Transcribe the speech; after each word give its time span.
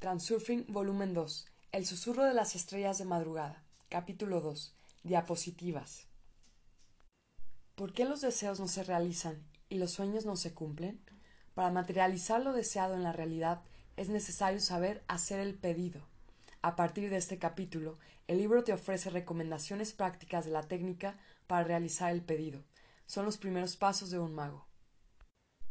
Transurfing 0.00 0.66
Volumen 0.68 1.12
2. 1.12 1.46
El 1.72 1.84
susurro 1.84 2.22
de 2.22 2.32
las 2.32 2.54
estrellas 2.54 2.98
de 2.98 3.04
madrugada. 3.04 3.64
Capítulo 3.88 4.40
2. 4.40 4.72
Diapositivas. 5.02 6.06
¿Por 7.74 7.92
qué 7.92 8.04
los 8.04 8.20
deseos 8.20 8.60
no 8.60 8.68
se 8.68 8.84
realizan 8.84 9.42
y 9.68 9.78
los 9.78 9.90
sueños 9.90 10.24
no 10.24 10.36
se 10.36 10.54
cumplen? 10.54 11.00
Para 11.54 11.72
materializar 11.72 12.40
lo 12.40 12.52
deseado 12.52 12.94
en 12.94 13.02
la 13.02 13.12
realidad 13.12 13.60
es 13.96 14.08
necesario 14.08 14.60
saber 14.60 15.02
hacer 15.08 15.40
el 15.40 15.56
pedido. 15.56 16.06
A 16.62 16.76
partir 16.76 17.10
de 17.10 17.16
este 17.16 17.40
capítulo, 17.40 17.98
el 18.28 18.38
libro 18.38 18.62
te 18.62 18.72
ofrece 18.72 19.10
recomendaciones 19.10 19.94
prácticas 19.94 20.44
de 20.44 20.52
la 20.52 20.62
técnica 20.62 21.18
para 21.48 21.64
realizar 21.64 22.12
el 22.12 22.22
pedido. 22.22 22.62
Son 23.06 23.24
los 23.24 23.36
primeros 23.36 23.76
pasos 23.76 24.10
de 24.10 24.20
un 24.20 24.32
mago. 24.32 24.64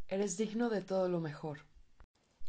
Eres 0.09 0.35
digno 0.35 0.69
de 0.69 0.81
todo 0.81 1.07
lo 1.07 1.21
mejor. 1.21 1.59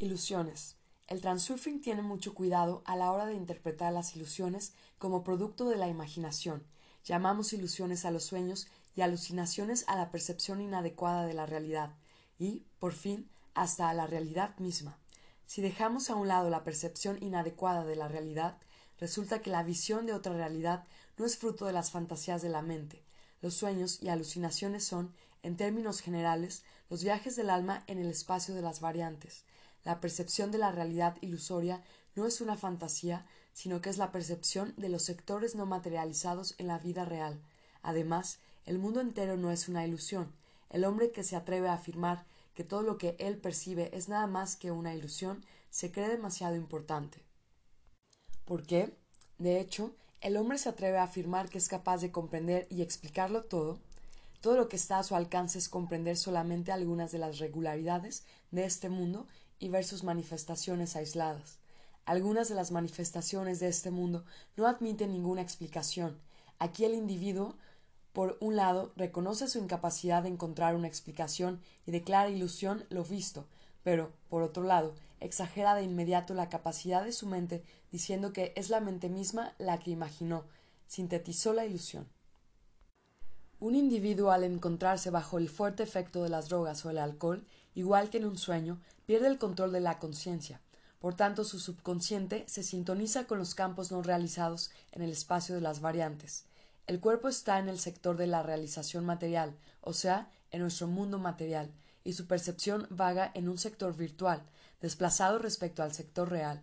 Ilusiones. 0.00 0.77
El 1.08 1.22
transurfing 1.22 1.80
tiene 1.80 2.02
mucho 2.02 2.34
cuidado 2.34 2.82
a 2.84 2.94
la 2.94 3.10
hora 3.10 3.24
de 3.24 3.34
interpretar 3.34 3.94
las 3.94 4.14
ilusiones 4.14 4.74
como 4.98 5.24
producto 5.24 5.66
de 5.70 5.76
la 5.76 5.88
imaginación. 5.88 6.62
Llamamos 7.02 7.54
ilusiones 7.54 8.04
a 8.04 8.10
los 8.10 8.24
sueños 8.24 8.68
y 8.94 9.00
alucinaciones 9.00 9.86
a 9.88 9.96
la 9.96 10.10
percepción 10.10 10.60
inadecuada 10.60 11.24
de 11.24 11.32
la 11.32 11.46
realidad 11.46 11.94
y, 12.38 12.66
por 12.78 12.92
fin, 12.92 13.30
hasta 13.54 13.88
a 13.88 13.94
la 13.94 14.06
realidad 14.06 14.54
misma. 14.58 14.98
Si 15.46 15.62
dejamos 15.62 16.10
a 16.10 16.14
un 16.14 16.28
lado 16.28 16.50
la 16.50 16.62
percepción 16.62 17.16
inadecuada 17.22 17.86
de 17.86 17.96
la 17.96 18.08
realidad, 18.08 18.58
resulta 19.00 19.40
que 19.40 19.48
la 19.48 19.62
visión 19.62 20.04
de 20.04 20.12
otra 20.12 20.34
realidad 20.34 20.84
no 21.16 21.24
es 21.24 21.38
fruto 21.38 21.64
de 21.64 21.72
las 21.72 21.90
fantasías 21.90 22.42
de 22.42 22.50
la 22.50 22.60
mente. 22.60 23.02
Los 23.40 23.54
sueños 23.54 24.02
y 24.02 24.10
alucinaciones 24.10 24.84
son, 24.84 25.14
en 25.42 25.56
términos 25.56 26.02
generales, 26.02 26.64
los 26.90 27.02
viajes 27.02 27.34
del 27.34 27.48
alma 27.48 27.82
en 27.86 27.98
el 27.98 28.10
espacio 28.10 28.54
de 28.54 28.60
las 28.60 28.80
variantes. 28.80 29.46
La 29.88 30.00
percepción 30.02 30.50
de 30.50 30.58
la 30.58 30.70
realidad 30.70 31.16
ilusoria 31.22 31.82
no 32.14 32.26
es 32.26 32.42
una 32.42 32.58
fantasía, 32.58 33.24
sino 33.54 33.80
que 33.80 33.88
es 33.88 33.96
la 33.96 34.12
percepción 34.12 34.74
de 34.76 34.90
los 34.90 35.02
sectores 35.02 35.54
no 35.54 35.64
materializados 35.64 36.54
en 36.58 36.66
la 36.66 36.78
vida 36.78 37.06
real. 37.06 37.40
Además, 37.80 38.38
el 38.66 38.78
mundo 38.78 39.00
entero 39.00 39.38
no 39.38 39.50
es 39.50 39.66
una 39.66 39.86
ilusión. 39.86 40.30
El 40.68 40.84
hombre 40.84 41.10
que 41.10 41.24
se 41.24 41.36
atreve 41.36 41.70
a 41.70 41.72
afirmar 41.72 42.26
que 42.52 42.64
todo 42.64 42.82
lo 42.82 42.98
que 42.98 43.16
él 43.18 43.38
percibe 43.38 43.88
es 43.96 44.10
nada 44.10 44.26
más 44.26 44.56
que 44.56 44.72
una 44.72 44.94
ilusión 44.94 45.42
se 45.70 45.90
cree 45.90 46.10
demasiado 46.10 46.54
importante. 46.54 47.22
¿Por 48.44 48.64
qué? 48.64 48.94
De 49.38 49.58
hecho, 49.58 49.94
el 50.20 50.36
hombre 50.36 50.58
se 50.58 50.68
atreve 50.68 50.98
a 50.98 51.04
afirmar 51.04 51.48
que 51.48 51.56
es 51.56 51.68
capaz 51.68 52.02
de 52.02 52.12
comprender 52.12 52.66
y 52.68 52.82
explicarlo 52.82 53.44
todo. 53.44 53.78
Todo 54.42 54.54
lo 54.54 54.68
que 54.68 54.76
está 54.76 54.98
a 54.98 55.02
su 55.02 55.16
alcance 55.16 55.58
es 55.58 55.70
comprender 55.70 56.18
solamente 56.18 56.72
algunas 56.72 57.10
de 57.10 57.20
las 57.20 57.38
regularidades 57.38 58.26
de 58.50 58.66
este 58.66 58.90
mundo 58.90 59.26
y 59.58 59.68
ver 59.68 59.84
sus 59.84 60.04
manifestaciones 60.04 60.96
aisladas. 60.96 61.58
Algunas 62.04 62.48
de 62.48 62.54
las 62.54 62.70
manifestaciones 62.70 63.60
de 63.60 63.68
este 63.68 63.90
mundo 63.90 64.24
no 64.56 64.66
admiten 64.66 65.12
ninguna 65.12 65.42
explicación. 65.42 66.18
Aquí 66.58 66.84
el 66.84 66.94
individuo, 66.94 67.54
por 68.12 68.38
un 68.40 68.56
lado, 68.56 68.92
reconoce 68.96 69.46
su 69.46 69.58
incapacidad 69.58 70.22
de 70.22 70.30
encontrar 70.30 70.74
una 70.74 70.88
explicación 70.88 71.60
y 71.86 71.90
declara 71.90 72.30
ilusión 72.30 72.84
lo 72.88 73.04
visto, 73.04 73.46
pero, 73.82 74.12
por 74.28 74.42
otro 74.42 74.62
lado, 74.62 74.94
exagera 75.20 75.74
de 75.74 75.82
inmediato 75.82 76.34
la 76.34 76.48
capacidad 76.48 77.04
de 77.04 77.12
su 77.12 77.26
mente 77.26 77.62
diciendo 77.90 78.32
que 78.32 78.52
es 78.56 78.70
la 78.70 78.80
mente 78.80 79.08
misma 79.08 79.54
la 79.58 79.78
que 79.78 79.90
imaginó, 79.90 80.44
sintetizó 80.86 81.52
la 81.52 81.66
ilusión. 81.66 82.08
Un 83.60 83.74
individuo 83.74 84.30
al 84.30 84.44
encontrarse 84.44 85.10
bajo 85.10 85.38
el 85.38 85.48
fuerte 85.48 85.82
efecto 85.82 86.22
de 86.22 86.28
las 86.28 86.48
drogas 86.48 86.84
o 86.84 86.90
el 86.90 86.98
alcohol, 86.98 87.44
igual 87.74 88.08
que 88.08 88.18
en 88.18 88.26
un 88.26 88.38
sueño, 88.38 88.80
pierde 89.08 89.28
el 89.28 89.38
control 89.38 89.72
de 89.72 89.80
la 89.80 89.98
conciencia. 89.98 90.60
Por 90.98 91.14
tanto, 91.14 91.42
su 91.42 91.58
subconsciente 91.58 92.44
se 92.46 92.62
sintoniza 92.62 93.24
con 93.24 93.38
los 93.38 93.54
campos 93.54 93.90
no 93.90 94.02
realizados 94.02 94.70
en 94.92 95.00
el 95.00 95.10
espacio 95.10 95.54
de 95.54 95.62
las 95.62 95.80
variantes. 95.80 96.44
El 96.86 97.00
cuerpo 97.00 97.28
está 97.28 97.58
en 97.58 97.70
el 97.70 97.78
sector 97.78 98.18
de 98.18 98.26
la 98.26 98.42
realización 98.42 99.06
material, 99.06 99.56
o 99.80 99.94
sea, 99.94 100.30
en 100.50 100.60
nuestro 100.60 100.88
mundo 100.88 101.18
material, 101.18 101.72
y 102.04 102.12
su 102.12 102.26
percepción 102.26 102.86
vaga 102.90 103.30
en 103.32 103.48
un 103.48 103.56
sector 103.56 103.96
virtual, 103.96 104.42
desplazado 104.82 105.38
respecto 105.38 105.82
al 105.82 105.94
sector 105.94 106.28
real. 106.28 106.62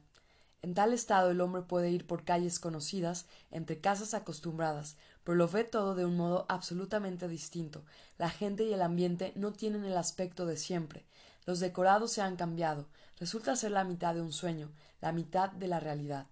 En 0.61 0.75
tal 0.75 0.93
estado 0.93 1.31
el 1.31 1.41
hombre 1.41 1.63
puede 1.63 1.89
ir 1.89 2.05
por 2.05 2.25
calles 2.25 2.59
conocidas, 2.59 3.25
entre 3.49 3.81
casas 3.81 4.13
acostumbradas, 4.13 4.97
pero 5.23 5.35
lo 5.35 5.47
ve 5.47 5.63
todo 5.63 5.95
de 5.95 6.05
un 6.05 6.15
modo 6.15 6.45
absolutamente 6.47 7.27
distinto. 7.27 7.83
La 8.19 8.29
gente 8.29 8.65
y 8.65 8.73
el 8.73 8.83
ambiente 8.83 9.33
no 9.35 9.51
tienen 9.51 9.83
el 9.83 9.97
aspecto 9.97 10.45
de 10.45 10.57
siempre. 10.57 11.05
Los 11.45 11.59
decorados 11.59 12.11
se 12.11 12.21
han 12.21 12.35
cambiado. 12.35 12.87
Resulta 13.17 13.55
ser 13.55 13.71
la 13.71 13.83
mitad 13.83 14.15
de 14.15 14.21
un 14.21 14.33
sueño, 14.33 14.71
la 15.01 15.11
mitad 15.11 15.51
de 15.51 15.67
la 15.67 15.79
realidad. 15.79 16.27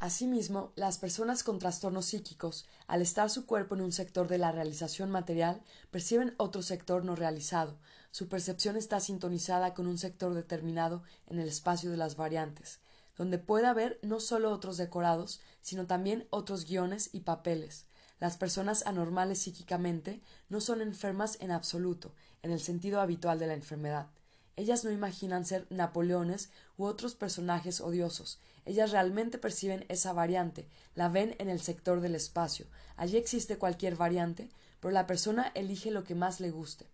Asimismo, 0.00 0.72
las 0.76 0.98
personas 0.98 1.42
con 1.42 1.58
trastornos 1.58 2.06
psíquicos, 2.06 2.66
al 2.86 3.02
estar 3.02 3.30
su 3.30 3.46
cuerpo 3.46 3.74
en 3.74 3.80
un 3.80 3.92
sector 3.92 4.28
de 4.28 4.38
la 4.38 4.52
realización 4.52 5.10
material, 5.10 5.62
perciben 5.90 6.34
otro 6.36 6.62
sector 6.62 7.04
no 7.04 7.16
realizado. 7.16 7.80
Su 8.12 8.28
percepción 8.28 8.76
está 8.76 9.00
sintonizada 9.00 9.74
con 9.74 9.88
un 9.88 9.98
sector 9.98 10.34
determinado 10.34 11.02
en 11.26 11.40
el 11.40 11.48
espacio 11.48 11.90
de 11.90 11.96
las 11.96 12.16
variantes 12.16 12.80
donde 13.18 13.38
puede 13.38 13.66
haber 13.66 13.98
no 14.02 14.20
solo 14.20 14.52
otros 14.52 14.76
decorados, 14.78 15.40
sino 15.60 15.86
también 15.86 16.26
otros 16.30 16.64
guiones 16.64 17.10
y 17.12 17.20
papeles. 17.20 17.86
Las 18.20 18.36
personas 18.36 18.86
anormales 18.86 19.40
psíquicamente 19.40 20.22
no 20.48 20.60
son 20.60 20.80
enfermas 20.80 21.36
en 21.40 21.50
absoluto, 21.50 22.14
en 22.42 22.50
el 22.50 22.60
sentido 22.60 23.00
habitual 23.00 23.38
de 23.38 23.46
la 23.46 23.54
enfermedad. 23.54 24.08
Ellas 24.56 24.84
no 24.84 24.90
imaginan 24.90 25.44
ser 25.44 25.66
Napoleones 25.70 26.50
u 26.76 26.84
otros 26.84 27.14
personajes 27.14 27.80
odiosos. 27.80 28.40
Ellas 28.64 28.90
realmente 28.90 29.38
perciben 29.38 29.84
esa 29.88 30.12
variante, 30.12 30.68
la 30.94 31.08
ven 31.08 31.36
en 31.38 31.48
el 31.48 31.60
sector 31.60 32.00
del 32.00 32.16
espacio. 32.16 32.66
Allí 32.96 33.16
existe 33.16 33.56
cualquier 33.56 33.96
variante, 33.96 34.50
pero 34.80 34.92
la 34.92 35.06
persona 35.06 35.52
elige 35.54 35.90
lo 35.90 36.04
que 36.04 36.14
más 36.14 36.40
le 36.40 36.50
guste. 36.50 36.86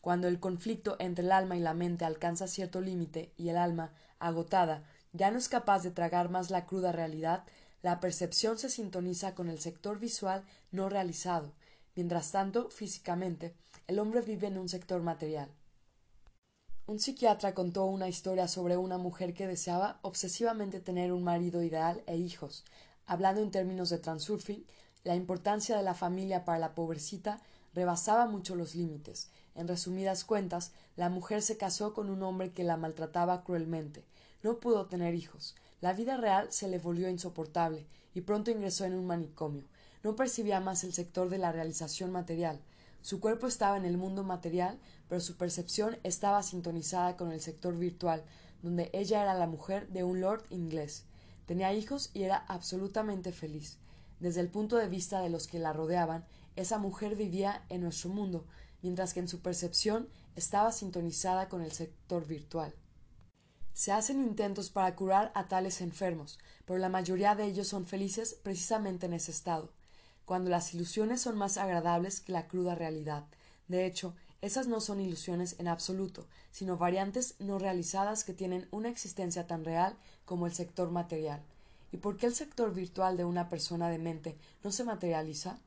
Cuando 0.00 0.26
el 0.28 0.40
conflicto 0.40 0.96
entre 0.98 1.24
el 1.24 1.32
alma 1.32 1.56
y 1.56 1.60
la 1.60 1.74
mente 1.74 2.04
alcanza 2.04 2.48
cierto 2.48 2.80
límite 2.80 3.32
y 3.36 3.48
el 3.48 3.56
alma, 3.56 3.92
agotada, 4.18 4.84
ya 5.12 5.30
no 5.30 5.38
es 5.38 5.48
capaz 5.48 5.82
de 5.82 5.90
tragar 5.90 6.30
más 6.30 6.50
la 6.50 6.66
cruda 6.66 6.92
realidad, 6.92 7.44
la 7.82 8.00
percepción 8.00 8.58
se 8.58 8.70
sintoniza 8.70 9.34
con 9.34 9.48
el 9.48 9.60
sector 9.60 9.98
visual 9.98 10.44
no 10.70 10.88
realizado. 10.88 11.52
Mientras 11.94 12.30
tanto, 12.32 12.70
físicamente, 12.70 13.54
el 13.88 13.98
hombre 13.98 14.20
vive 14.20 14.48
en 14.48 14.58
un 14.58 14.68
sector 14.68 15.02
material. 15.02 15.48
Un 16.86 16.98
psiquiatra 16.98 17.54
contó 17.54 17.86
una 17.86 18.06
historia 18.06 18.46
sobre 18.46 18.76
una 18.76 18.98
mujer 18.98 19.32
que 19.32 19.46
deseaba 19.46 19.98
obsesivamente 20.02 20.80
tener 20.80 21.10
un 21.10 21.24
marido 21.24 21.62
ideal 21.62 22.02
e 22.06 22.18
hijos. 22.18 22.66
Hablando 23.06 23.40
en 23.40 23.50
términos 23.50 23.88
de 23.88 23.98
transurfing, 23.98 24.66
la 25.04 25.14
importancia 25.14 25.74
de 25.74 25.82
la 25.82 25.94
familia 25.94 26.44
para 26.44 26.58
la 26.58 26.74
pobrecita 26.74 27.40
rebasaba 27.74 28.26
mucho 28.26 28.54
los 28.56 28.74
límites. 28.74 29.30
En 29.54 29.66
resumidas 29.66 30.24
cuentas, 30.24 30.72
la 30.96 31.08
mujer 31.08 31.40
se 31.40 31.56
casó 31.56 31.94
con 31.94 32.10
un 32.10 32.22
hombre 32.22 32.52
que 32.52 32.64
la 32.64 32.76
maltrataba 32.76 33.42
cruelmente. 33.42 34.04
No 34.42 34.60
pudo 34.60 34.84
tener 34.86 35.14
hijos. 35.14 35.56
La 35.80 35.94
vida 35.94 36.18
real 36.18 36.52
se 36.52 36.68
le 36.68 36.78
volvió 36.78 37.08
insoportable 37.08 37.86
y 38.12 38.20
pronto 38.20 38.50
ingresó 38.50 38.84
en 38.84 38.94
un 38.94 39.06
manicomio. 39.06 39.64
No 40.02 40.14
percibía 40.14 40.60
más 40.60 40.84
el 40.84 40.92
sector 40.92 41.30
de 41.30 41.38
la 41.38 41.52
realización 41.52 42.12
material. 42.12 42.60
Su 43.00 43.20
cuerpo 43.20 43.46
estaba 43.46 43.76
en 43.76 43.84
el 43.84 43.96
mundo 43.96 44.24
material, 44.24 44.78
pero 45.08 45.20
su 45.20 45.36
percepción 45.36 45.98
estaba 46.02 46.42
sintonizada 46.42 47.16
con 47.16 47.32
el 47.32 47.40
sector 47.40 47.76
virtual, 47.76 48.24
donde 48.62 48.90
ella 48.92 49.22
era 49.22 49.34
la 49.34 49.46
mujer 49.46 49.88
de 49.88 50.04
un 50.04 50.20
lord 50.20 50.44
inglés. 50.50 51.04
Tenía 51.46 51.72
hijos 51.72 52.10
y 52.12 52.24
era 52.24 52.36
absolutamente 52.48 53.32
feliz. 53.32 53.78
Desde 54.20 54.40
el 54.40 54.48
punto 54.48 54.76
de 54.76 54.88
vista 54.88 55.20
de 55.20 55.30
los 55.30 55.46
que 55.46 55.58
la 55.58 55.72
rodeaban, 55.72 56.26
esa 56.56 56.78
mujer 56.78 57.14
vivía 57.14 57.64
en 57.68 57.82
nuestro 57.82 58.10
mundo, 58.10 58.44
mientras 58.82 59.14
que 59.14 59.20
en 59.20 59.28
su 59.28 59.40
percepción 59.40 60.08
estaba 60.34 60.72
sintonizada 60.72 61.48
con 61.48 61.62
el 61.62 61.72
sector 61.72 62.26
virtual. 62.26 62.74
Se 63.72 63.92
hacen 63.92 64.20
intentos 64.20 64.70
para 64.70 64.94
curar 64.96 65.30
a 65.36 65.46
tales 65.46 65.80
enfermos, 65.80 66.38
pero 66.64 66.80
la 66.80 66.88
mayoría 66.88 67.36
de 67.36 67.44
ellos 67.44 67.68
son 67.68 67.86
felices 67.86 68.36
precisamente 68.42 69.06
en 69.06 69.12
ese 69.12 69.30
estado, 69.30 69.72
cuando 70.28 70.50
las 70.50 70.74
ilusiones 70.74 71.22
son 71.22 71.38
más 71.38 71.56
agradables 71.56 72.20
que 72.20 72.32
la 72.32 72.48
cruda 72.48 72.74
realidad. 72.74 73.24
De 73.66 73.86
hecho, 73.86 74.14
esas 74.42 74.66
no 74.66 74.82
son 74.82 75.00
ilusiones 75.00 75.56
en 75.58 75.68
absoluto, 75.68 76.26
sino 76.50 76.76
variantes 76.76 77.36
no 77.38 77.58
realizadas 77.58 78.24
que 78.24 78.34
tienen 78.34 78.68
una 78.70 78.90
existencia 78.90 79.46
tan 79.46 79.64
real 79.64 79.96
como 80.26 80.46
el 80.46 80.52
sector 80.52 80.90
material. 80.90 81.42
¿Y 81.92 81.96
por 81.96 82.18
qué 82.18 82.26
el 82.26 82.34
sector 82.34 82.74
virtual 82.74 83.16
de 83.16 83.24
una 83.24 83.48
persona 83.48 83.88
de 83.88 83.98
mente 83.98 84.36
no 84.62 84.70
se 84.70 84.84
materializa? 84.84 85.60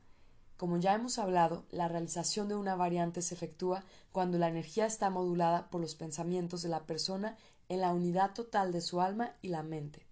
Como 0.56 0.76
ya 0.76 0.94
hemos 0.94 1.18
hablado, 1.18 1.64
la 1.72 1.88
realización 1.88 2.46
de 2.48 2.54
una 2.54 2.76
variante 2.76 3.20
se 3.20 3.34
efectúa 3.34 3.82
cuando 4.12 4.38
la 4.38 4.46
energía 4.46 4.86
está 4.86 5.10
modulada 5.10 5.70
por 5.70 5.80
los 5.80 5.96
pensamientos 5.96 6.62
de 6.62 6.68
la 6.68 6.86
persona 6.86 7.36
en 7.68 7.80
la 7.80 7.92
unidad 7.92 8.32
total 8.32 8.70
de 8.70 8.80
su 8.80 9.00
alma 9.00 9.34
y 9.42 9.48
la 9.48 9.64
mente. 9.64 10.06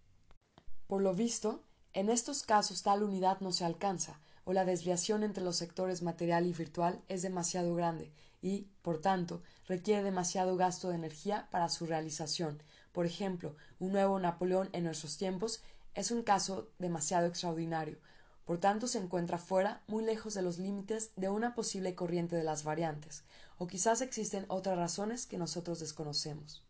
Por 0.89 1.03
lo 1.03 1.15
visto, 1.15 1.63
en 1.93 2.11
estos 2.11 2.43
casos 2.43 2.83
tal 2.83 3.05
unidad 3.05 3.39
no 3.39 3.53
se 3.53 3.65
alcanza, 3.65 4.19
o 4.51 4.53
la 4.53 4.65
desviación 4.65 5.23
entre 5.23 5.45
los 5.45 5.59
sectores 5.59 6.03
material 6.03 6.45
y 6.45 6.53
virtual 6.53 7.01
es 7.07 7.23
demasiado 7.23 7.73
grande 7.77 8.11
y, 8.43 8.67
por 8.83 9.01
tanto, 9.01 9.45
requiere 9.69 10.03
demasiado 10.03 10.57
gasto 10.57 10.89
de 10.89 10.97
energía 10.97 11.47
para 11.53 11.69
su 11.69 11.87
realización. 11.87 12.61
por 12.91 13.07
ejemplo, 13.07 13.55
un 13.79 13.93
nuevo 13.93 14.19
Napoleón 14.19 14.69
en 14.73 14.83
nuestros 14.83 15.17
tiempos, 15.17 15.63
es 15.95 16.11
un 16.11 16.25
caso 16.25 16.69
demasiado 16.81 17.29
extraordinario, 17.29 17.99
por 18.45 18.59
tanto 18.59 18.89
se 18.89 18.99
encuentra 18.99 19.39
fuera, 19.39 19.85
muy 19.87 20.03
lejos 20.05 20.35
de 20.35 20.43
los 20.43 20.59
límites 20.59 21.13
de 21.15 21.29
una 21.29 21.55
posible 21.55 21.95
corriente 21.95 22.35
de 22.35 22.43
las 22.43 22.65
variantes, 22.65 23.23
o 23.57 23.69
quizás 23.69 24.01
existen 24.01 24.47
otras 24.49 24.77
razones 24.77 25.27
que 25.27 25.39
nosotros 25.39 25.79
desconocemos. 25.79 26.65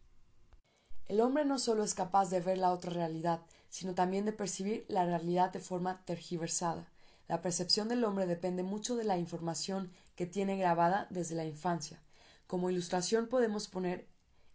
El 1.08 1.22
hombre 1.22 1.46
no 1.46 1.58
solo 1.58 1.82
es 1.82 1.94
capaz 1.94 2.28
de 2.28 2.40
ver 2.40 2.58
la 2.58 2.72
otra 2.72 2.92
realidad, 2.92 3.40
sino 3.70 3.94
también 3.94 4.26
de 4.26 4.32
percibir 4.32 4.84
la 4.88 5.06
realidad 5.06 5.50
de 5.50 5.60
forma 5.60 6.04
tergiversada. 6.04 6.86
La 7.30 7.42
percepción 7.42 7.86
del 7.86 8.02
hombre 8.02 8.26
depende 8.26 8.64
mucho 8.64 8.96
de 8.96 9.04
la 9.04 9.16
información 9.16 9.92
que 10.16 10.26
tiene 10.26 10.56
grabada 10.56 11.06
desde 11.10 11.36
la 11.36 11.44
infancia. 11.44 12.02
Como 12.48 12.70
ilustración 12.70 13.28
podemos 13.28 13.68
poner 13.68 14.08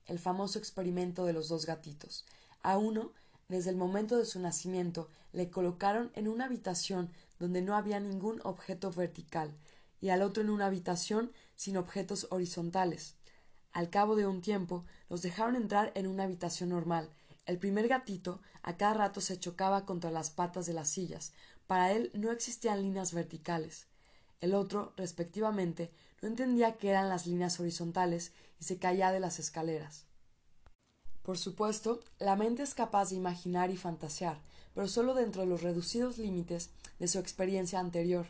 el 0.08 0.20
famoso 0.20 0.60
experimento 0.60 1.24
de 1.24 1.32
los 1.32 1.48
dos 1.48 1.66
gatitos. 1.66 2.26
A 2.64 2.78
uno 2.78 3.14
desde 3.48 3.70
el 3.70 3.78
momento 3.78 4.18
de 4.18 4.26
su 4.26 4.42
nacimiento 4.42 5.10
le 5.32 5.50
colocaron 5.50 6.12
en 6.16 6.28
una 6.28 6.48
habitación 6.48 7.14
donde 7.40 7.62
no 7.62 7.78
había 7.78 8.02
ningún 8.02 8.42
objeto 8.44 8.92
vertical 8.92 9.56
y 10.02 10.10
al 10.10 10.22
otro 10.22 10.44
en 10.44 10.50
una 10.50 10.66
habitación 10.66 11.32
sin 11.56 11.78
objetos 11.78 12.28
horizontales. 12.30 13.16
Al 13.72 13.90
cabo 13.90 14.18
de 14.18 14.28
un 14.28 14.42
tiempo 14.42 14.84
los 15.08 15.22
dejaron 15.22 15.56
entrar 15.56 15.94
en 15.96 16.08
una 16.08 16.24
habitación 16.24 16.72
normal. 16.72 17.10
El 17.46 17.58
primer 17.58 17.88
gatito 17.88 18.42
a 18.64 18.76
cada 18.76 18.96
rato 18.96 19.22
se 19.22 19.40
chocaba 19.40 19.86
contra 19.86 20.12
las 20.12 20.30
patas 20.30 20.66
de 20.66 20.74
las 20.74 20.90
sillas. 20.90 21.32
Para 21.68 21.92
él 21.92 22.12
no 22.14 22.32
existían 22.32 22.82
líneas 22.82 23.14
verticales. 23.14 23.88
El 24.42 24.54
otro, 24.54 24.94
respectivamente, 24.98 25.92
no 26.22 26.28
entendía 26.28 26.78
qué 26.78 26.90
eran 26.90 27.10
las 27.10 27.26
líneas 27.26 27.60
horizontales 27.60 28.32
y 28.60 28.66
se 28.66 28.78
caía 28.78 29.12
de 29.12 29.20
las 29.20 29.40
escaleras. 29.40 30.06
Por 31.24 31.40
supuesto, 31.40 32.02
la 32.20 32.36
mente 32.36 32.62
es 32.62 32.76
capaz 32.76 33.10
de 33.10 33.16
imaginar 33.16 33.72
y 33.72 33.78
fantasear, 33.78 34.40
pero 34.76 34.88
solo 34.88 35.16
dentro 35.16 35.42
de 35.42 35.48
los 35.48 35.64
reducidos 35.64 36.20
límites 36.20 36.70
de 37.00 37.08
su 37.08 37.18
experiencia 37.18 37.80
anterior. 37.80 38.28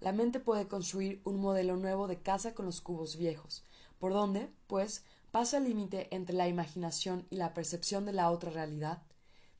La 0.00 0.12
mente 0.12 0.40
puede 0.40 0.68
construir 0.68 1.22
un 1.24 1.40
modelo 1.40 1.76
nuevo 1.76 2.06
de 2.06 2.18
casa 2.18 2.54
con 2.54 2.66
los 2.66 2.82
cubos 2.82 3.16
viejos, 3.16 3.64
por 3.98 4.12
donde, 4.12 4.50
pues, 4.66 5.04
pasa 5.30 5.56
el 5.56 5.64
límite 5.64 6.14
entre 6.14 6.36
la 6.36 6.46
imaginación 6.46 7.26
y 7.30 7.36
la 7.36 7.54
percepción 7.54 8.04
de 8.04 8.12
la 8.12 8.30
otra 8.30 8.50
realidad. 8.50 9.02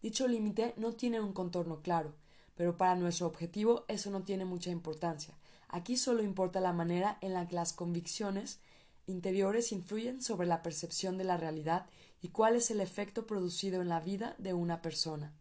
Dicho 0.02 0.28
límite 0.28 0.74
no 0.76 0.92
tiene 0.92 1.20
un 1.20 1.32
contorno 1.32 1.80
claro, 1.80 2.14
pero 2.54 2.76
para 2.76 2.94
nuestro 2.94 3.26
objetivo 3.26 3.84
eso 3.88 4.10
no 4.10 4.22
tiene 4.22 4.44
mucha 4.44 4.70
importancia. 4.70 5.34
Aquí 5.68 5.96
solo 5.96 6.22
importa 6.22 6.60
la 6.60 6.72
manera 6.72 7.18
en 7.20 7.34
la 7.34 7.48
que 7.48 7.56
las 7.56 7.72
convicciones 7.72 8.60
interiores 9.06 9.72
influyen 9.72 10.22
sobre 10.22 10.46
la 10.46 10.62
percepción 10.62 11.18
de 11.18 11.24
la 11.24 11.36
realidad 11.36 11.86
y 12.22 12.28
cuál 12.28 12.56
es 12.56 12.70
el 12.70 12.80
efecto 12.80 13.26
producido 13.26 13.82
en 13.82 13.88
la 13.88 14.00
vida 14.00 14.34
de 14.38 14.54
una 14.54 14.82
persona. 14.82 15.32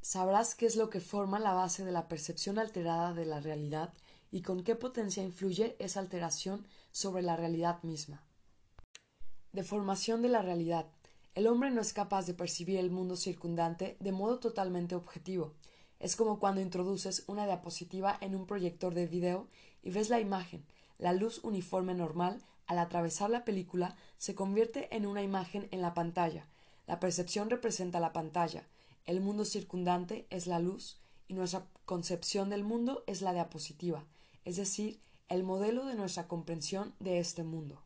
Sabrás 0.00 0.54
qué 0.54 0.66
es 0.66 0.76
lo 0.76 0.90
que 0.90 1.00
forma 1.00 1.38
la 1.38 1.52
base 1.52 1.84
de 1.84 1.92
la 1.92 2.08
percepción 2.08 2.58
alterada 2.58 3.14
de 3.14 3.26
la 3.26 3.40
realidad 3.40 3.94
y 4.30 4.42
con 4.42 4.64
qué 4.64 4.74
potencia 4.74 5.22
influye 5.22 5.76
esa 5.78 6.00
alteración 6.00 6.66
sobre 6.90 7.22
la 7.22 7.36
realidad 7.36 7.82
misma. 7.82 8.22
Deformación 9.52 10.20
de 10.22 10.28
la 10.28 10.42
realidad. 10.42 10.86
El 11.34 11.46
hombre 11.46 11.70
no 11.70 11.80
es 11.80 11.92
capaz 11.92 12.26
de 12.26 12.34
percibir 12.34 12.78
el 12.78 12.90
mundo 12.90 13.16
circundante 13.16 13.96
de 14.00 14.12
modo 14.12 14.40
totalmente 14.40 14.94
objetivo. 14.94 15.54
Es 16.04 16.16
como 16.16 16.38
cuando 16.38 16.60
introduces 16.60 17.24
una 17.28 17.46
diapositiva 17.46 18.18
en 18.20 18.34
un 18.34 18.44
proyector 18.44 18.92
de 18.92 19.06
video 19.06 19.48
y 19.82 19.88
ves 19.88 20.10
la 20.10 20.20
imagen, 20.20 20.62
la 20.98 21.14
luz 21.14 21.42
uniforme 21.42 21.94
normal 21.94 22.42
al 22.66 22.78
atravesar 22.78 23.30
la 23.30 23.46
película, 23.46 23.96
se 24.18 24.34
convierte 24.34 24.94
en 24.94 25.06
una 25.06 25.22
imagen 25.22 25.66
en 25.70 25.80
la 25.80 25.94
pantalla. 25.94 26.46
La 26.86 27.00
percepción 27.00 27.48
representa 27.48 28.00
la 28.00 28.12
pantalla, 28.12 28.68
el 29.06 29.22
mundo 29.22 29.46
circundante 29.46 30.26
es 30.28 30.46
la 30.46 30.58
luz 30.58 30.98
y 31.26 31.32
nuestra 31.32 31.64
concepción 31.86 32.50
del 32.50 32.64
mundo 32.64 33.02
es 33.06 33.22
la 33.22 33.32
diapositiva, 33.32 34.04
es 34.44 34.56
decir, 34.56 35.00
el 35.30 35.42
modelo 35.42 35.86
de 35.86 35.94
nuestra 35.94 36.28
comprensión 36.28 36.92
de 37.00 37.18
este 37.18 37.44
mundo. 37.44 37.80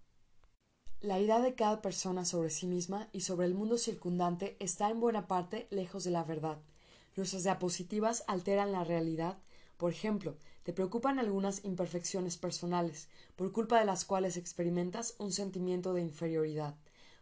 La 1.00 1.20
idea 1.20 1.38
de 1.38 1.54
cada 1.54 1.80
persona 1.82 2.24
sobre 2.24 2.50
sí 2.50 2.66
misma 2.66 3.10
y 3.12 3.20
sobre 3.20 3.46
el 3.46 3.54
mundo 3.54 3.78
circundante 3.78 4.56
está 4.58 4.90
en 4.90 4.98
buena 4.98 5.28
parte 5.28 5.68
lejos 5.70 6.02
de 6.02 6.10
la 6.10 6.24
verdad. 6.24 6.58
Nuestras 7.18 7.42
diapositivas 7.42 8.22
alteran 8.28 8.70
la 8.70 8.84
realidad. 8.84 9.38
Por 9.76 9.90
ejemplo, 9.90 10.36
te 10.62 10.72
preocupan 10.72 11.18
algunas 11.18 11.64
imperfecciones 11.64 12.36
personales, 12.36 13.08
por 13.34 13.50
culpa 13.50 13.80
de 13.80 13.84
las 13.84 14.04
cuales 14.04 14.36
experimentas 14.36 15.16
un 15.18 15.32
sentimiento 15.32 15.94
de 15.94 16.02
inferioridad, 16.02 16.76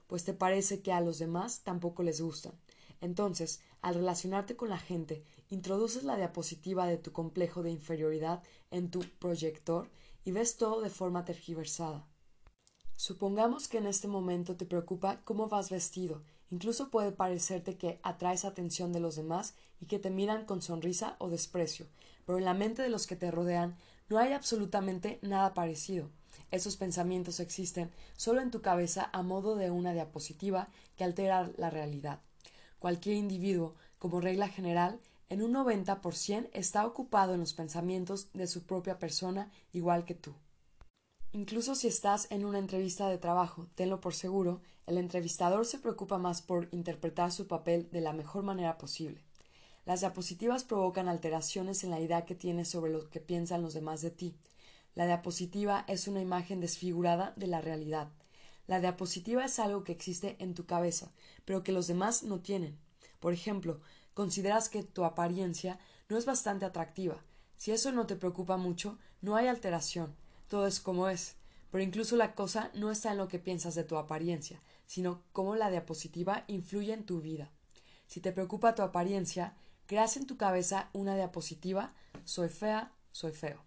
pues 0.07 0.23
te 0.25 0.35
parece 0.35 0.83
que 0.83 0.93
a 0.93 1.01
los 1.01 1.19
demás 1.19 1.63
tampoco 1.63 2.03
les 2.03 2.21
gustan. 2.21 2.53
Entonces, 3.01 3.63
al 3.81 3.95
relacionarte 3.95 4.55
con 4.55 4.69
la 4.69 4.77
gente, 4.77 5.25
introduces 5.49 6.05
la 6.05 6.19
diapositiva 6.19 6.87
de 6.87 6.99
tu 6.99 7.13
complejo 7.13 7.63
de 7.63 7.71
inferioridad 7.71 8.43
en 8.71 8.91
tu 8.91 9.01
proyector 9.19 9.89
y 10.27 10.31
ves 10.31 10.59
todo 10.59 10.83
de 10.83 10.91
forma 10.91 11.25
tergiversada. 11.25 12.07
Supongamos 12.97 13.67
que 13.67 13.79
en 13.79 13.87
este 13.87 14.09
momento 14.09 14.57
te 14.57 14.67
preocupa 14.67 15.23
cómo 15.25 15.49
vas 15.49 15.71
vestido, 15.71 16.23
incluso 16.51 16.91
puede 16.91 17.13
parecerte 17.13 17.77
que 17.77 18.01
atraes 18.03 18.45
atención 18.45 18.93
de 18.93 19.01
los 19.01 19.17
demás 19.17 19.55
y 19.81 19.87
que 19.87 19.99
te 19.99 20.11
miran 20.11 20.45
con 20.45 20.63
sonrisa 20.63 21.17
o 21.19 21.29
desprecio, 21.29 21.87
pero 22.25 22.39
en 22.39 22.45
la 22.45 22.55
mente 22.55 22.83
de 22.83 22.91
los 22.91 23.07
que 23.07 23.17
te 23.17 23.31
rodean 23.31 23.77
no 24.09 24.19
hay 24.19 24.33
absolutamente 24.33 25.19
nada 25.23 25.55
parecido. 25.55 26.11
Esos 26.51 26.77
pensamientos 26.77 27.41
existen 27.41 27.91
solo 28.17 28.41
en 28.41 28.51
tu 28.51 28.63
cabeza 28.63 29.11
a 29.13 29.23
modo 29.23 29.57
de 29.57 29.71
una 29.71 29.93
diapositiva 29.93 30.69
que 30.97 31.05
altera 31.05 31.51
la 31.57 31.71
realidad. 31.71 32.21
Cualquier 32.79 33.17
individuo, 33.17 33.75
como 33.99 34.21
regla 34.21 34.49
general, 34.49 35.01
en 35.29 35.43
un 35.43 35.53
90 35.53 36.01
por 36.03 36.15
cien 36.15 36.49
está 36.53 36.87
ocupado 36.87 37.35
en 37.35 37.41
los 37.41 37.53
pensamientos 37.53 38.33
de 38.33 38.47
su 38.47 38.63
propia 38.63 38.99
persona 38.99 39.51
igual 39.73 40.05
que 40.05 40.15
tú. 40.15 40.35
Incluso 41.33 41.75
si 41.75 41.89
estás 41.89 42.29
en 42.31 42.45
una 42.45 42.59
entrevista 42.59 43.09
de 43.09 43.19
trabajo, 43.19 43.67
tenlo 43.75 44.01
por 44.01 44.15
seguro, 44.15 44.61
el 44.87 44.99
entrevistador 44.99 45.67
se 45.67 45.79
preocupa 45.79 46.17
más 46.17 46.43
por 46.43 46.69
interpretar 46.71 47.33
su 47.33 47.49
papel 47.49 47.89
de 47.91 48.01
la 48.01 48.13
mejor 48.13 48.45
manera 48.45 48.79
posible. 48.79 49.25
Las 49.85 50.01
diapositivas 50.01 50.65
provocan 50.65 51.09
alteraciones 51.09 51.85
en 51.85 51.91
la 51.91 52.01
idea 52.01 52.25
que 52.25 52.35
tienes 52.35 52.69
sobre 52.69 52.93
lo 52.93 53.09
que 53.11 53.21
piensan 53.21 53.63
los 53.63 53.75
demás 53.75 54.01
de 54.01 54.11
ti. 54.11 54.37
La 54.95 55.07
diapositiva 55.07 55.85
es 55.89 56.09
una 56.09 56.21
imagen 56.21 56.61
desfigurada 56.61 57.33
de 57.37 57.47
la 57.49 57.61
realidad. 57.61 58.09
La 58.67 58.81
diapositiva 58.81 59.45
es 59.45 59.59
algo 59.59 59.85
que 59.85 59.93
existe 59.93 60.37
en 60.39 60.55
tu 60.55 60.67
cabeza, 60.67 61.13
pero 61.45 61.63
que 61.63 61.73
los 61.73 61.87
demás 61.87 62.23
no 62.23 62.41
tienen. 62.41 62.79
Por 63.21 63.33
ejemplo, 63.33 63.81
consideras 64.15 64.69
que 64.69 64.83
tu 64.83 65.05
apariencia 65.05 65.79
no 66.09 66.17
es 66.17 66.27
bastante 66.27 66.65
atractiva. 66.65 67.23
Si 67.57 67.73
eso 67.73 67.93
no 67.93 68.07
te 68.07 68.17
preocupa 68.17 68.57
mucho, 68.57 68.99
no 69.21 69.37
hay 69.37 69.49
alteración. 69.49 70.15
Todo 70.49 70.67
es 70.67 70.81
como 70.81 71.09
es. 71.09 71.37
Pero 71.71 71.83
incluso 71.83 72.17
la 72.17 72.35
cosa 72.35 72.71
no 72.75 72.91
está 72.91 73.13
en 73.13 73.19
lo 73.19 73.29
que 73.29 73.39
piensas 73.39 73.75
de 73.75 73.85
tu 73.85 73.97
apariencia, 73.97 74.61
sino 74.87 75.23
cómo 75.33 75.57
la 75.57 75.71
diapositiva 75.71 76.45
influye 76.47 76.93
en 76.93 77.05
tu 77.05 77.21
vida. 77.21 77.51
Si 78.07 78.21
te 78.21 78.33
preocupa 78.33 78.75
tu 78.75 78.83
apariencia, 78.83 79.55
creas 79.87 80.17
en 80.17 80.27
tu 80.27 80.37
cabeza 80.37 80.91
una 80.93 81.17
diapositiva 81.17 81.93
soy 82.25 82.49
fea, 82.49 82.93
soy 83.13 83.33
feo. 83.33 83.63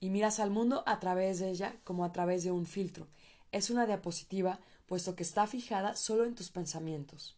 Y 0.00 0.10
miras 0.10 0.40
al 0.40 0.50
mundo 0.50 0.82
a 0.86 1.00
través 1.00 1.38
de 1.38 1.50
ella 1.50 1.76
como 1.84 2.04
a 2.04 2.12
través 2.12 2.44
de 2.44 2.52
un 2.52 2.66
filtro. 2.66 3.08
Es 3.52 3.70
una 3.70 3.86
diapositiva 3.86 4.60
puesto 4.86 5.16
que 5.16 5.22
está 5.22 5.46
fijada 5.46 5.96
solo 5.96 6.24
en 6.24 6.34
tus 6.34 6.50
pensamientos. 6.50 7.36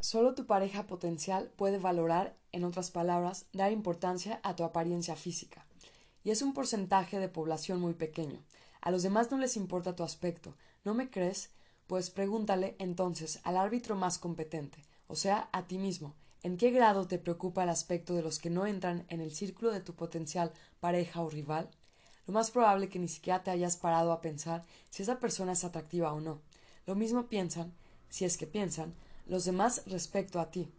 Solo 0.00 0.34
tu 0.34 0.46
pareja 0.46 0.86
potencial 0.86 1.52
puede 1.56 1.78
valorar, 1.78 2.36
en 2.52 2.64
otras 2.64 2.90
palabras, 2.90 3.46
dar 3.52 3.70
importancia 3.70 4.40
a 4.42 4.56
tu 4.56 4.64
apariencia 4.64 5.14
física. 5.14 5.66
Y 6.24 6.30
es 6.30 6.42
un 6.42 6.54
porcentaje 6.54 7.18
de 7.18 7.28
población 7.28 7.80
muy 7.80 7.94
pequeño. 7.94 8.42
A 8.80 8.90
los 8.90 9.02
demás 9.02 9.30
no 9.30 9.38
les 9.38 9.56
importa 9.56 9.94
tu 9.94 10.02
aspecto. 10.02 10.56
¿No 10.84 10.94
me 10.94 11.10
crees? 11.10 11.50
Pues 11.90 12.08
pregúntale 12.10 12.76
entonces 12.78 13.40
al 13.42 13.56
árbitro 13.56 13.96
más 13.96 14.18
competente, 14.18 14.84
o 15.08 15.16
sea, 15.16 15.48
a 15.50 15.66
ti 15.66 15.76
mismo, 15.76 16.14
¿En 16.44 16.56
qué 16.56 16.70
grado 16.70 17.08
te 17.08 17.18
preocupa 17.18 17.64
el 17.64 17.68
aspecto 17.68 18.14
de 18.14 18.22
los 18.22 18.38
que 18.38 18.48
no 18.48 18.64
entran 18.64 19.06
en 19.08 19.20
el 19.20 19.32
círculo 19.32 19.72
de 19.72 19.80
tu 19.80 19.94
potencial 19.94 20.52
pareja 20.78 21.20
o 21.20 21.28
rival? 21.28 21.68
Lo 22.28 22.32
más 22.32 22.52
probable 22.52 22.88
que 22.88 23.00
ni 23.00 23.08
siquiera 23.08 23.42
te 23.42 23.50
hayas 23.50 23.76
parado 23.76 24.12
a 24.12 24.20
pensar 24.20 24.64
si 24.88 25.02
esa 25.02 25.18
persona 25.18 25.50
es 25.50 25.64
atractiva 25.64 26.12
o 26.12 26.20
no. 26.20 26.40
Lo 26.86 26.94
mismo 26.94 27.26
piensan, 27.26 27.74
si 28.08 28.24
es 28.24 28.36
que 28.36 28.46
piensan, 28.46 28.94
los 29.26 29.44
demás 29.44 29.82
respecto 29.86 30.38
a 30.38 30.52
ti. 30.52 30.70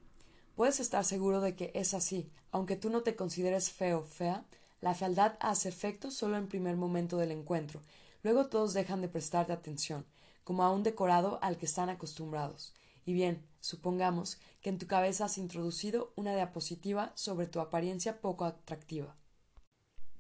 Puedes 0.56 0.80
estar 0.80 1.04
seguro 1.04 1.42
de 1.42 1.58
que 1.58 1.72
es 1.76 1.94
así, 1.94 2.32
aunque 2.54 2.78
tú 2.78 2.90
no 2.90 3.02
te 3.02 3.18
consideres 3.18 3.70
feo 3.70 4.00
o 4.00 4.06
fea, 4.06 4.46
la 4.80 4.96
fealdad 4.96 5.36
hace 5.42 5.68
efecto 5.68 6.10
solo 6.10 6.38
en 6.38 6.48
primer 6.48 6.78
momento 6.78 7.18
del 7.18 7.32
encuentro, 7.32 7.82
luego 8.24 8.48
todos 8.48 8.74
dejan 8.74 9.02
de 9.02 9.10
prestarte 9.10 9.52
atención, 9.52 10.06
como 10.44 10.64
a 10.64 10.72
un 10.72 10.84
decorado 10.84 11.40
al 11.42 11.58
que 11.58 11.66
están 11.66 11.90
acostumbrados. 11.90 12.74
Y 13.06 13.14
bien, 13.14 13.46
supongamos 13.60 14.40
que 14.62 14.70
en 14.70 14.78
tu 14.78 14.88
cabeza 14.88 15.26
has 15.26 15.38
introducido 15.38 16.14
una 16.16 16.36
diapositiva 16.36 17.12
sobre 17.16 17.48
tu 17.48 17.60
apariencia 17.60 18.22
poco 18.22 18.46
atractiva. 18.46 19.16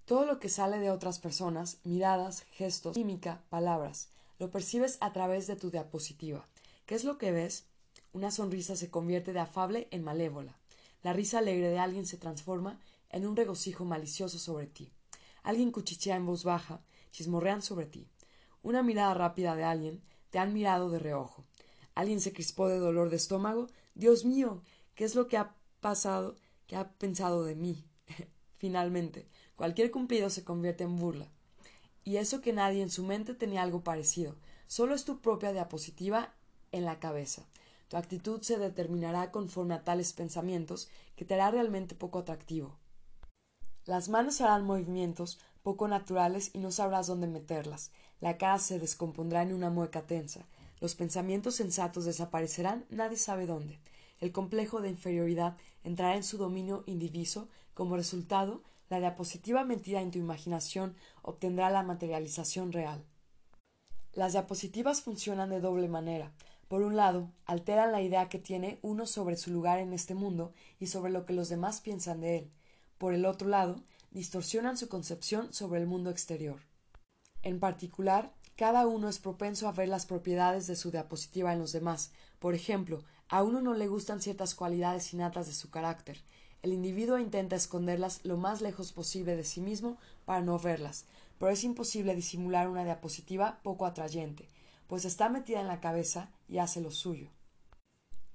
Todo 0.06 0.26
lo 0.26 0.40
que 0.40 0.50
sale 0.50 0.80
de 0.80 0.92
otras 0.92 1.20
personas, 1.20 1.80
miradas, 1.84 2.42
gestos, 2.52 2.96
química, 2.96 3.44
palabras, 3.50 4.10
lo 4.40 4.50
percibes 4.50 4.98
a 5.00 5.14
través 5.14 5.48
de 5.48 5.56
tu 5.56 5.70
diapositiva. 5.70 6.48
¿Qué 6.86 6.96
es 6.96 7.04
lo 7.04 7.18
que 7.18 7.32
ves? 7.32 7.66
Una 8.12 8.32
sonrisa 8.32 8.76
se 8.76 8.90
convierte 8.90 9.32
de 9.32 9.40
afable 9.40 9.88
en 9.92 10.04
malévola. 10.04 10.58
La 11.04 11.14
risa 11.14 11.40
alegre 11.40 11.70
de 11.70 11.80
alguien 11.80 12.06
se 12.06 12.18
transforma 12.18 12.80
en 13.10 13.26
un 13.26 13.36
regocijo 13.36 13.86
malicioso 13.86 14.40
sobre 14.40 14.68
ti. 14.68 14.92
Alguien 15.44 15.72
cuchichea 15.72 16.16
en 16.16 16.26
voz 16.26 16.44
baja, 16.44 16.82
chismorrean 17.12 17.62
sobre 17.62 17.86
ti. 17.86 18.08
Una 18.64 18.84
mirada 18.84 19.14
rápida 19.14 19.56
de 19.56 19.64
alguien 19.64 20.02
te 20.32 20.40
han 20.40 20.54
mirado 20.54 20.90
de 20.90 20.98
reojo. 20.98 21.46
Alguien 21.94 22.22
se 22.22 22.34
crispó 22.34 22.68
de 22.68 22.80
dolor 22.80 23.10
de 23.10 23.18
estómago. 23.18 23.68
Dios 23.94 24.26
mío, 24.26 24.64
¿qué 24.96 25.04
es 25.04 25.14
lo 25.14 25.28
que 25.28 25.38
ha 25.38 25.54
pasado? 25.82 26.36
¿Qué 26.66 26.76
ha 26.76 26.90
pensado 26.94 27.44
de 27.44 27.56
mí? 27.56 27.86
Finalmente, 28.58 29.28
cualquier 29.56 29.92
cumplido 29.92 30.30
se 30.30 30.44
convierte 30.44 30.84
en 30.84 30.98
burla. 30.98 31.28
Y 32.04 32.18
eso 32.18 32.42
que 32.42 32.54
nadie 32.54 32.82
en 32.82 32.90
su 32.90 33.04
mente 33.04 33.36
tenía 33.36 33.62
algo 33.62 33.84
parecido. 33.84 34.36
Solo 34.68 34.96
es 34.96 35.06
tu 35.06 35.20
propia 35.20 35.52
diapositiva 35.52 36.34
en 36.72 36.86
la 36.86 37.00
cabeza. 37.00 37.46
Tu 37.90 37.98
actitud 37.98 38.42
se 38.42 38.58
determinará 38.58 39.32
conforme 39.32 39.74
a 39.74 39.84
tales 39.84 40.14
pensamientos 40.14 40.90
que 41.16 41.26
te 41.26 41.34
hará 41.34 41.52
realmente 41.52 41.94
poco 41.94 42.20
atractivo. 42.20 42.80
Las 43.86 44.08
manos 44.08 44.40
harán 44.40 44.64
movimientos 44.64 45.40
poco 45.62 45.88
naturales 45.88 46.52
y 46.54 46.60
no 46.60 46.72
sabrás 46.72 47.08
dónde 47.08 47.28
meterlas. 47.28 47.92
La 48.22 48.38
cara 48.38 48.60
se 48.60 48.80
descompondrá 48.80 49.42
en 49.42 49.52
una 49.52 49.70
mueca 49.70 50.04
tensa. 50.04 50.46
Los 50.80 50.96
pensamientos 50.96 51.56
sensatos 51.56 52.06
desaparecerán 52.06 52.86
nadie 52.90 53.18
sabe 53.18 53.48
dónde. 53.48 53.80
El 54.20 54.32
complejo 54.32 54.80
de 54.80 54.90
inferioridad 54.90 55.58
entrará 55.84 56.16
en 56.16 56.24
su 56.24 56.38
dominio 56.38 56.84
indiviso. 56.86 57.50
Como 57.74 57.96
resultado, 57.96 58.62
la 58.90 59.00
diapositiva 59.00 59.64
metida 59.64 60.02
en 60.02 60.12
tu 60.12 60.20
imaginación 60.20 60.96
obtendrá 61.24 61.72
la 61.72 61.82
materialización 61.82 62.72
real. 62.72 63.04
Las 64.14 64.34
diapositivas 64.34 65.02
funcionan 65.02 65.50
de 65.50 65.60
doble 65.60 65.88
manera. 65.88 66.32
Por 66.68 66.84
un 66.84 66.96
lado, 66.96 67.32
alteran 67.46 67.92
la 67.92 68.02
idea 68.02 68.30
que 68.30 68.40
tiene 68.40 68.80
uno 68.82 69.08
sobre 69.08 69.38
su 69.38 69.52
lugar 69.52 69.80
en 69.80 69.94
este 69.94 70.14
mundo 70.14 70.54
y 70.80 70.88
sobre 70.88 71.12
lo 71.12 71.26
que 71.26 71.34
los 71.34 71.50
demás 71.50 71.82
piensan 71.82 72.22
de 72.22 72.38
él. 72.38 72.52
Por 72.98 73.14
el 73.14 73.26
otro 73.26 73.48
lado, 73.48 73.82
distorsionan 74.12 74.78
su 74.78 74.90
concepción 74.90 75.54
sobre 75.54 75.80
el 75.80 75.88
mundo 75.88 76.12
exterior. 76.12 76.60
En 77.44 77.60
particular, 77.60 78.34
cada 78.56 78.86
uno 78.86 79.10
es 79.10 79.20
propenso 79.20 79.68
a 79.68 79.72
ver 79.72 79.90
las 79.90 80.06
propiedades 80.06 80.68
de 80.68 80.76
su 80.76 80.92
diapositiva 80.92 81.52
en 81.54 81.60
los 81.60 81.72
demás. 81.72 82.12
Por 82.40 82.54
ejemplo, 82.54 83.04
a 83.28 83.44
uno 83.44 83.62
no 83.62 83.74
le 83.74 83.88
gustan 83.88 84.22
ciertas 84.22 84.54
cualidades 84.54 85.14
innatas 85.14 85.48
de 85.48 85.54
su 85.54 85.72
carácter. 85.72 86.22
El 86.62 86.74
individuo 86.74 87.18
intenta 87.18 87.56
esconderlas 87.56 88.20
lo 88.24 88.38
más 88.38 88.62
lejos 88.62 88.92
posible 88.92 89.36
de 89.36 89.44
sí 89.44 89.62
mismo 89.62 89.98
para 90.26 90.42
no 90.42 90.60
verlas, 90.60 91.06
pero 91.40 91.52
es 91.52 91.64
imposible 91.64 92.14
disimular 92.14 92.70
una 92.70 92.84
diapositiva 92.84 93.60
poco 93.64 93.88
atrayente, 93.88 94.48
pues 94.86 95.06
está 95.06 95.28
metida 95.28 95.60
en 95.60 95.68
la 95.68 95.80
cabeza 95.80 96.30
y 96.48 96.60
hace 96.60 96.82
lo 96.82 96.92
suyo. 96.92 97.30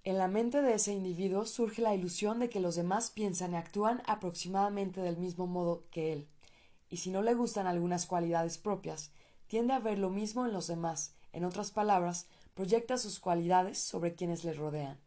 En 0.02 0.18
la 0.18 0.26
mente 0.26 0.60
de 0.62 0.74
ese 0.74 0.92
individuo 0.92 1.46
surge 1.46 1.82
la 1.82 1.94
ilusión 1.94 2.40
de 2.40 2.48
que 2.48 2.58
los 2.58 2.74
demás 2.74 3.10
piensan 3.10 3.52
y 3.52 3.56
actúan 3.56 4.02
aproximadamente 4.06 5.00
del 5.00 5.18
mismo 5.18 5.46
modo 5.46 5.84
que 5.90 6.12
él, 6.12 6.28
y 6.88 6.98
si 6.98 7.10
no 7.10 7.22
le 7.22 7.34
gustan 7.34 7.66
algunas 7.66 8.06
cualidades 8.06 8.58
propias, 8.58 9.10
tiende 9.46 9.72
a 9.72 9.78
ver 9.78 9.98
lo 9.98 10.10
mismo 10.10 10.46
en 10.46 10.52
los 10.52 10.66
demás, 10.66 11.14
en 11.32 11.44
otras 11.44 11.70
palabras, 11.70 12.26
proyecta 12.54 12.98
sus 12.98 13.20
cualidades 13.20 13.78
sobre 13.78 14.14
quienes 14.14 14.44
le 14.44 14.54
rodean. 14.54 14.98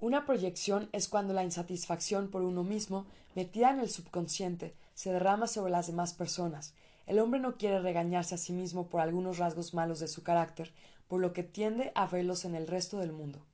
Una 0.00 0.26
proyección 0.26 0.88
es 0.92 1.08
cuando 1.08 1.32
la 1.32 1.44
insatisfacción 1.44 2.28
por 2.28 2.42
uno 2.42 2.64
mismo, 2.64 3.06
metida 3.36 3.70
en 3.70 3.78
el 3.78 3.88
subconsciente, 3.88 4.74
se 4.94 5.12
derrama 5.12 5.46
sobre 5.46 5.70
las 5.70 5.86
demás 5.86 6.12
personas. 6.12 6.74
El 7.06 7.20
hombre 7.20 7.38
no 7.38 7.56
quiere 7.56 7.80
regañarse 7.80 8.34
a 8.34 8.38
sí 8.38 8.52
mismo 8.52 8.88
por 8.88 9.00
algunos 9.00 9.38
rasgos 9.38 9.74
malos 9.74 10.00
de 10.00 10.08
su 10.08 10.24
carácter, 10.24 10.72
por 11.06 11.20
lo 11.20 11.32
que 11.32 11.44
tiende 11.44 11.92
a 11.94 12.06
verlos 12.06 12.44
en 12.44 12.54
el 12.54 12.66
resto 12.66 12.98
del 12.98 13.12
mundo. 13.12 13.44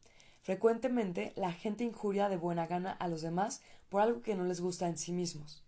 Frecuentemente 0.41 1.35
la 1.37 1.53
gente 1.53 1.85
injuria 1.85 2.31
de 2.31 2.39
buena 2.39 2.67
gana 2.67 2.93
a 2.93 3.09
los 3.09 3.21
demás 3.21 3.61
por 3.91 4.01
algo 4.01 4.23
que 4.23 4.35
no 4.35 4.45
les 4.45 4.63
gusta 4.63 4.89
en 4.89 4.97
sí 4.97 5.13
mismos. 5.13 5.63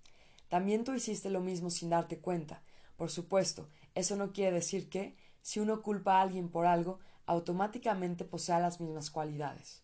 También 0.51 0.85
tú 0.85 0.93
hiciste 0.93 1.31
lo 1.31 1.41
mismo 1.41 1.71
sin 1.71 1.89
darte 1.89 2.19
cuenta. 2.19 2.63
Por 2.97 3.11
supuesto, 3.11 3.71
eso 3.95 4.17
no 4.17 4.35
quiere 4.35 4.57
decir 4.57 4.91
que, 4.91 5.17
si 5.41 5.61
uno 5.61 5.81
culpa 5.81 6.19
a 6.19 6.21
alguien 6.21 6.51
por 6.51 6.67
algo, 6.67 6.99
automáticamente 7.25 8.27
posea 8.27 8.61
las 8.61 8.79
mismas 8.79 9.11
cualidades. 9.11 9.83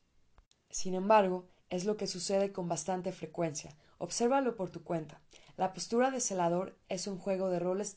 Sin 0.68 0.94
embargo, 0.94 1.48
es 1.70 1.86
lo 1.86 1.96
que 1.96 2.06
sucede 2.06 2.52
con 2.52 2.68
bastante 2.68 3.12
frecuencia. 3.12 3.74
Obsérvalo 3.96 4.54
por 4.54 4.68
tu 4.68 4.84
cuenta. 4.84 5.22
La 5.56 5.72
postura 5.72 6.10
de 6.10 6.20
celador 6.20 6.78
es 6.90 7.06
un 7.06 7.16
juego 7.16 7.48
de 7.48 7.60
roles 7.60 7.96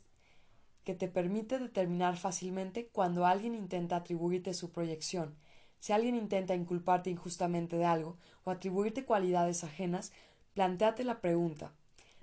que 0.86 0.96
te 0.96 1.10
permite 1.10 1.60
determinar 1.60 2.16
fácilmente 2.16 2.88
cuando 2.88 3.26
alguien 3.26 3.54
intenta 3.54 3.98
atribuirte 3.98 4.54
su 4.54 4.72
proyección 4.72 5.36
si 5.80 5.94
alguien 5.94 6.16
intenta 6.16 6.56
inculparte 6.56 7.10
injustamente 7.10 7.78
de 7.78 7.86
algo 7.86 8.18
o 8.44 8.52
atribuirte 8.52 9.06
cualidades 9.06 9.64
ajenas, 9.64 10.12
planteate 10.54 11.04
la 11.04 11.22
pregunta 11.22 11.74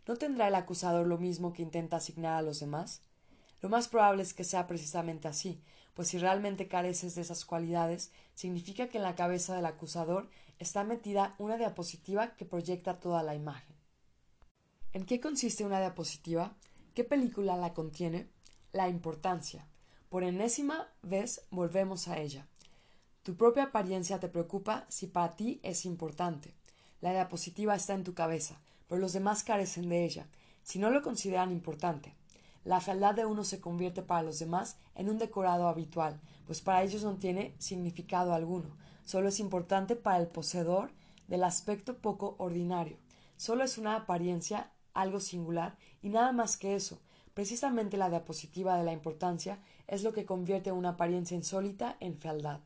¿No 0.07 0.17
tendrá 0.17 0.49
el 0.49 0.55
acusador 0.55 1.07
lo 1.07 1.19
mismo 1.19 1.53
que 1.53 1.63
intenta 1.63 1.97
asignar 1.97 2.35
a 2.35 2.43
los 2.43 2.61
demás? 2.61 3.03
Lo 3.61 3.69
más 3.69 3.89
probable 3.89 4.23
es 4.23 4.35
que 4.35 4.45
sea 4.45 4.67
precisamente 4.67 5.27
así, 5.27 5.61
pues 5.95 6.09
si 6.09 6.19
realmente 6.19 6.69
careces 6.69 7.15
de 7.15 7.23
esas 7.23 7.45
cualidades, 7.45 8.13
significa 8.35 8.89
que 8.89 8.99
en 8.99 9.03
la 9.03 9.17
cabeza 9.17 9.57
del 9.57 9.67
acusador 9.67 10.29
está 10.59 10.85
metida 10.85 11.35
una 11.39 11.57
diapositiva 11.57 12.37
que 12.37 12.45
proyecta 12.45 13.01
toda 13.01 13.23
la 13.23 13.35
imagen. 13.35 13.75
¿En 14.93 15.05
qué 15.05 15.21
consiste 15.21 15.65
una 15.65 15.81
diapositiva? 15.81 16.55
¿Qué 16.95 17.03
película 17.03 17.57
la 17.57 17.75
contiene? 17.75 18.29
La 18.73 18.89
importancia. 18.89 19.67
Por 20.09 20.23
enésima 20.23 20.89
vez 21.03 21.47
volvemos 21.51 22.09
a 22.09 22.19
ella. 22.19 22.47
Tu 23.23 23.37
propia 23.37 23.65
apariencia 23.65 24.21
te 24.21 24.29
preocupa 24.29 24.87
si 24.89 25.09
para 25.09 25.35
ti 25.35 25.61
es 25.63 25.85
importante. 25.85 26.55
La 27.01 27.13
diapositiva 27.13 27.75
está 27.75 27.95
en 27.95 28.05
tu 28.05 28.15
cabeza, 28.15 28.61
pero 28.89 29.01
los 29.01 29.13
demás 29.13 29.43
carecen 29.43 29.89
de 29.89 30.05
ella, 30.05 30.29
si 30.63 30.79
no 30.79 30.91
lo 30.91 31.03
consideran 31.03 31.53
importante. 31.53 32.15
La 32.65 32.81
fealdad 32.81 33.15
de 33.15 33.27
uno 33.27 33.45
se 33.45 33.61
convierte 33.61 34.03
para 34.03 34.23
los 34.23 34.39
demás 34.39 34.77
en 34.95 35.09
un 35.09 35.19
decorado 35.19 35.69
habitual, 35.69 36.21
pues 36.47 36.61
para 36.61 36.83
ellos 36.83 37.05
no 37.05 37.15
tiene 37.17 37.55
significado 37.59 38.35
alguno, 38.35 38.77
solo 39.05 39.29
es 39.29 39.41
importante 39.41 39.95
para 39.97 40.19
el 40.19 40.27
poseedor 40.27 40.91
del 41.29 41.45
aspecto 41.45 41.99
poco 41.99 42.35
ordinario. 42.39 42.97
Solo 43.37 43.65
es 43.65 43.79
una 43.79 43.97
apariencia, 43.97 44.73
algo 44.95 45.21
singular, 45.21 45.77
y 46.03 46.09
nada 46.09 46.33
más 46.33 46.57
que 46.57 46.75
eso. 46.75 47.01
Precisamente 47.35 47.97
la 47.97 48.09
diapositiva 48.09 48.79
de 48.79 48.85
la 48.85 48.93
importancia 48.93 49.59
es 49.87 50.03
lo 50.03 50.13
que 50.13 50.25
convierte 50.25 50.73
una 50.73 50.91
apariencia 50.91 51.37
insólita 51.37 51.97
en 52.01 52.19
fealdad. 52.19 52.61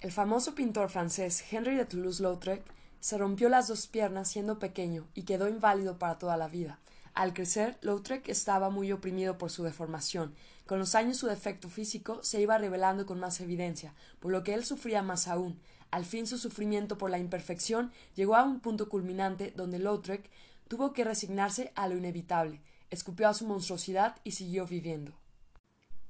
El 0.00 0.12
famoso 0.12 0.54
pintor 0.54 0.90
francés 0.90 1.44
Henry 1.52 1.76
de 1.76 1.84
Toulouse-Lautrec 1.84 2.62
se 3.00 3.18
rompió 3.18 3.48
las 3.48 3.68
dos 3.68 3.86
piernas 3.86 4.28
siendo 4.28 4.58
pequeño 4.58 5.08
y 5.14 5.22
quedó 5.22 5.48
inválido 5.48 5.98
para 5.98 6.18
toda 6.18 6.36
la 6.36 6.48
vida. 6.48 6.78
Al 7.14 7.34
crecer, 7.34 7.78
Lautrec 7.80 8.28
estaba 8.28 8.70
muy 8.70 8.92
oprimido 8.92 9.38
por 9.38 9.50
su 9.50 9.64
deformación. 9.64 10.34
Con 10.66 10.78
los 10.78 10.94
años 10.94 11.16
su 11.16 11.26
defecto 11.26 11.68
físico 11.68 12.22
se 12.22 12.40
iba 12.40 12.58
revelando 12.58 13.06
con 13.06 13.18
más 13.18 13.40
evidencia, 13.40 13.94
por 14.20 14.30
lo 14.30 14.44
que 14.44 14.54
él 14.54 14.64
sufría 14.64 15.02
más 15.02 15.26
aún. 15.26 15.58
Al 15.90 16.04
fin 16.04 16.26
su 16.26 16.38
sufrimiento 16.38 16.98
por 16.98 17.10
la 17.10 17.18
imperfección 17.18 17.90
llegó 18.14 18.36
a 18.36 18.44
un 18.44 18.60
punto 18.60 18.88
culminante 18.88 19.52
donde 19.56 19.78
Lautrec 19.78 20.30
tuvo 20.68 20.92
que 20.92 21.04
resignarse 21.04 21.72
a 21.74 21.88
lo 21.88 21.96
inevitable, 21.96 22.60
escupió 22.90 23.28
a 23.28 23.34
su 23.34 23.46
monstruosidad 23.46 24.16
y 24.22 24.32
siguió 24.32 24.66
viviendo. 24.66 25.12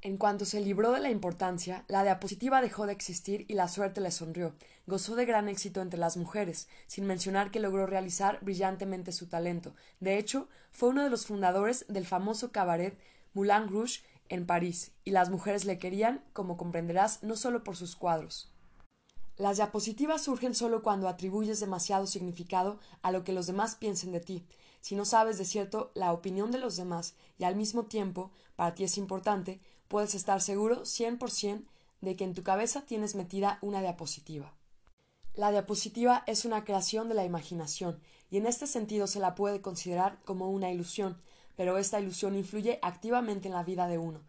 En 0.00 0.16
cuanto 0.16 0.44
se 0.44 0.60
libró 0.60 0.92
de 0.92 1.00
la 1.00 1.10
importancia, 1.10 1.84
la 1.88 2.04
diapositiva 2.04 2.62
dejó 2.62 2.86
de 2.86 2.92
existir 2.92 3.44
y 3.48 3.54
la 3.54 3.66
suerte 3.66 4.00
le 4.00 4.12
sonrió. 4.12 4.54
Gozó 4.86 5.16
de 5.16 5.26
gran 5.26 5.48
éxito 5.48 5.80
entre 5.80 5.98
las 5.98 6.16
mujeres, 6.16 6.68
sin 6.86 7.04
mencionar 7.04 7.50
que 7.50 7.58
logró 7.58 7.84
realizar 7.84 8.38
brillantemente 8.40 9.10
su 9.10 9.26
talento. 9.26 9.74
De 9.98 10.16
hecho, 10.16 10.48
fue 10.70 10.90
uno 10.90 11.02
de 11.02 11.10
los 11.10 11.26
fundadores 11.26 11.84
del 11.88 12.06
famoso 12.06 12.52
cabaret 12.52 12.96
Moulin 13.34 13.68
Rouge 13.68 14.02
en 14.28 14.46
París, 14.46 14.92
y 15.04 15.10
las 15.10 15.30
mujeres 15.30 15.64
le 15.64 15.78
querían, 15.78 16.24
como 16.32 16.56
comprenderás, 16.56 17.24
no 17.24 17.34
solo 17.34 17.64
por 17.64 17.76
sus 17.76 17.96
cuadros. 17.96 18.52
Las 19.36 19.56
diapositivas 19.56 20.22
surgen 20.22 20.54
solo 20.54 20.82
cuando 20.82 21.08
atribuyes 21.08 21.58
demasiado 21.58 22.06
significado 22.06 22.78
a 23.02 23.10
lo 23.10 23.24
que 23.24 23.32
los 23.32 23.48
demás 23.48 23.74
piensen 23.74 24.12
de 24.12 24.20
ti. 24.20 24.46
Si 24.80 24.94
no 24.94 25.04
sabes 25.04 25.38
de 25.38 25.44
cierto 25.44 25.90
la 25.94 26.12
opinión 26.12 26.52
de 26.52 26.58
los 26.58 26.76
demás 26.76 27.14
y 27.36 27.44
al 27.44 27.56
mismo 27.56 27.86
tiempo 27.86 28.30
para 28.56 28.74
ti 28.74 28.84
es 28.84 28.98
importante, 28.98 29.60
puedes 29.88 30.14
estar 30.14 30.40
seguro 30.40 30.82
100% 30.82 31.64
de 32.00 32.16
que 32.16 32.24
en 32.24 32.34
tu 32.34 32.42
cabeza 32.42 32.82
tienes 32.82 33.14
metida 33.14 33.58
una 33.60 33.80
diapositiva. 33.80 34.54
La 35.34 35.50
diapositiva 35.50 36.24
es 36.26 36.44
una 36.44 36.64
creación 36.64 37.08
de 37.08 37.14
la 37.14 37.24
imaginación 37.24 38.00
y 38.30 38.38
en 38.38 38.46
este 38.46 38.66
sentido 38.66 39.06
se 39.06 39.20
la 39.20 39.34
puede 39.34 39.60
considerar 39.60 40.18
como 40.24 40.50
una 40.50 40.70
ilusión, 40.70 41.20
pero 41.56 41.78
esta 41.78 42.00
ilusión 42.00 42.36
influye 42.36 42.78
activamente 42.82 43.48
en 43.48 43.54
la 43.54 43.64
vida 43.64 43.86
de 43.86 43.98
uno. 43.98 44.20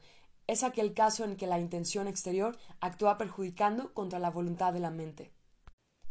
Es 0.48 0.64
aquel 0.64 0.94
caso 0.94 1.26
en 1.26 1.36
que 1.36 1.48
la 1.48 1.60
intención 1.60 2.08
exterior 2.08 2.58
actúa 2.80 3.18
perjudicando 3.18 3.94
contra 3.94 4.20
la 4.20 4.32
voluntad 4.32 4.74
de 4.74 4.80
la 4.80 4.90
mente. 4.90 5.32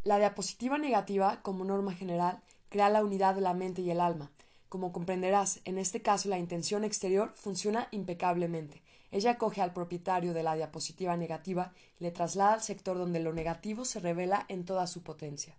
La 0.05 0.19
diapositiva 0.19 0.79
negativa, 0.79 1.43
como 1.43 1.65
norma 1.65 1.93
general, 1.93 2.41
crea 2.69 2.89
la 2.89 3.03
unidad 3.03 3.35
de 3.35 3.41
la 3.41 3.55
mente 3.55 3.83
y 3.83 3.91
el 3.91 4.01
alma. 4.01 4.31
Como 4.69 4.93
comprenderás, 4.93 5.61
en 5.65 5.79
este 5.79 6.03
caso 6.03 6.29
la 6.29 6.39
intención 6.39 6.85
exterior 6.85 7.33
funciona 7.35 7.89
impecablemente. 7.91 8.83
Ella 9.11 9.39
coge 9.39 9.63
al 9.63 9.73
propietario 9.73 10.35
de 10.35 10.43
la 10.43 10.55
diapositiva 10.55 11.17
negativa 11.17 11.73
y 11.99 12.05
le 12.05 12.11
traslada 12.11 12.55
al 12.55 12.63
sector 12.63 12.99
donde 12.99 13.21
lo 13.21 13.33
negativo 13.33 13.85
se 13.85 14.01
revela 14.01 14.45
en 14.49 14.65
toda 14.65 14.87
su 14.87 15.03
potencia. 15.03 15.57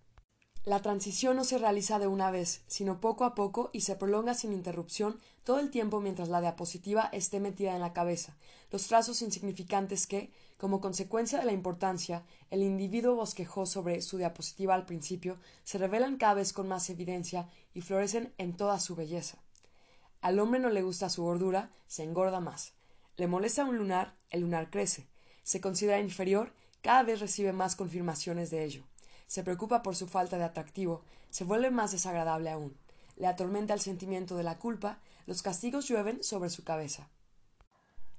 La 0.66 0.82
transición 0.82 1.38
no 1.38 1.46
se 1.46 1.58
realiza 1.58 2.00
de 2.00 2.08
una 2.08 2.32
vez, 2.32 2.64
sino 2.68 3.00
poco 3.00 3.24
a 3.24 3.34
poco 3.34 3.70
y 3.72 3.82
se 3.82 3.96
prolonga 3.96 4.34
sin 4.34 4.52
interrupción 4.52 5.18
todo 5.44 5.60
el 5.60 5.72
tiempo 5.72 6.02
mientras 6.02 6.28
la 6.28 6.42
diapositiva 6.42 7.10
esté 7.14 7.40
metida 7.40 7.74
en 7.74 7.82
la 7.82 7.94
cabeza, 7.94 8.38
los 8.70 8.86
trazos 8.86 9.22
insignificantes 9.22 10.06
que, 10.06 10.32
como 10.58 10.82
consecuencia 10.82 11.40
de 11.40 11.46
la 11.46 11.54
importancia, 11.54 12.26
el 12.52 12.62
individuo 12.62 13.16
bosquejó 13.16 13.66
sobre 13.66 14.02
su 14.02 14.18
diapositiva 14.18 14.76
al 14.76 14.86
principio, 14.86 15.40
se 15.64 15.78
revelan 15.78 16.18
cada 16.18 16.36
vez 16.36 16.52
con 16.52 16.68
más 16.68 16.90
evidencia 16.90 17.50
y 17.74 17.82
florecen 17.82 18.34
en 18.38 18.56
toda 18.56 18.80
su 18.80 18.96
belleza. 18.96 19.40
Al 20.22 20.38
hombre 20.40 20.60
no 20.60 20.70
le 20.70 20.84
gusta 20.84 21.10
su 21.10 21.24
gordura, 21.24 21.72
se 21.88 22.04
engorda 22.04 22.42
más. 22.42 22.74
Le 23.20 23.28
molesta 23.28 23.66
un 23.66 23.76
lunar, 23.76 24.16
el 24.30 24.40
lunar 24.40 24.70
crece. 24.70 25.06
Se 25.44 25.60
considera 25.60 26.00
inferior, 26.00 26.54
cada 26.82 27.04
vez 27.04 27.20
recibe 27.20 27.52
más 27.52 27.76
confirmaciones 27.76 28.50
de 28.50 28.64
ello. 28.64 28.86
Se 29.28 29.44
preocupa 29.44 29.84
por 29.84 29.98
su 29.98 30.08
falta 30.08 30.38
de 30.38 30.46
atractivo, 30.46 31.02
se 31.30 31.44
vuelve 31.44 31.70
más 31.70 31.92
desagradable 31.92 32.50
aún. 32.50 32.78
Le 33.18 33.28
atormenta 33.28 33.74
el 33.74 33.82
sentimiento 33.82 34.38
de 34.38 34.44
la 34.44 34.58
culpa, 34.58 35.00
los 35.26 35.42
castigos 35.42 35.86
llueven 35.86 36.24
sobre 36.24 36.50
su 36.50 36.64
cabeza. 36.64 37.10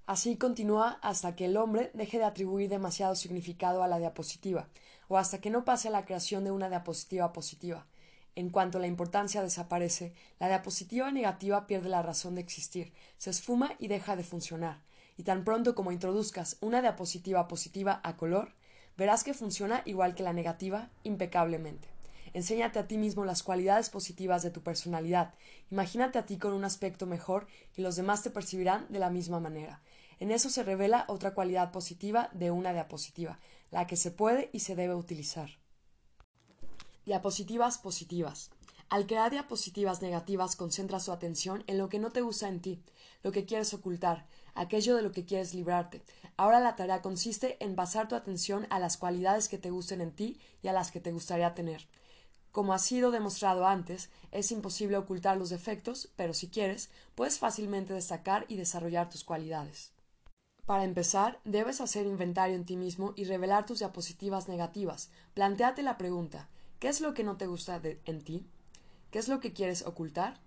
Así 0.05 0.37
continúa 0.37 0.99
hasta 1.01 1.35
que 1.35 1.47
el 1.47 1.57
hombre 1.57 1.91
deje 1.95 2.19
de 2.19 2.25
atribuir 2.25 2.69
demasiado 2.69 3.15
significado 3.15 3.83
a 3.83 3.89
la 3.89 3.99
diapositiva, 3.99 4.69
o 5.09 5.17
hasta 5.17 5.41
que 5.41 5.49
no 5.49 5.65
pase 5.65 5.89
a 5.89 5.93
la 5.93 6.05
creación 6.05 6.45
de 6.45 6.51
una 6.51 6.69
diapositiva 6.69 7.33
positiva. 7.33 7.87
En 8.35 8.51
cuanto 8.51 8.79
la 8.79 8.87
importancia 8.87 9.43
desaparece, 9.43 10.13
la 10.39 10.49
diapositiva 10.49 11.11
negativa 11.11 11.67
pierde 11.67 11.89
la 11.89 12.03
razón 12.03 12.35
de 12.35 12.43
existir, 12.43 12.93
se 13.17 13.31
esfuma 13.31 13.77
y 13.79 13.89
deja 13.89 14.15
de 14.15 14.25
funcionar 14.25 14.90
y 15.21 15.23
tan 15.23 15.45
pronto 15.45 15.75
como 15.75 15.93
introduzcas 15.93 16.57
una 16.63 16.81
diapositiva 16.81 17.47
positiva 17.47 18.01
a 18.05 18.17
color, 18.17 18.55
verás 18.97 19.23
que 19.23 19.35
funciona 19.35 19.83
igual 19.85 20.15
que 20.15 20.23
la 20.23 20.33
negativa, 20.33 20.89
impecablemente. 21.03 21.89
Enséñate 22.33 22.79
a 22.79 22.87
ti 22.87 22.97
mismo 22.97 23.27
las 23.27 23.43
cualidades 23.43 23.91
positivas 23.91 24.43
de 24.43 24.51
tu 24.51 24.63
personalidad, 24.63 25.35
imagínate 25.71 26.19
a 26.19 26.25
ti 26.25 26.39
con 26.39 26.55
un 26.55 26.65
aspecto 26.65 27.05
mejor 27.05 27.49
y 27.77 27.83
los 27.83 27.97
demás 27.97 28.23
te 28.23 28.31
percibirán 28.31 28.87
de 28.89 28.99
la 28.99 29.11
misma 29.11 29.41
manera. 29.41 29.83
En 30.21 30.31
eso 30.31 30.49
se 30.49 30.63
revela 30.63 31.05
otra 31.07 31.35
cualidad 31.35 31.71
positiva 31.71 32.31
de 32.33 32.51
una 32.51 32.73
diapositiva, 32.73 33.39
la 33.71 33.87
que 33.87 33.97
se 33.97 34.11
puede 34.11 34.49
y 34.55 34.61
se 34.61 34.75
debe 34.75 34.95
utilizar. 34.95 35.51
Diapositivas 37.05 37.77
positivas. 37.77 38.51
Al 38.89 39.07
crear 39.07 39.31
diapositivas 39.31 40.01
negativas 40.01 40.57
concentras 40.57 41.05
tu 41.05 41.13
atención 41.13 41.63
en 41.67 41.77
lo 41.77 41.91
que 41.91 41.99
no 41.99 42.11
te 42.11 42.23
gusta 42.23 42.49
en 42.49 42.61
ti, 42.61 42.83
lo 43.23 43.33
que 43.33 43.45
quieres 43.45 43.73
ocultar, 43.75 44.27
aquello 44.55 44.97
de 44.97 45.03
lo 45.03 45.13
que 45.13 45.25
quieres 45.25 45.55
librarte. 45.55 46.03
Ahora 46.37 46.61
la 46.61 46.77
tarea 46.77 47.03
consiste 47.03 47.57
en 47.65 47.77
basar 47.77 48.09
tu 48.09 48.15
atención 48.15 48.67
a 48.71 48.79
las 48.79 48.97
cualidades 48.97 49.49
que 49.49 49.59
te 49.59 49.71
gusten 49.71 50.01
en 50.01 50.13
ti 50.13 50.39
y 50.63 50.69
a 50.69 50.73
las 50.73 50.91
que 50.91 51.01
te 51.01 51.13
gustaría 51.13 51.55
tener. 51.55 51.87
Como 52.53 52.73
ha 52.73 52.79
sido 52.79 53.11
demostrado 53.11 53.67
antes, 53.67 54.11
es 54.33 54.51
imposible 54.51 54.97
ocultar 54.97 55.37
los 55.37 55.51
defectos, 55.51 56.11
pero 56.17 56.35
si 56.35 56.49
quieres, 56.49 56.91
puedes 57.15 57.39
fácilmente 57.39 57.93
destacar 57.93 58.45
y 58.49 58.57
desarrollar 58.57 59.09
tus 59.09 59.25
cualidades. 59.25 59.93
Para 60.67 60.85
empezar, 60.85 61.41
debes 61.45 61.81
hacer 61.81 62.07
inventario 62.07 62.57
en 62.57 62.65
ti 62.65 62.77
mismo 62.77 63.13
y 63.17 63.25
revelar 63.25 63.67
tus 63.67 63.81
diapositivas 63.81 64.49
negativas. 64.49 65.11
Plantéate 65.35 65.83
la 65.83 65.99
pregunta 65.99 66.49
¿Qué 66.81 66.89
es 66.89 67.03
lo 67.03 67.13
que 67.13 67.25
no 67.25 67.37
te 67.37 67.47
gusta 67.47 67.81
en 68.07 68.23
ti? 68.23 68.47
¿Qué 69.11 69.19
es 69.19 69.29
lo 69.29 69.39
que 69.39 69.53
quieres 69.53 69.85
ocultar? 69.85 70.41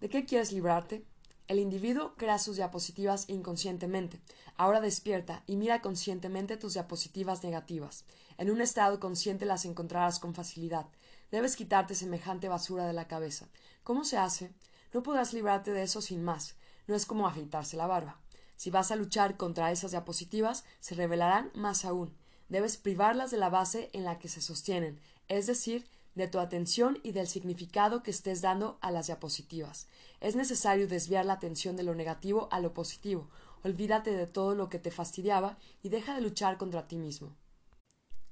¿De 0.00 0.08
qué 0.08 0.24
quieres 0.24 0.52
librarte? 0.52 1.04
El 1.50 1.58
individuo 1.58 2.14
crea 2.16 2.38
sus 2.38 2.54
diapositivas 2.54 3.28
inconscientemente. 3.28 4.20
Ahora 4.56 4.80
despierta 4.80 5.42
y 5.48 5.56
mira 5.56 5.82
conscientemente 5.82 6.56
tus 6.56 6.74
diapositivas 6.74 7.42
negativas. 7.42 8.04
En 8.38 8.52
un 8.52 8.60
estado 8.60 9.00
consciente 9.00 9.46
las 9.46 9.64
encontrarás 9.64 10.20
con 10.20 10.32
facilidad. 10.32 10.86
Debes 11.32 11.56
quitarte 11.56 11.96
semejante 11.96 12.48
basura 12.48 12.86
de 12.86 12.92
la 12.92 13.08
cabeza. 13.08 13.48
¿Cómo 13.82 14.04
se 14.04 14.16
hace? 14.16 14.52
No 14.94 15.02
podrás 15.02 15.32
librarte 15.32 15.72
de 15.72 15.82
eso 15.82 16.00
sin 16.00 16.22
más. 16.22 16.54
No 16.86 16.94
es 16.94 17.04
como 17.04 17.26
afeitarse 17.26 17.76
la 17.76 17.88
barba. 17.88 18.20
Si 18.54 18.70
vas 18.70 18.92
a 18.92 18.96
luchar 18.96 19.36
contra 19.36 19.72
esas 19.72 19.90
diapositivas, 19.90 20.62
se 20.78 20.94
revelarán 20.94 21.50
más 21.56 21.84
aún. 21.84 22.14
Debes 22.48 22.76
privarlas 22.76 23.32
de 23.32 23.38
la 23.38 23.48
base 23.48 23.90
en 23.92 24.04
la 24.04 24.20
que 24.20 24.28
se 24.28 24.40
sostienen, 24.40 25.00
es 25.26 25.48
decir, 25.48 25.88
de 26.14 26.28
tu 26.28 26.38
atención 26.38 26.98
y 27.02 27.12
del 27.12 27.26
significado 27.26 28.02
que 28.02 28.10
estés 28.10 28.40
dando 28.40 28.78
a 28.80 28.90
las 28.90 29.06
diapositivas. 29.06 29.88
Es 30.20 30.36
necesario 30.36 30.88
desviar 30.88 31.24
la 31.24 31.34
atención 31.34 31.76
de 31.76 31.82
lo 31.82 31.94
negativo 31.94 32.48
a 32.50 32.60
lo 32.60 32.74
positivo. 32.74 33.28
Olvídate 33.62 34.12
de 34.12 34.26
todo 34.26 34.54
lo 34.54 34.68
que 34.68 34.78
te 34.78 34.90
fastidiaba 34.90 35.58
y 35.82 35.88
deja 35.88 36.14
de 36.14 36.22
luchar 36.22 36.58
contra 36.58 36.88
ti 36.88 36.96
mismo. 36.96 37.36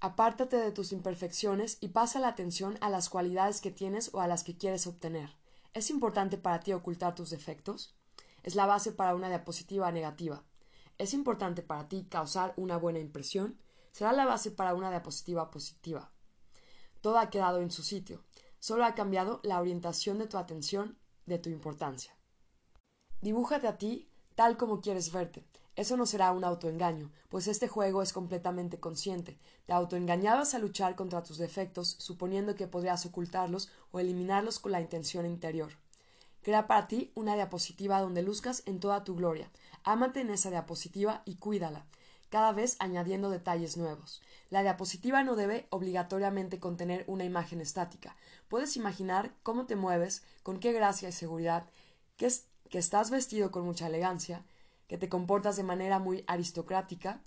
Apártate 0.00 0.56
de 0.56 0.70
tus 0.70 0.92
imperfecciones 0.92 1.78
y 1.80 1.88
pasa 1.88 2.20
la 2.20 2.28
atención 2.28 2.78
a 2.80 2.88
las 2.88 3.08
cualidades 3.08 3.60
que 3.60 3.70
tienes 3.70 4.14
o 4.14 4.20
a 4.20 4.28
las 4.28 4.44
que 4.44 4.56
quieres 4.56 4.86
obtener. 4.86 5.36
¿Es 5.74 5.90
importante 5.90 6.38
para 6.38 6.60
ti 6.60 6.72
ocultar 6.72 7.14
tus 7.14 7.30
defectos? 7.30 7.96
Es 8.42 8.54
la 8.54 8.66
base 8.66 8.92
para 8.92 9.14
una 9.14 9.28
diapositiva 9.28 9.90
negativa. 9.90 10.44
¿Es 10.98 11.14
importante 11.14 11.62
para 11.62 11.88
ti 11.88 12.06
causar 12.08 12.54
una 12.56 12.76
buena 12.76 12.98
impresión? 12.98 13.58
Será 13.92 14.12
la 14.12 14.24
base 14.24 14.50
para 14.50 14.74
una 14.74 14.90
diapositiva 14.90 15.50
positiva. 15.50 16.12
Todo 17.00 17.18
ha 17.18 17.30
quedado 17.30 17.60
en 17.60 17.70
su 17.70 17.82
sitio, 17.82 18.24
solo 18.58 18.84
ha 18.84 18.94
cambiado 18.94 19.40
la 19.42 19.60
orientación 19.60 20.18
de 20.18 20.26
tu 20.26 20.36
atención, 20.38 20.98
de 21.26 21.38
tu 21.38 21.48
importancia. 21.50 22.16
Dibújate 23.20 23.66
a 23.68 23.78
ti 23.78 24.08
tal 24.34 24.56
como 24.56 24.80
quieres 24.80 25.12
verte. 25.12 25.44
Eso 25.74 25.96
no 25.96 26.06
será 26.06 26.32
un 26.32 26.42
autoengaño, 26.42 27.12
pues 27.28 27.46
este 27.46 27.68
juego 27.68 28.02
es 28.02 28.12
completamente 28.12 28.80
consciente. 28.80 29.38
Te 29.66 29.72
autoengañabas 29.72 30.54
a 30.54 30.58
luchar 30.58 30.96
contra 30.96 31.22
tus 31.22 31.38
defectos, 31.38 31.96
suponiendo 32.00 32.56
que 32.56 32.66
podrías 32.66 33.06
ocultarlos 33.06 33.70
o 33.92 34.00
eliminarlos 34.00 34.58
con 34.58 34.72
la 34.72 34.80
intención 34.80 35.24
interior. 35.24 35.70
Crea 36.42 36.66
para 36.66 36.88
ti 36.88 37.12
una 37.14 37.34
diapositiva 37.34 38.00
donde 38.00 38.22
luzcas 38.22 38.62
en 38.66 38.80
toda 38.80 39.04
tu 39.04 39.14
gloria. 39.14 39.50
Ámate 39.84 40.20
en 40.20 40.30
esa 40.30 40.50
diapositiva 40.50 41.22
y 41.24 41.36
cuídala 41.36 41.86
cada 42.28 42.52
vez 42.52 42.76
añadiendo 42.78 43.30
detalles 43.30 43.76
nuevos. 43.76 44.22
La 44.50 44.62
diapositiva 44.62 45.22
no 45.22 45.36
debe 45.36 45.66
obligatoriamente 45.70 46.58
contener 46.58 47.04
una 47.06 47.24
imagen 47.24 47.60
estática. 47.60 48.16
Puedes 48.48 48.76
imaginar 48.76 49.34
cómo 49.42 49.66
te 49.66 49.76
mueves, 49.76 50.22
con 50.42 50.58
qué 50.58 50.72
gracia 50.72 51.08
y 51.08 51.12
seguridad, 51.12 51.66
que, 52.16 52.30
estás 52.72 53.10
vestido 53.10 53.50
con 53.50 53.64
mucha 53.64 53.86
elegancia, 53.86 54.44
que 54.86 54.98
te 54.98 55.08
comportas 55.08 55.56
de 55.56 55.62
manera 55.62 55.98
muy 55.98 56.24
aristocrática, 56.26 57.20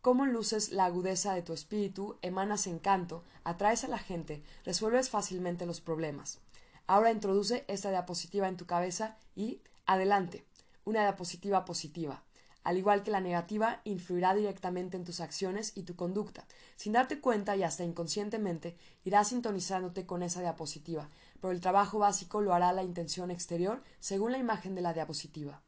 cómo 0.00 0.26
luces 0.26 0.70
la 0.70 0.84
agudeza 0.84 1.34
de 1.34 1.42
tu 1.42 1.52
espíritu, 1.52 2.16
emanas 2.22 2.66
encanto, 2.66 3.24
atraes 3.42 3.84
a 3.84 3.88
la 3.88 3.98
gente, 3.98 4.42
resuelves 4.64 5.10
fácilmente 5.10 5.66
los 5.66 5.80
problemas. 5.80 6.38
Ahora 6.86 7.10
introduce 7.10 7.64
esta 7.68 7.90
diapositiva 7.90 8.48
en 8.48 8.56
tu 8.56 8.66
cabeza 8.66 9.16
y 9.34 9.60
adelante, 9.86 10.44
una 10.84 11.00
diapositiva 11.00 11.64
positiva 11.64 12.22
al 12.68 12.76
igual 12.76 13.02
que 13.02 13.10
la 13.10 13.22
negativa, 13.22 13.80
influirá 13.84 14.34
directamente 14.34 14.98
en 14.98 15.04
tus 15.06 15.20
acciones 15.20 15.72
y 15.74 15.84
tu 15.84 15.96
conducta. 15.96 16.44
Sin 16.76 16.92
darte 16.92 17.18
cuenta 17.18 17.56
y 17.56 17.62
hasta 17.62 17.82
inconscientemente, 17.82 18.76
irás 19.04 19.28
sintonizándote 19.28 20.04
con 20.04 20.22
esa 20.22 20.42
diapositiva, 20.42 21.08
pero 21.40 21.50
el 21.50 21.62
trabajo 21.62 21.98
básico 21.98 22.42
lo 22.42 22.52
hará 22.52 22.74
la 22.74 22.82
intención 22.82 23.30
exterior 23.30 23.82
según 24.00 24.32
la 24.32 24.38
imagen 24.38 24.74
de 24.74 24.82
la 24.82 24.92
diapositiva. 24.92 25.62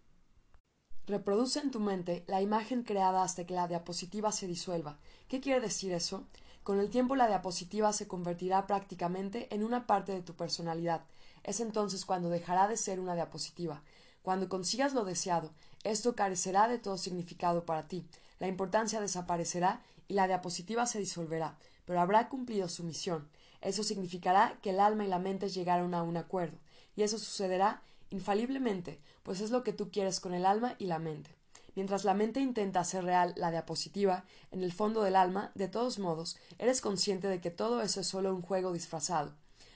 Reproduce 1.06 1.60
en 1.60 1.70
tu 1.70 1.80
mente 1.80 2.22
la 2.26 2.42
imagen 2.42 2.82
creada 2.82 3.22
hasta 3.22 3.46
que 3.46 3.54
la 3.54 3.66
diapositiva 3.66 4.30
se 4.30 4.46
disuelva. 4.46 4.98
¿Qué 5.26 5.40
quiere 5.40 5.62
decir 5.62 5.94
eso? 5.94 6.26
Con 6.62 6.80
el 6.80 6.90
tiempo 6.90 7.16
la 7.16 7.28
diapositiva 7.28 7.94
se 7.94 8.08
convertirá 8.08 8.66
prácticamente 8.66 9.48
en 9.54 9.64
una 9.64 9.86
parte 9.86 10.12
de 10.12 10.20
tu 10.20 10.34
personalidad. 10.34 11.06
Es 11.44 11.60
entonces 11.60 12.04
cuando 12.04 12.28
dejará 12.28 12.68
de 12.68 12.76
ser 12.76 13.00
una 13.00 13.14
diapositiva. 13.14 13.82
Cuando 14.20 14.50
consigas 14.50 14.92
lo 14.92 15.04
deseado, 15.04 15.50
esto 15.84 16.14
carecerá 16.14 16.68
de 16.68 16.78
todo 16.78 16.98
significado 16.98 17.64
para 17.64 17.88
ti, 17.88 18.04
la 18.38 18.48
importancia 18.48 19.00
desaparecerá 19.00 19.82
y 20.08 20.14
la 20.14 20.26
diapositiva 20.26 20.86
se 20.86 20.98
disolverá, 20.98 21.56
pero 21.84 22.00
habrá 22.00 22.28
cumplido 22.28 22.68
su 22.68 22.84
misión. 22.84 23.28
Eso 23.60 23.82
significará 23.82 24.58
que 24.62 24.70
el 24.70 24.80
alma 24.80 25.04
y 25.04 25.08
la 25.08 25.18
mente 25.18 25.48
llegaron 25.48 25.94
a 25.94 26.02
un 26.02 26.16
acuerdo, 26.16 26.58
y 26.96 27.02
eso 27.02 27.18
sucederá 27.18 27.82
infaliblemente, 28.10 28.98
pues 29.22 29.40
es 29.40 29.50
lo 29.50 29.62
que 29.62 29.72
tú 29.72 29.90
quieres 29.90 30.20
con 30.20 30.34
el 30.34 30.46
alma 30.46 30.74
y 30.78 30.86
la 30.86 30.98
mente. 30.98 31.30
Mientras 31.74 32.04
la 32.04 32.14
mente 32.14 32.40
intenta 32.40 32.80
hacer 32.80 33.04
real 33.04 33.32
la 33.36 33.50
diapositiva, 33.50 34.24
en 34.50 34.62
el 34.62 34.72
fondo 34.72 35.02
del 35.02 35.16
alma, 35.16 35.52
de 35.54 35.68
todos 35.68 35.98
modos, 35.98 36.36
eres 36.58 36.80
consciente 36.80 37.28
de 37.28 37.40
que 37.40 37.50
todo 37.50 37.80
eso 37.82 38.00
es 38.00 38.06
solo 38.06 38.34
un 38.34 38.42
juego 38.42 38.72
disfrazado. 38.72 39.32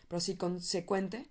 Pero 0.09 0.21
si 0.21 0.37
consecuente, 0.37 1.29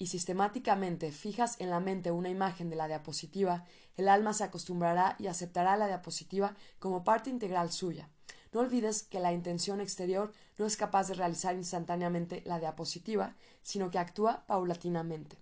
y 0.00 0.06
sistemáticamente 0.06 1.12
fijas 1.12 1.56
en 1.60 1.68
la 1.68 1.78
mente 1.78 2.10
una 2.10 2.30
imagen 2.30 2.70
de 2.70 2.76
la 2.76 2.88
diapositiva, 2.88 3.66
el 3.98 4.08
alma 4.08 4.32
se 4.32 4.44
acostumbrará 4.44 5.14
y 5.18 5.26
aceptará 5.26 5.76
la 5.76 5.88
diapositiva 5.88 6.56
como 6.78 7.04
parte 7.04 7.28
integral 7.28 7.70
suya. 7.70 8.08
No 8.50 8.60
olvides 8.60 9.02
que 9.02 9.20
la 9.20 9.34
intención 9.34 9.78
exterior 9.78 10.32
no 10.56 10.64
es 10.64 10.78
capaz 10.78 11.08
de 11.08 11.14
realizar 11.14 11.54
instantáneamente 11.54 12.42
la 12.46 12.58
diapositiva, 12.58 13.36
sino 13.60 13.90
que 13.90 13.98
actúa 13.98 14.46
paulatinamente. 14.46 15.36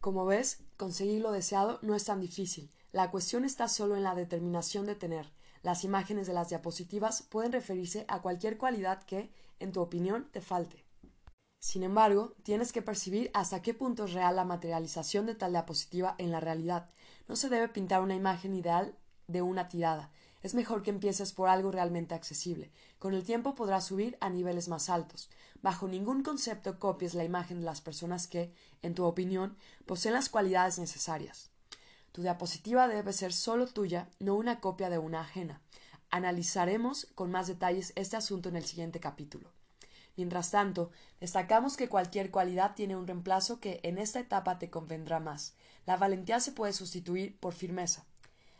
Como 0.00 0.24
ves, 0.24 0.60
conseguir 0.76 1.20
lo 1.20 1.32
deseado 1.32 1.80
no 1.82 1.96
es 1.96 2.04
tan 2.04 2.20
difícil. 2.20 2.70
La 2.92 3.10
cuestión 3.10 3.44
está 3.44 3.66
solo 3.66 3.96
en 3.96 4.04
la 4.04 4.14
determinación 4.14 4.86
de 4.86 4.94
tener. 4.94 5.32
Las 5.64 5.82
imágenes 5.82 6.28
de 6.28 6.32
las 6.32 6.50
diapositivas 6.50 7.22
pueden 7.22 7.50
referirse 7.50 8.04
a 8.06 8.22
cualquier 8.22 8.56
cualidad 8.56 9.02
que, 9.02 9.32
en 9.58 9.72
tu 9.72 9.80
opinión, 9.80 10.28
te 10.30 10.42
falte. 10.42 10.87
Sin 11.60 11.82
embargo, 11.82 12.34
tienes 12.44 12.72
que 12.72 12.82
percibir 12.82 13.30
hasta 13.34 13.62
qué 13.62 13.74
punto 13.74 14.04
es 14.04 14.12
real 14.12 14.36
la 14.36 14.44
materialización 14.44 15.26
de 15.26 15.34
tal 15.34 15.52
diapositiva 15.52 16.14
en 16.18 16.30
la 16.30 16.40
realidad. 16.40 16.88
No 17.26 17.36
se 17.36 17.48
debe 17.48 17.68
pintar 17.68 18.00
una 18.00 18.14
imagen 18.14 18.54
ideal 18.54 18.96
de 19.26 19.42
una 19.42 19.68
tirada. 19.68 20.10
Es 20.40 20.54
mejor 20.54 20.82
que 20.82 20.90
empieces 20.90 21.32
por 21.32 21.48
algo 21.48 21.72
realmente 21.72 22.14
accesible. 22.14 22.70
Con 23.00 23.12
el 23.12 23.24
tiempo 23.24 23.56
podrás 23.56 23.86
subir 23.86 24.16
a 24.20 24.30
niveles 24.30 24.68
más 24.68 24.88
altos. 24.88 25.30
Bajo 25.60 25.88
ningún 25.88 26.22
concepto 26.22 26.78
copies 26.78 27.14
la 27.14 27.24
imagen 27.24 27.60
de 27.60 27.66
las 27.66 27.80
personas 27.80 28.28
que, 28.28 28.54
en 28.82 28.94
tu 28.94 29.04
opinión, 29.04 29.56
poseen 29.84 30.14
las 30.14 30.28
cualidades 30.28 30.78
necesarias. 30.78 31.50
Tu 32.12 32.22
diapositiva 32.22 32.86
debe 32.86 33.12
ser 33.12 33.32
solo 33.32 33.66
tuya, 33.66 34.08
no 34.20 34.36
una 34.36 34.60
copia 34.60 34.90
de 34.90 34.98
una 34.98 35.22
ajena. 35.22 35.60
Analizaremos 36.10 37.06
con 37.16 37.32
más 37.32 37.48
detalles 37.48 37.92
este 37.96 38.16
asunto 38.16 38.48
en 38.48 38.56
el 38.56 38.64
siguiente 38.64 39.00
capítulo. 39.00 39.57
Mientras 40.18 40.50
tanto, 40.50 40.90
destacamos 41.20 41.76
que 41.76 41.88
cualquier 41.88 42.32
cualidad 42.32 42.74
tiene 42.74 42.96
un 42.96 43.06
reemplazo 43.06 43.60
que 43.60 43.78
en 43.84 43.98
esta 43.98 44.18
etapa 44.18 44.58
te 44.58 44.68
convendrá 44.68 45.20
más. 45.20 45.54
La 45.86 45.96
valentía 45.96 46.40
se 46.40 46.50
puede 46.50 46.72
sustituir 46.72 47.38
por 47.38 47.54
firmeza, 47.54 48.04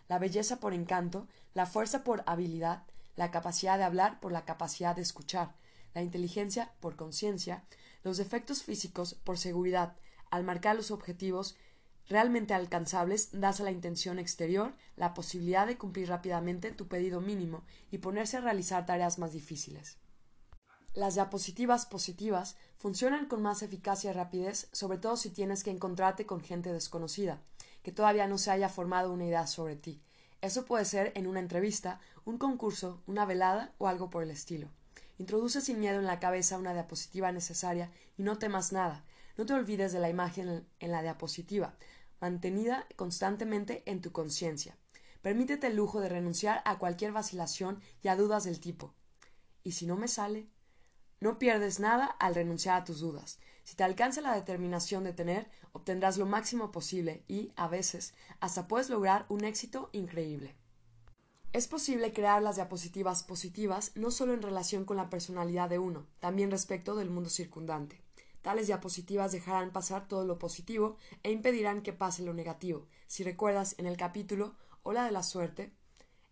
la 0.06 0.20
belleza 0.20 0.60
por 0.60 0.72
encanto, 0.72 1.26
la 1.54 1.66
fuerza 1.66 2.04
por 2.04 2.22
habilidad, 2.26 2.84
la 3.16 3.32
capacidad 3.32 3.76
de 3.76 3.82
hablar 3.82 4.20
por 4.20 4.30
la 4.30 4.44
capacidad 4.44 4.94
de 4.94 5.02
escuchar, 5.02 5.56
la 5.94 6.02
inteligencia 6.02 6.74
por 6.78 6.94
conciencia, 6.94 7.64
los 8.04 8.18
defectos 8.18 8.62
físicos 8.62 9.14
por 9.14 9.36
seguridad. 9.36 9.96
Al 10.30 10.44
marcar 10.44 10.76
los 10.76 10.92
objetivos 10.92 11.56
realmente 12.08 12.54
alcanzables, 12.54 13.30
das 13.32 13.60
a 13.60 13.64
la 13.64 13.72
intención 13.72 14.20
exterior 14.20 14.76
la 14.94 15.12
posibilidad 15.12 15.66
de 15.66 15.76
cumplir 15.76 16.08
rápidamente 16.08 16.70
tu 16.70 16.86
pedido 16.86 17.20
mínimo 17.20 17.64
y 17.90 17.98
ponerse 17.98 18.36
a 18.36 18.42
realizar 18.42 18.86
tareas 18.86 19.18
más 19.18 19.32
difíciles. 19.32 19.98
Las 20.98 21.14
diapositivas 21.14 21.86
positivas 21.86 22.56
funcionan 22.76 23.26
con 23.26 23.40
más 23.40 23.62
eficacia 23.62 24.10
y 24.10 24.14
rapidez, 24.14 24.68
sobre 24.72 24.98
todo 24.98 25.16
si 25.16 25.30
tienes 25.30 25.62
que 25.62 25.70
encontrarte 25.70 26.26
con 26.26 26.40
gente 26.40 26.72
desconocida, 26.72 27.40
que 27.84 27.92
todavía 27.92 28.26
no 28.26 28.36
se 28.36 28.50
haya 28.50 28.68
formado 28.68 29.12
una 29.12 29.24
idea 29.24 29.46
sobre 29.46 29.76
ti. 29.76 30.02
Eso 30.40 30.64
puede 30.64 30.84
ser 30.84 31.12
en 31.14 31.28
una 31.28 31.38
entrevista, 31.38 32.00
un 32.24 32.36
concurso, 32.36 33.00
una 33.06 33.24
velada 33.26 33.72
o 33.78 33.86
algo 33.86 34.10
por 34.10 34.24
el 34.24 34.32
estilo. 34.32 34.70
Introduce 35.18 35.60
sin 35.60 35.78
miedo 35.78 36.00
en 36.00 36.04
la 36.04 36.18
cabeza 36.18 36.58
una 36.58 36.74
diapositiva 36.74 37.30
necesaria 37.30 37.92
y 38.16 38.24
no 38.24 38.38
temas 38.38 38.72
nada. 38.72 39.04
No 39.36 39.46
te 39.46 39.52
olvides 39.52 39.92
de 39.92 40.00
la 40.00 40.10
imagen 40.10 40.66
en 40.80 40.90
la 40.90 41.02
diapositiva, 41.02 41.76
mantenida 42.20 42.88
constantemente 42.96 43.84
en 43.86 44.02
tu 44.02 44.10
conciencia. 44.10 44.76
Permítete 45.22 45.68
el 45.68 45.76
lujo 45.76 46.00
de 46.00 46.08
renunciar 46.08 46.60
a 46.64 46.80
cualquier 46.80 47.12
vacilación 47.12 47.80
y 48.02 48.08
a 48.08 48.16
dudas 48.16 48.42
del 48.42 48.58
tipo. 48.58 48.96
¿Y 49.62 49.72
si 49.72 49.86
no 49.86 49.94
me 49.94 50.08
sale? 50.08 50.48
No 51.20 51.38
pierdes 51.38 51.80
nada 51.80 52.06
al 52.06 52.34
renunciar 52.34 52.80
a 52.80 52.84
tus 52.84 53.00
dudas. 53.00 53.38
Si 53.64 53.76
te 53.76 53.84
alcanza 53.84 54.20
la 54.20 54.34
determinación 54.34 55.04
de 55.04 55.12
tener, 55.12 55.50
obtendrás 55.72 56.16
lo 56.16 56.26
máximo 56.26 56.70
posible 56.70 57.24
y, 57.28 57.52
a 57.56 57.68
veces, 57.68 58.14
hasta 58.40 58.68
puedes 58.68 58.88
lograr 58.88 59.26
un 59.28 59.44
éxito 59.44 59.90
increíble. 59.92 60.54
Es 61.52 61.66
posible 61.66 62.12
crear 62.12 62.42
las 62.42 62.56
diapositivas 62.56 63.22
positivas 63.22 63.92
no 63.94 64.10
solo 64.10 64.32
en 64.32 64.42
relación 64.42 64.84
con 64.84 64.96
la 64.96 65.10
personalidad 65.10 65.68
de 65.68 65.78
uno, 65.78 66.06
también 66.20 66.50
respecto 66.50 66.94
del 66.94 67.10
mundo 67.10 67.30
circundante. 67.30 68.00
Tales 68.42 68.68
diapositivas 68.68 69.32
dejarán 69.32 69.72
pasar 69.72 70.06
todo 70.06 70.24
lo 70.24 70.38
positivo 70.38 70.96
e 71.22 71.32
impedirán 71.32 71.82
que 71.82 71.92
pase 71.92 72.22
lo 72.22 72.34
negativo. 72.34 72.86
Si 73.06 73.24
recuerdas, 73.24 73.74
en 73.78 73.86
el 73.86 73.96
capítulo 73.96 74.54
Hola 74.82 75.04
de 75.04 75.10
la 75.10 75.22
suerte, 75.22 75.74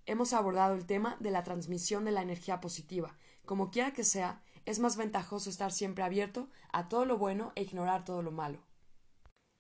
hemos 0.07 0.33
abordado 0.33 0.75
el 0.75 0.87
tema 0.87 1.17
de 1.19 1.31
la 1.31 1.43
transmisión 1.43 2.05
de 2.05 2.13
la 2.13 2.23
energía 2.23 2.61
positiva. 2.61 3.19
Como 3.45 3.71
quiera 3.71 3.93
que 3.93 4.05
sea, 4.05 4.43
es 4.67 4.81
más 4.81 4.97
ventajoso 4.97 5.49
estar 5.49 5.73
siempre 5.73 6.05
abierto 6.05 6.49
a 6.73 6.89
todo 6.89 7.05
lo 7.05 7.17
bueno 7.17 7.53
e 7.55 7.63
ignorar 7.63 8.05
todo 8.05 8.21
lo 8.21 8.33
malo. 8.33 8.59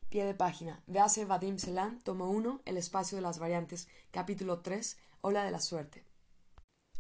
Pie 0.09 0.25
de 0.25 0.35
página. 0.35 0.83
Véase 0.87 1.25
Vadim 1.25 1.59
Selan, 1.59 2.01
tomo 2.01 2.29
1, 2.31 2.63
El 2.65 2.77
espacio 2.77 3.17
de 3.17 3.23
las 3.23 3.39
variantes, 3.39 3.89
capítulo 4.11 4.61
3, 4.61 4.99
Ola 5.21 5.45
de 5.45 5.51
la 5.53 5.61
suerte. 5.61 6.05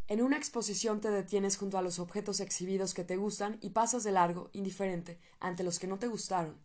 En 0.08 0.22
una 0.22 0.36
exposición 0.36 1.00
te 1.00 1.10
detienes 1.10 1.56
junto 1.56 1.78
a 1.78 1.82
los 1.82 1.98
objetos 1.98 2.38
exhibidos 2.38 2.94
que 2.94 3.02
te 3.02 3.16
gustan 3.16 3.58
y 3.60 3.70
pasas 3.70 4.04
de 4.04 4.12
largo, 4.12 4.50
indiferente, 4.52 5.18
ante 5.40 5.64
los 5.64 5.80
que 5.80 5.88
no 5.88 5.98
te 5.98 6.06
gustaron. 6.06 6.56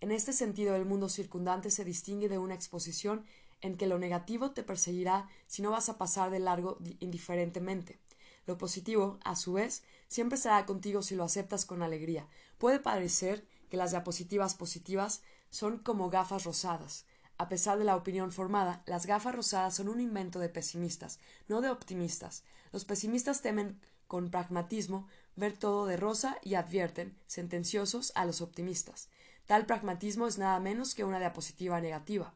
En 0.00 0.10
este 0.10 0.34
sentido, 0.34 0.76
el 0.76 0.84
mundo 0.84 1.08
circundante 1.08 1.70
se 1.70 1.84
distingue 1.84 2.28
de 2.28 2.38
una 2.38 2.54
exposición 2.54 3.24
en 3.62 3.76
que 3.76 3.86
lo 3.86 3.98
negativo 3.98 4.50
te 4.50 4.62
perseguirá 4.62 5.28
si 5.46 5.62
no 5.62 5.70
vas 5.70 5.88
a 5.88 5.96
pasar 5.96 6.30
de 6.30 6.40
largo 6.40 6.78
indiferentemente. 7.00 7.98
Lo 8.46 8.58
positivo, 8.58 9.18
a 9.24 9.36
su 9.36 9.54
vez, 9.54 9.82
siempre 10.08 10.36
estará 10.36 10.66
contigo 10.66 11.02
si 11.02 11.14
lo 11.14 11.24
aceptas 11.24 11.64
con 11.64 11.82
alegría. 11.82 12.26
Puede 12.58 12.80
parecer 12.80 13.46
que 13.68 13.76
las 13.76 13.90
diapositivas 13.90 14.54
positivas 14.54 15.22
son 15.50 15.78
como 15.78 16.10
gafas 16.10 16.44
rosadas. 16.44 17.04
A 17.38 17.48
pesar 17.48 17.78
de 17.78 17.84
la 17.84 17.96
opinión 17.96 18.32
formada, 18.32 18.82
las 18.86 19.06
gafas 19.06 19.34
rosadas 19.34 19.74
son 19.74 19.88
un 19.88 20.00
invento 20.00 20.38
de 20.40 20.48
pesimistas, 20.48 21.20
no 21.48 21.60
de 21.60 21.70
optimistas. 21.70 22.44
Los 22.72 22.84
pesimistas 22.84 23.40
temen 23.40 23.80
con 24.06 24.30
pragmatismo 24.30 25.06
ver 25.36 25.56
todo 25.56 25.86
de 25.86 25.96
rosa 25.96 26.36
y 26.42 26.54
advierten, 26.54 27.16
sentenciosos, 27.26 28.12
a 28.14 28.24
los 28.26 28.40
optimistas. 28.40 29.08
Tal 29.46 29.66
pragmatismo 29.66 30.26
es 30.26 30.36
nada 30.36 30.60
menos 30.60 30.94
que 30.94 31.04
una 31.04 31.18
diapositiva 31.18 31.80
negativa. 31.80 32.34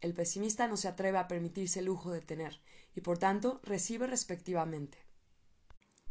El 0.00 0.14
pesimista 0.14 0.66
no 0.66 0.76
se 0.76 0.88
atreve 0.88 1.18
a 1.18 1.28
permitirse 1.28 1.78
el 1.78 1.86
lujo 1.86 2.10
de 2.10 2.20
tener, 2.20 2.60
y 2.94 3.02
por 3.02 3.18
tanto 3.18 3.60
recibe 3.62 4.06
respectivamente. 4.06 4.98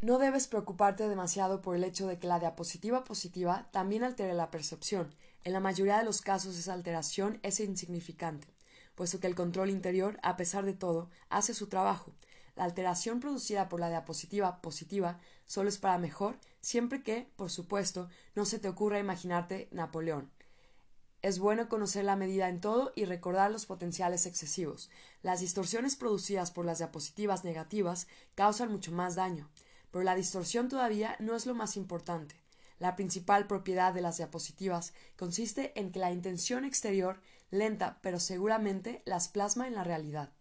No 0.03 0.17
debes 0.17 0.47
preocuparte 0.47 1.07
demasiado 1.07 1.61
por 1.61 1.77
el 1.77 1.85
hecho 1.85 2.07
de 2.07 2.19
que 2.19 2.27
la 2.27 2.37
diapositiva 2.37 3.05
positiva 3.05 3.69
también 3.71 4.03
altere 4.03 4.33
la 4.33 4.51
percepción. 4.51 5.15
En 5.45 5.53
la 5.53 5.61
mayoría 5.61 5.97
de 5.97 6.03
los 6.03 6.19
casos 6.19 6.57
esa 6.57 6.73
alteración 6.73 7.39
es 7.41 7.61
insignificante, 7.61 8.49
puesto 8.95 9.21
que 9.21 9.27
el 9.27 9.35
control 9.35 9.69
interior, 9.69 10.19
a 10.21 10.35
pesar 10.35 10.65
de 10.65 10.73
todo, 10.73 11.09
hace 11.29 11.53
su 11.53 11.67
trabajo. 11.67 12.11
La 12.57 12.65
alteración 12.65 13.21
producida 13.21 13.69
por 13.69 13.79
la 13.79 13.87
diapositiva 13.87 14.59
positiva 14.59 15.21
solo 15.45 15.69
es 15.69 15.77
para 15.77 15.97
mejor, 15.97 16.37
siempre 16.59 17.01
que, 17.01 17.29
por 17.37 17.49
supuesto, 17.49 18.09
no 18.35 18.43
se 18.43 18.59
te 18.59 18.67
ocurra 18.67 18.99
imaginarte 18.99 19.69
Napoleón. 19.71 20.29
Es 21.21 21.39
bueno 21.39 21.69
conocer 21.69 22.03
la 22.03 22.17
medida 22.17 22.49
en 22.49 22.59
todo 22.59 22.91
y 22.93 23.05
recordar 23.05 23.51
los 23.51 23.65
potenciales 23.65 24.25
excesivos. 24.25 24.89
Las 25.21 25.39
distorsiones 25.39 25.95
producidas 25.95 26.51
por 26.51 26.65
las 26.65 26.79
diapositivas 26.79 27.45
negativas 27.45 28.07
causan 28.35 28.69
mucho 28.69 28.91
más 28.91 29.15
daño 29.15 29.49
pero 29.93 30.03
la 30.03 30.15
distorsión 30.15 30.69
todavía 30.69 31.15
no 31.19 31.36
es 31.36 31.45
lo 31.45 31.53
más 31.53 31.77
importante. 31.77 32.36
La 32.79 32.95
principal 32.95 33.45
propiedad 33.45 33.93
de 33.93 34.01
las 34.01 34.17
diapositivas 34.17 34.91
consiste 35.15 35.71
en 35.79 35.91
que 35.91 35.99
la 35.99 36.12
intención 36.12 36.65
exterior, 36.65 37.21
lenta 37.51 37.99
pero 38.01 38.19
seguramente, 38.19 39.03
las 39.06 39.27
plasma 39.27 39.67
en 39.67 39.75
la 39.75 39.84
realidad. 39.84 40.34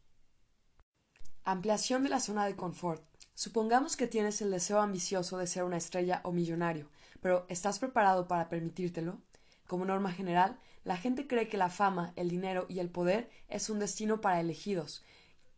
Ampliación 1.45 2.03
de 2.03 2.09
la 2.09 2.21
zona 2.21 2.47
de 2.47 2.57
confort. 2.57 3.05
Supongamos 3.35 3.99
que 3.99 4.07
tienes 4.07 4.41
el 4.41 4.51
deseo 4.51 4.81
ambicioso 4.81 5.37
de 5.37 5.47
ser 5.47 5.65
una 5.65 5.77
estrella 5.77 6.23
o 6.25 6.33
millonario, 6.33 6.89
pero 7.21 7.45
¿estás 7.51 7.79
preparado 7.79 8.27
para 8.29 8.49
permitírtelo? 8.49 9.21
Como 9.67 9.85
norma 9.85 10.13
general, 10.13 10.59
la 10.83 10.97
gente 10.97 11.27
cree 11.27 11.49
que 11.49 11.59
la 11.59 11.69
fama, 11.69 12.15
el 12.17 12.31
dinero 12.31 12.65
y 12.71 12.79
el 12.79 12.89
poder 12.89 13.29
es 13.49 13.69
un 13.69 13.81
destino 13.81 14.23
para 14.23 14.41
elegidos. 14.41 15.05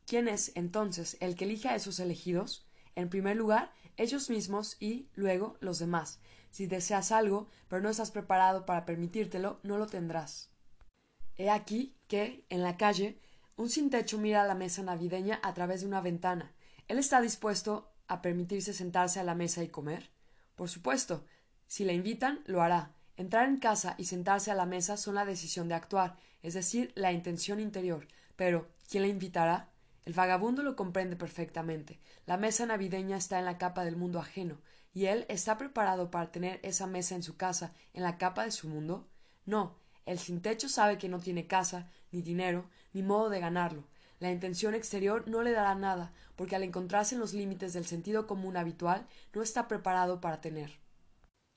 ¿Quién 0.04 0.26
es, 0.26 0.50
entonces, 0.56 1.16
el 1.20 1.36
que 1.36 1.44
elige 1.44 1.68
a 1.68 1.76
esos 1.76 2.00
elegidos? 2.00 2.66
En 2.96 3.08
primer 3.08 3.36
lugar, 3.36 3.72
ellos 3.96 4.30
mismos 4.30 4.76
y, 4.80 5.08
luego, 5.14 5.56
los 5.60 5.78
demás. 5.78 6.20
Si 6.50 6.66
deseas 6.66 7.12
algo, 7.12 7.48
pero 7.68 7.82
no 7.82 7.88
estás 7.88 8.10
preparado 8.10 8.64
para 8.64 8.84
permitírtelo, 8.84 9.60
no 9.62 9.78
lo 9.78 9.86
tendrás. 9.86 10.50
He 11.36 11.50
aquí 11.50 11.96
que, 12.06 12.44
en 12.48 12.62
la 12.62 12.76
calle, 12.76 13.18
un 13.56 13.68
sin 13.68 13.90
techo 13.90 14.18
mira 14.18 14.44
la 14.44 14.54
mesa 14.54 14.82
navideña 14.82 15.40
a 15.42 15.54
través 15.54 15.80
de 15.80 15.86
una 15.86 16.00
ventana. 16.00 16.54
¿Él 16.88 16.98
está 16.98 17.20
dispuesto 17.20 17.92
a 18.06 18.22
permitirse 18.22 18.72
sentarse 18.72 19.20
a 19.20 19.24
la 19.24 19.34
mesa 19.34 19.62
y 19.62 19.68
comer? 19.68 20.10
Por 20.54 20.68
supuesto. 20.68 21.24
Si 21.66 21.84
le 21.84 21.94
invitan, 21.94 22.42
lo 22.46 22.62
hará. 22.62 22.94
Entrar 23.16 23.48
en 23.48 23.58
casa 23.58 23.94
y 23.98 24.04
sentarse 24.04 24.50
a 24.50 24.54
la 24.54 24.66
mesa 24.66 24.96
son 24.96 25.14
la 25.14 25.24
decisión 25.24 25.68
de 25.68 25.74
actuar, 25.74 26.16
es 26.42 26.54
decir, 26.54 26.92
la 26.94 27.12
intención 27.12 27.60
interior. 27.60 28.06
Pero, 28.36 28.68
¿quién 28.88 29.04
le 29.04 29.08
invitará? 29.08 29.70
El 30.04 30.12
vagabundo 30.12 30.62
lo 30.62 30.76
comprende 30.76 31.16
perfectamente. 31.16 32.00
La 32.26 32.36
mesa 32.36 32.66
navideña 32.66 33.16
está 33.16 33.38
en 33.38 33.46
la 33.46 33.58
capa 33.58 33.84
del 33.84 33.96
mundo 33.96 34.18
ajeno, 34.18 34.60
y 34.92 35.06
él 35.06 35.24
está 35.28 35.56
preparado 35.56 36.10
para 36.10 36.30
tener 36.30 36.60
esa 36.62 36.86
mesa 36.86 37.14
en 37.14 37.22
su 37.22 37.36
casa, 37.36 37.72
en 37.92 38.02
la 38.02 38.18
capa 38.18 38.44
de 38.44 38.50
su 38.50 38.68
mundo. 38.68 39.08
No, 39.46 39.76
el 40.06 40.18
sin 40.18 40.42
techo 40.42 40.68
sabe 40.68 40.98
que 40.98 41.08
no 41.08 41.20
tiene 41.20 41.46
casa, 41.46 41.90
ni 42.12 42.22
dinero, 42.22 42.68
ni 42.92 43.02
modo 43.02 43.30
de 43.30 43.40
ganarlo. 43.40 43.84
La 44.20 44.30
intención 44.30 44.74
exterior 44.74 45.26
no 45.26 45.42
le 45.42 45.52
dará 45.52 45.74
nada, 45.74 46.12
porque 46.36 46.54
al 46.54 46.62
encontrarse 46.62 47.14
en 47.14 47.20
los 47.20 47.34
límites 47.34 47.72
del 47.72 47.86
sentido 47.86 48.26
común 48.26 48.56
habitual, 48.56 49.06
no 49.32 49.42
está 49.42 49.68
preparado 49.68 50.20
para 50.20 50.40
tener. 50.40 50.78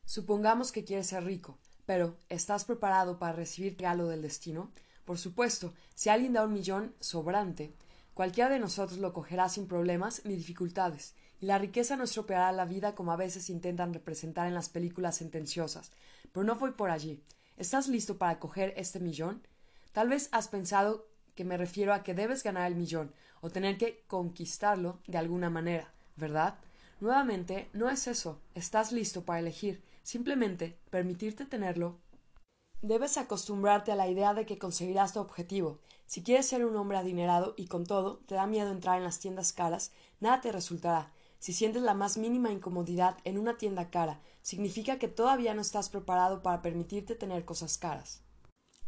Supongamos 0.05 0.71
que 0.71 0.83
quieres 0.83 1.07
ser 1.07 1.25
rico, 1.25 1.59
pero 1.85 2.17
¿estás 2.29 2.65
preparado 2.65 3.19
para 3.19 3.33
recibir 3.33 3.77
regalo 3.77 4.07
del 4.07 4.21
destino? 4.21 4.71
Por 5.05 5.17
supuesto, 5.17 5.73
si 5.95 6.09
alguien 6.09 6.33
da 6.33 6.45
un 6.45 6.53
millón 6.53 6.95
sobrante, 6.99 7.73
cualquiera 8.17 8.49
de 8.49 8.57
nosotros 8.57 8.97
lo 8.97 9.13
cogerá 9.13 9.47
sin 9.47 9.67
problemas 9.67 10.25
ni 10.25 10.35
dificultades, 10.35 11.13
y 11.39 11.45
la 11.45 11.59
riqueza 11.59 11.95
no 11.95 12.05
estropeará 12.05 12.51
la 12.51 12.65
vida 12.65 12.95
como 12.95 13.11
a 13.11 13.15
veces 13.15 13.47
intentan 13.51 13.93
representar 13.93 14.47
en 14.47 14.55
las 14.55 14.69
películas 14.69 15.17
sentenciosas. 15.17 15.91
Pero 16.31 16.43
no 16.43 16.55
voy 16.55 16.71
por 16.71 16.89
allí. 16.89 17.21
¿Estás 17.57 17.87
listo 17.87 18.17
para 18.17 18.39
coger 18.39 18.73
este 18.75 18.99
millón? 18.99 19.45
Tal 19.91 20.09
vez 20.09 20.29
has 20.31 20.47
pensado 20.47 21.05
que 21.35 21.45
me 21.45 21.57
refiero 21.57 21.93
a 21.93 22.01
que 22.01 22.15
debes 22.15 22.41
ganar 22.41 22.65
el 22.65 22.75
millón 22.75 23.13
o 23.39 23.51
tener 23.51 23.77
que 23.77 24.03
conquistarlo 24.07 24.99
de 25.05 25.19
alguna 25.19 25.51
manera, 25.51 25.93
¿verdad? 26.15 26.55
Nuevamente, 26.99 27.69
no 27.73 27.87
es 27.87 28.07
eso. 28.07 28.41
Estás 28.55 28.91
listo 28.91 29.25
para 29.25 29.41
elegir. 29.41 29.83
Simplemente 30.01 30.79
permitirte 30.89 31.45
tenerlo. 31.45 31.99
Debes 32.81 33.19
acostumbrarte 33.19 33.91
a 33.91 33.95
la 33.95 34.07
idea 34.07 34.33
de 34.33 34.47
que 34.47 34.57
conseguirás 34.57 35.13
tu 35.13 35.19
objetivo. 35.19 35.81
Si 36.07 36.23
quieres 36.23 36.47
ser 36.47 36.65
un 36.65 36.75
hombre 36.77 36.97
adinerado 36.97 37.53
y 37.57 37.67
con 37.67 37.85
todo 37.85 38.19
te 38.27 38.35
da 38.35 38.47
miedo 38.47 38.71
entrar 38.71 38.97
en 38.97 39.03
las 39.03 39.19
tiendas 39.19 39.51
caras, 39.51 39.91
nada 40.21 40.39
te 40.39 40.53
resultará. 40.53 41.11
Si 41.37 41.51
sientes 41.51 41.83
la 41.83 41.93
más 41.93 42.17
mínima 42.17 42.49
incomodidad 42.49 43.17
en 43.25 43.37
una 43.37 43.57
tienda 43.57 43.89
cara, 43.89 44.21
significa 44.41 44.99
que 44.99 45.09
todavía 45.09 45.53
no 45.53 45.61
estás 45.61 45.89
preparado 45.89 46.41
para 46.41 46.61
permitirte 46.61 47.15
tener 47.15 47.43
cosas 47.43 47.77
caras. 47.77 48.21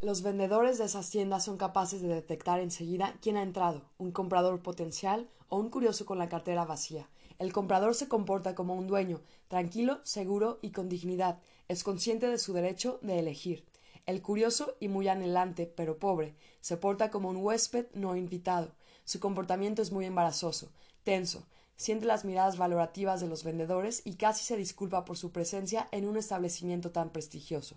Los 0.01 0.21
vendedores 0.21 0.77
de 0.77 0.85
esas 0.85 1.09
tiendas 1.09 1.43
son 1.43 1.57
capaces 1.57 2.01
de 2.01 2.07
detectar 2.07 2.61
enseguida 2.61 3.17
quién 3.21 3.35
ha 3.35 3.43
entrado, 3.43 3.81
un 3.97 4.13
comprador 4.13 4.61
potencial 4.61 5.29
o 5.49 5.57
un 5.57 5.69
curioso 5.69 6.05
con 6.05 6.17
la 6.17 6.29
cartera 6.29 6.63
vacía. 6.63 7.09
El 7.37 7.51
comprador 7.51 7.95
se 7.95 8.07
comporta 8.07 8.55
como 8.55 8.75
un 8.75 8.87
dueño, 8.87 9.19
tranquilo, 9.49 9.99
seguro 10.03 10.59
y 10.61 10.71
con 10.71 10.87
dignidad, 10.87 11.39
es 11.67 11.83
consciente 11.83 12.27
de 12.27 12.37
su 12.37 12.53
derecho 12.53 12.99
de 13.01 13.19
elegir. 13.19 13.68
El 14.09 14.23
curioso 14.23 14.75
y 14.79 14.87
muy 14.87 15.07
anhelante, 15.07 15.67
pero 15.67 15.99
pobre, 15.99 16.33
se 16.61 16.77
porta 16.77 17.11
como 17.11 17.29
un 17.29 17.37
huésped 17.37 17.85
no 17.93 18.15
invitado. 18.15 18.73
Su 19.05 19.19
comportamiento 19.19 19.83
es 19.83 19.91
muy 19.91 20.03
embarazoso, 20.05 20.71
tenso, 21.03 21.45
siente 21.75 22.07
las 22.07 22.25
miradas 22.25 22.57
valorativas 22.57 23.21
de 23.21 23.27
los 23.27 23.43
vendedores 23.43 24.01
y 24.05 24.15
casi 24.15 24.43
se 24.43 24.57
disculpa 24.57 25.05
por 25.05 25.15
su 25.15 25.31
presencia 25.31 25.87
en 25.91 26.07
un 26.07 26.17
establecimiento 26.17 26.89
tan 26.89 27.11
prestigioso. 27.11 27.75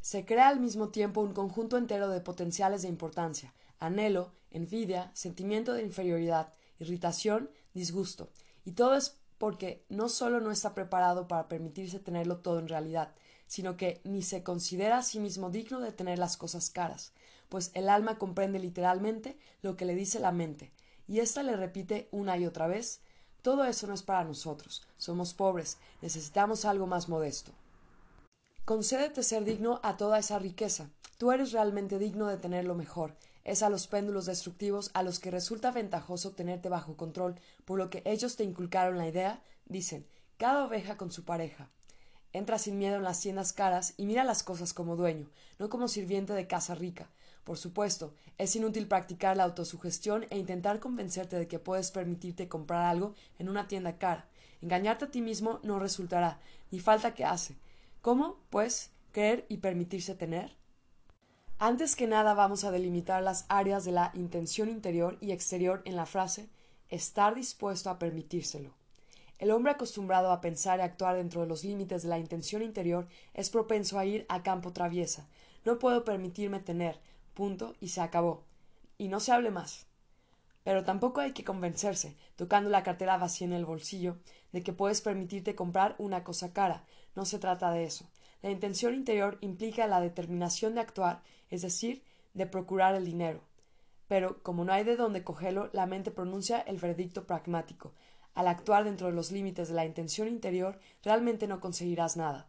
Se 0.00 0.24
crea 0.24 0.48
al 0.48 0.58
mismo 0.58 0.88
tiempo 0.88 1.20
un 1.20 1.34
conjunto 1.34 1.76
entero 1.76 2.08
de 2.08 2.22
potenciales 2.22 2.80
de 2.80 2.88
importancia, 2.88 3.52
anhelo, 3.78 4.32
envidia, 4.52 5.10
sentimiento 5.12 5.74
de 5.74 5.82
inferioridad, 5.82 6.54
irritación, 6.78 7.50
disgusto, 7.74 8.30
y 8.64 8.72
todo 8.72 8.94
es 8.94 9.18
porque 9.36 9.84
no 9.90 10.08
solo 10.08 10.40
no 10.40 10.50
está 10.50 10.72
preparado 10.72 11.28
para 11.28 11.46
permitirse 11.46 11.98
tenerlo 11.98 12.38
todo 12.38 12.58
en 12.58 12.68
realidad, 12.68 13.14
sino 13.52 13.76
que 13.76 14.00
ni 14.02 14.22
se 14.22 14.42
considera 14.42 14.96
a 14.96 15.02
sí 15.02 15.20
mismo 15.20 15.50
digno 15.50 15.78
de 15.80 15.92
tener 15.92 16.18
las 16.18 16.38
cosas 16.38 16.70
caras, 16.70 17.12
pues 17.50 17.70
el 17.74 17.90
alma 17.90 18.16
comprende 18.16 18.58
literalmente 18.58 19.36
lo 19.60 19.76
que 19.76 19.84
le 19.84 19.94
dice 19.94 20.20
la 20.20 20.32
mente, 20.32 20.72
y 21.06 21.20
ésta 21.20 21.42
le 21.42 21.54
repite 21.54 22.08
una 22.12 22.38
y 22.38 22.46
otra 22.46 22.66
vez 22.66 23.02
todo 23.42 23.66
eso 23.66 23.86
no 23.86 23.92
es 23.92 24.02
para 24.02 24.24
nosotros, 24.24 24.88
somos 24.96 25.34
pobres, 25.34 25.76
necesitamos 26.00 26.64
algo 26.64 26.86
más 26.86 27.10
modesto. 27.10 27.52
Concédete 28.64 29.22
ser 29.22 29.44
digno 29.44 29.80
a 29.82 29.98
toda 29.98 30.18
esa 30.18 30.38
riqueza. 30.38 30.88
Tú 31.18 31.30
eres 31.30 31.52
realmente 31.52 31.98
digno 31.98 32.28
de 32.28 32.38
tener 32.38 32.64
lo 32.64 32.74
mejor. 32.74 33.18
Es 33.44 33.62
a 33.62 33.68
los 33.68 33.86
péndulos 33.86 34.24
destructivos 34.24 34.90
a 34.94 35.02
los 35.02 35.20
que 35.20 35.30
resulta 35.30 35.72
ventajoso 35.72 36.30
tenerte 36.30 36.70
bajo 36.70 36.96
control, 36.96 37.38
por 37.66 37.76
lo 37.76 37.90
que 37.90 38.02
ellos 38.06 38.36
te 38.36 38.44
inculcaron 38.44 38.96
la 38.96 39.08
idea, 39.08 39.42
dicen, 39.66 40.06
cada 40.38 40.64
oveja 40.64 40.96
con 40.96 41.12
su 41.12 41.24
pareja. 41.24 41.68
Entra 42.32 42.58
sin 42.58 42.78
miedo 42.78 42.96
en 42.96 43.02
las 43.02 43.20
tiendas 43.20 43.52
caras 43.52 43.94
y 43.96 44.06
mira 44.06 44.24
las 44.24 44.42
cosas 44.42 44.72
como 44.72 44.96
dueño, 44.96 45.28
no 45.58 45.68
como 45.68 45.88
sirviente 45.88 46.32
de 46.32 46.46
casa 46.46 46.74
rica. 46.74 47.10
Por 47.44 47.58
supuesto, 47.58 48.14
es 48.38 48.54
inútil 48.56 48.86
practicar 48.86 49.36
la 49.36 49.44
autosugestión 49.44 50.26
e 50.30 50.38
intentar 50.38 50.80
convencerte 50.80 51.36
de 51.36 51.48
que 51.48 51.58
puedes 51.58 51.90
permitirte 51.90 52.48
comprar 52.48 52.84
algo 52.84 53.14
en 53.38 53.48
una 53.48 53.68
tienda 53.68 53.98
cara. 53.98 54.28
Engañarte 54.62 55.06
a 55.06 55.10
ti 55.10 55.20
mismo 55.20 55.58
no 55.62 55.78
resultará, 55.78 56.40
ni 56.70 56.78
falta 56.78 57.14
que 57.14 57.24
hace. 57.24 57.56
¿Cómo, 58.00 58.38
pues, 58.48 58.90
creer 59.10 59.44
y 59.48 59.58
permitirse 59.58 60.14
tener? 60.14 60.56
Antes 61.58 61.96
que 61.96 62.06
nada 62.06 62.34
vamos 62.34 62.64
a 62.64 62.70
delimitar 62.70 63.22
las 63.22 63.44
áreas 63.48 63.84
de 63.84 63.92
la 63.92 64.10
intención 64.14 64.68
interior 64.68 65.18
y 65.20 65.32
exterior 65.32 65.82
en 65.84 65.96
la 65.96 66.06
frase 66.06 66.48
estar 66.88 67.34
dispuesto 67.34 67.90
a 67.90 67.98
permitírselo. 67.98 68.74
El 69.42 69.50
hombre 69.50 69.72
acostumbrado 69.72 70.30
a 70.30 70.40
pensar 70.40 70.78
y 70.78 70.82
actuar 70.82 71.16
dentro 71.16 71.40
de 71.40 71.48
los 71.48 71.64
límites 71.64 72.04
de 72.04 72.08
la 72.08 72.20
intención 72.20 72.62
interior 72.62 73.08
es 73.34 73.50
propenso 73.50 73.98
a 73.98 74.04
ir 74.04 74.24
a 74.28 74.44
campo 74.44 74.72
traviesa. 74.72 75.26
No 75.64 75.80
puedo 75.80 76.04
permitirme 76.04 76.60
tener, 76.60 77.00
punto, 77.34 77.74
y 77.80 77.88
se 77.88 78.02
acabó. 78.02 78.44
Y 78.98 79.08
no 79.08 79.18
se 79.18 79.32
hable 79.32 79.50
más. 79.50 79.88
Pero 80.62 80.84
tampoco 80.84 81.20
hay 81.20 81.32
que 81.32 81.42
convencerse, 81.42 82.14
tocando 82.36 82.70
la 82.70 82.84
cartera 82.84 83.16
vacía 83.16 83.48
en 83.48 83.52
el 83.52 83.64
bolsillo, 83.64 84.18
de 84.52 84.62
que 84.62 84.72
puedes 84.72 85.00
permitirte 85.00 85.56
comprar 85.56 85.96
una 85.98 86.22
cosa 86.22 86.52
cara. 86.52 86.84
No 87.16 87.24
se 87.24 87.40
trata 87.40 87.72
de 87.72 87.82
eso. 87.82 88.08
La 88.42 88.50
intención 88.50 88.94
interior 88.94 89.38
implica 89.40 89.88
la 89.88 90.00
determinación 90.00 90.76
de 90.76 90.82
actuar, 90.82 91.20
es 91.50 91.62
decir, 91.62 92.04
de 92.32 92.46
procurar 92.46 92.94
el 92.94 93.06
dinero. 93.06 93.40
Pero, 94.06 94.40
como 94.44 94.64
no 94.64 94.72
hay 94.72 94.84
de 94.84 94.94
dónde 94.94 95.24
cogerlo, 95.24 95.68
la 95.72 95.86
mente 95.86 96.12
pronuncia 96.12 96.60
el 96.60 96.76
veredicto 96.76 97.26
pragmático. 97.26 97.92
Al 98.34 98.48
actuar 98.48 98.84
dentro 98.84 99.08
de 99.08 99.12
los 99.12 99.30
límites 99.30 99.68
de 99.68 99.74
la 99.74 99.84
intención 99.84 100.28
interior, 100.28 100.78
realmente 101.02 101.46
no 101.46 101.60
conseguirás 101.60 102.16
nada. 102.16 102.48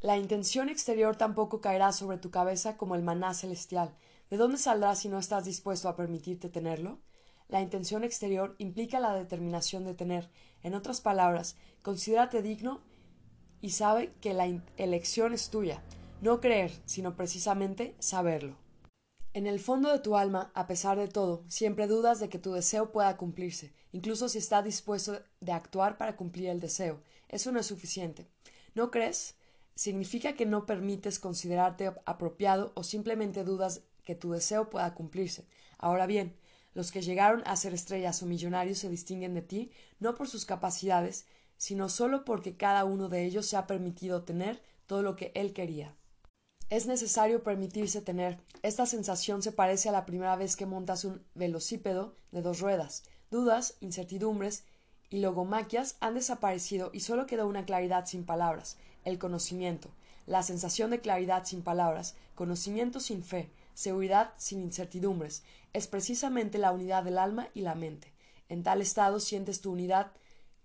La 0.00 0.18
intención 0.18 0.68
exterior 0.68 1.16
tampoco 1.16 1.60
caerá 1.60 1.92
sobre 1.92 2.18
tu 2.18 2.30
cabeza 2.30 2.76
como 2.76 2.94
el 2.94 3.02
maná 3.02 3.32
celestial. 3.34 3.94
¿De 4.30 4.36
dónde 4.36 4.58
saldrá 4.58 4.94
si 4.94 5.08
no 5.08 5.18
estás 5.18 5.44
dispuesto 5.44 5.88
a 5.88 5.96
permitirte 5.96 6.48
tenerlo? 6.48 7.00
La 7.48 7.60
intención 7.60 8.04
exterior 8.04 8.54
implica 8.58 9.00
la 9.00 9.14
determinación 9.14 9.84
de 9.84 9.94
tener. 9.94 10.30
En 10.62 10.74
otras 10.74 11.00
palabras, 11.00 11.56
considérate 11.82 12.42
digno 12.42 12.80
y 13.60 13.70
sabe 13.70 14.12
que 14.20 14.34
la 14.34 14.46
elección 14.76 15.34
es 15.34 15.50
tuya. 15.50 15.82
No 16.20 16.40
creer, 16.40 16.72
sino 16.86 17.16
precisamente 17.16 17.94
saberlo. 17.98 18.63
En 19.34 19.48
el 19.48 19.58
fondo 19.58 19.90
de 19.90 19.98
tu 19.98 20.16
alma, 20.16 20.52
a 20.54 20.68
pesar 20.68 20.96
de 20.96 21.08
todo, 21.08 21.42
siempre 21.48 21.88
dudas 21.88 22.20
de 22.20 22.28
que 22.28 22.38
tu 22.38 22.52
deseo 22.52 22.92
pueda 22.92 23.16
cumplirse, 23.16 23.72
incluso 23.90 24.28
si 24.28 24.38
estás 24.38 24.62
dispuesto 24.62 25.20
de 25.40 25.50
actuar 25.50 25.98
para 25.98 26.14
cumplir 26.14 26.50
el 26.50 26.60
deseo. 26.60 27.00
Eso 27.28 27.50
no 27.50 27.58
es 27.58 27.66
suficiente. 27.66 28.28
¿No 28.76 28.92
crees? 28.92 29.34
Significa 29.74 30.34
que 30.34 30.46
no 30.46 30.66
permites 30.66 31.18
considerarte 31.18 31.92
apropiado 32.06 32.70
o 32.76 32.84
simplemente 32.84 33.42
dudas 33.42 33.80
que 34.04 34.14
tu 34.14 34.30
deseo 34.30 34.70
pueda 34.70 34.94
cumplirse. 34.94 35.48
Ahora 35.78 36.06
bien, 36.06 36.36
los 36.72 36.92
que 36.92 37.02
llegaron 37.02 37.42
a 37.44 37.56
ser 37.56 37.74
estrellas 37.74 38.22
o 38.22 38.26
millonarios 38.26 38.78
se 38.78 38.88
distinguen 38.88 39.34
de 39.34 39.42
ti 39.42 39.72
no 39.98 40.14
por 40.14 40.28
sus 40.28 40.46
capacidades, 40.46 41.26
sino 41.56 41.88
solo 41.88 42.24
porque 42.24 42.56
cada 42.56 42.84
uno 42.84 43.08
de 43.08 43.24
ellos 43.24 43.46
se 43.46 43.56
ha 43.56 43.66
permitido 43.66 44.22
tener 44.22 44.62
todo 44.86 45.02
lo 45.02 45.16
que 45.16 45.32
él 45.34 45.52
quería. 45.52 45.96
Es 46.70 46.86
necesario 46.86 47.42
permitirse 47.42 48.00
tener. 48.00 48.38
Esta 48.62 48.86
sensación 48.86 49.42
se 49.42 49.52
parece 49.52 49.90
a 49.90 49.92
la 49.92 50.06
primera 50.06 50.34
vez 50.34 50.56
que 50.56 50.66
montas 50.66 51.04
un 51.04 51.22
velocípedo 51.34 52.16
de 52.32 52.40
dos 52.40 52.60
ruedas. 52.60 53.02
Dudas, 53.30 53.76
incertidumbres 53.80 54.64
y 55.10 55.20
logomaquias 55.20 55.96
han 56.00 56.14
desaparecido 56.14 56.90
y 56.92 57.00
solo 57.00 57.26
queda 57.26 57.44
una 57.44 57.66
claridad 57.66 58.06
sin 58.06 58.24
palabras, 58.24 58.78
el 59.04 59.18
conocimiento, 59.18 59.90
la 60.26 60.42
sensación 60.42 60.90
de 60.90 61.00
claridad 61.00 61.44
sin 61.44 61.62
palabras, 61.62 62.14
conocimiento 62.34 62.98
sin 62.98 63.22
fe, 63.22 63.50
seguridad 63.74 64.32
sin 64.38 64.60
incertidumbres, 64.60 65.42
es 65.74 65.86
precisamente 65.86 66.58
la 66.58 66.72
unidad 66.72 67.04
del 67.04 67.18
alma 67.18 67.48
y 67.52 67.60
la 67.60 67.74
mente. 67.74 68.12
En 68.48 68.62
tal 68.62 68.80
estado 68.80 69.20
sientes 69.20 69.60
tu 69.60 69.72
unidad 69.72 70.12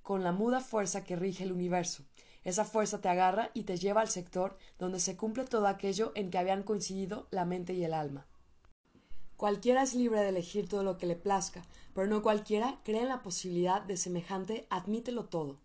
con 0.02 0.24
la 0.24 0.32
muda 0.32 0.62
fuerza 0.62 1.04
que 1.04 1.16
rige 1.16 1.44
el 1.44 1.52
universo. 1.52 2.04
Esa 2.44 2.66
fuerza 2.66 3.02
te 3.02 3.10
agarra 3.10 3.52
y 3.54 3.64
te 3.64 3.78
lleva 3.78 4.02
al 4.02 4.10
sector 4.10 4.58
donde 4.78 5.00
se 5.00 5.18
cumple 5.18 5.46
todo 5.46 5.68
aquello 5.68 6.12
en 6.16 6.32
que 6.32 6.38
habían 6.38 6.64
coincidido 6.64 7.28
la 7.32 7.46
mente 7.46 7.74
y 7.74 7.84
el 7.84 7.94
alma. 7.94 8.28
Cualquiera 9.36 9.84
es 9.84 9.94
libre 9.94 10.20
de 10.20 10.30
elegir 10.30 10.68
todo 10.68 10.84
lo 10.84 10.98
que 10.98 11.06
le 11.06 11.16
plazca, 11.16 11.64
pero 11.94 12.08
no 12.08 12.22
cualquiera 12.22 12.80
cree 12.84 13.02
en 13.02 13.08
la 13.08 13.22
posibilidad 13.22 13.82
de 13.82 13.96
semejante 13.96 14.68
admítelo 14.70 15.26
todo. 15.26 15.60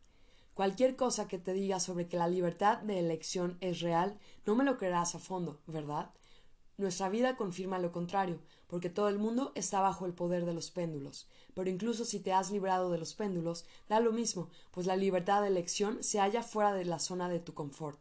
Cualquier 0.55 0.95
cosa 0.95 1.27
que 1.27 1.39
te 1.39 1.53
diga 1.53 1.81
sobre 1.81 2.07
que 2.07 2.17
la 2.17 2.29
libertad 2.29 2.79
de 2.79 3.01
elección 3.01 3.59
es 3.61 3.81
real, 3.81 4.17
no 4.47 4.55
me 4.55 4.63
lo 4.63 4.79
creerás 4.79 5.17
a 5.17 5.19
fondo, 5.19 5.61
¿verdad? 5.67 6.11
Nuestra 6.77 7.09
vida 7.09 7.37
confirma 7.37 7.81
lo 7.81 7.91
contrario, 7.91 8.39
porque 8.75 8.91
todo 8.91 9.09
el 9.09 9.21
mundo 9.21 9.53
está 9.55 9.81
bajo 9.81 10.05
el 10.05 10.15
poder 10.15 10.45
de 10.45 10.53
los 10.53 10.73
péndulos. 10.73 11.29
Pero 11.55 11.71
incluso 11.71 12.05
si 12.05 12.19
te 12.19 12.33
has 12.33 12.51
librado 12.51 12.91
de 12.91 12.99
los 12.99 13.15
péndulos, 13.15 13.67
da 13.89 14.01
lo 14.01 14.11
mismo, 14.11 14.51
pues 14.73 14.89
la 14.89 14.97
libertad 14.97 15.43
de 15.43 15.47
elección 15.47 16.03
se 16.03 16.19
halla 16.19 16.43
fuera 16.43 16.73
de 16.73 16.85
la 16.85 16.99
zona 16.99 17.29
de 17.29 17.39
tu 17.39 17.55
confort. 17.55 18.01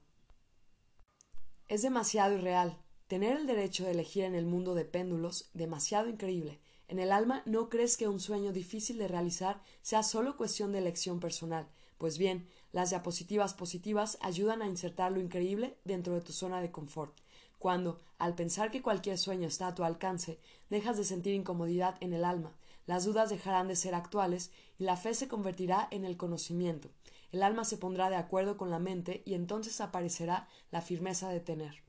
Es 1.67 1.83
demasiado 1.83 2.33
irreal. 2.33 2.75
Tener 3.05 3.37
el 3.37 3.45
derecho 3.45 3.85
de 3.85 3.91
elegir 3.91 4.23
en 4.23 4.33
el 4.33 4.47
mundo 4.47 4.73
de 4.73 4.83
péndulos, 4.83 5.51
demasiado 5.53 6.09
increíble. 6.09 6.59
En 6.87 6.97
el 6.97 7.11
alma 7.11 7.43
no 7.45 7.69
crees 7.69 7.95
que 7.95 8.07
un 8.07 8.19
sueño 8.19 8.51
difícil 8.51 8.97
de 8.97 9.07
realizar 9.07 9.61
sea 9.83 10.01
solo 10.01 10.37
cuestión 10.37 10.71
de 10.71 10.79
elección 10.79 11.19
personal. 11.19 11.67
Pues 11.99 12.17
bien, 12.17 12.47
las 12.71 12.89
diapositivas 12.89 13.53
positivas 13.53 14.17
ayudan 14.21 14.63
a 14.63 14.67
insertar 14.67 15.11
lo 15.11 15.19
increíble 15.19 15.77
dentro 15.83 16.15
de 16.15 16.21
tu 16.21 16.33
zona 16.33 16.61
de 16.61 16.71
confort. 16.71 17.15
Cuando, 17.63 18.01
al 18.17 18.35
pensar 18.35 18.71
que 18.71 18.81
cualquier 18.81 19.17
sueño 19.17 19.47
está 19.47 19.67
a 19.67 19.73
tu 19.73 19.85
alcance, 19.85 20.37
dejas 20.69 20.97
de 20.97 21.05
sentir 21.05 21.33
incomodidad 21.33 21.95
en 22.01 22.11
el 22.11 22.25
alma, 22.25 22.51
las 22.87 23.05
dudas 23.05 23.29
dejarán 23.29 23.69
de 23.69 23.77
ser 23.77 23.95
actuales 23.95 24.51
y 24.77 24.83
la 24.83 24.97
fe 24.97 25.13
se 25.13 25.29
convertirá 25.29 25.87
en 25.89 26.03
el 26.03 26.17
conocimiento. 26.17 26.89
El 27.31 27.41
alma 27.41 27.63
se 27.63 27.77
pondrá 27.77 28.09
de 28.09 28.17
acuerdo 28.17 28.57
con 28.57 28.69
la 28.69 28.79
mente 28.79 29.23
y 29.25 29.33
entonces 29.33 29.79
aparecerá 29.79 30.49
la 30.71 30.81
firmeza 30.81 31.29
de 31.29 31.39
tener. 31.39 31.85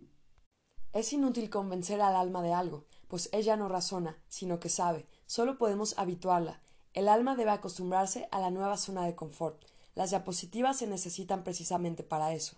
Es 0.92 1.12
inútil 1.12 1.50
convencer 1.50 2.00
al 2.00 2.14
alma 2.14 2.40
de 2.40 2.52
algo, 2.52 2.84
pues 3.08 3.28
ella 3.32 3.56
no 3.56 3.68
razona, 3.68 4.16
sino 4.28 4.60
que 4.60 4.68
sabe, 4.68 5.06
solo 5.26 5.58
podemos 5.58 5.98
habituarla. 5.98 6.60
El 6.92 7.08
alma 7.08 7.34
debe 7.34 7.50
acostumbrarse 7.50 8.28
a 8.30 8.38
la 8.38 8.52
nueva 8.52 8.76
zona 8.76 9.06
de 9.06 9.16
confort. 9.16 9.60
Las 9.96 10.10
diapositivas 10.10 10.78
se 10.78 10.86
necesitan 10.86 11.42
precisamente 11.42 12.04
para 12.04 12.32
eso. 12.32 12.54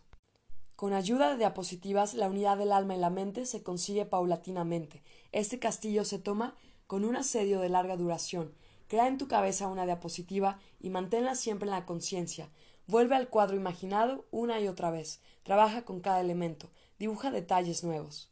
Con 0.77 0.93
ayuda 0.93 1.31
de 1.31 1.39
diapositivas, 1.39 2.13
la 2.13 2.29
unidad 2.29 2.59
del 2.59 2.71
alma 2.71 2.95
y 2.95 2.99
la 2.99 3.09
mente 3.09 3.47
se 3.47 3.63
consigue 3.63 4.05
paulatinamente. 4.05 5.03
Este 5.33 5.59
castillo 5.59 6.05
se 6.05 6.19
toma 6.19 6.55
con 6.87 7.07
un 7.07 7.17
asedio 7.17 7.61
de 7.61 7.71
larga 7.71 7.97
duración. 7.97 8.53
Crea 8.87 9.09
en 9.09 9.17
tu 9.17 9.27
cabeza 9.27 9.69
una 9.69 9.87
diapositiva 9.87 10.59
y 10.79 10.91
manténla 10.91 11.35
siempre 11.35 11.67
en 11.67 11.75
la 11.75 11.87
conciencia. 11.87 12.51
Vuelve 12.87 13.17
al 13.17 13.31
cuadro 13.31 13.57
imaginado 13.57 14.27
una 14.31 14.61
y 14.61 14.69
otra 14.69 14.91
vez. 14.91 15.23
Trabaja 15.45 15.87
con 15.87 16.01
cada 16.01 16.21
elemento. 16.21 16.69
Dibuja 16.99 17.31
detalles 17.31 17.83
nuevos. 17.83 18.31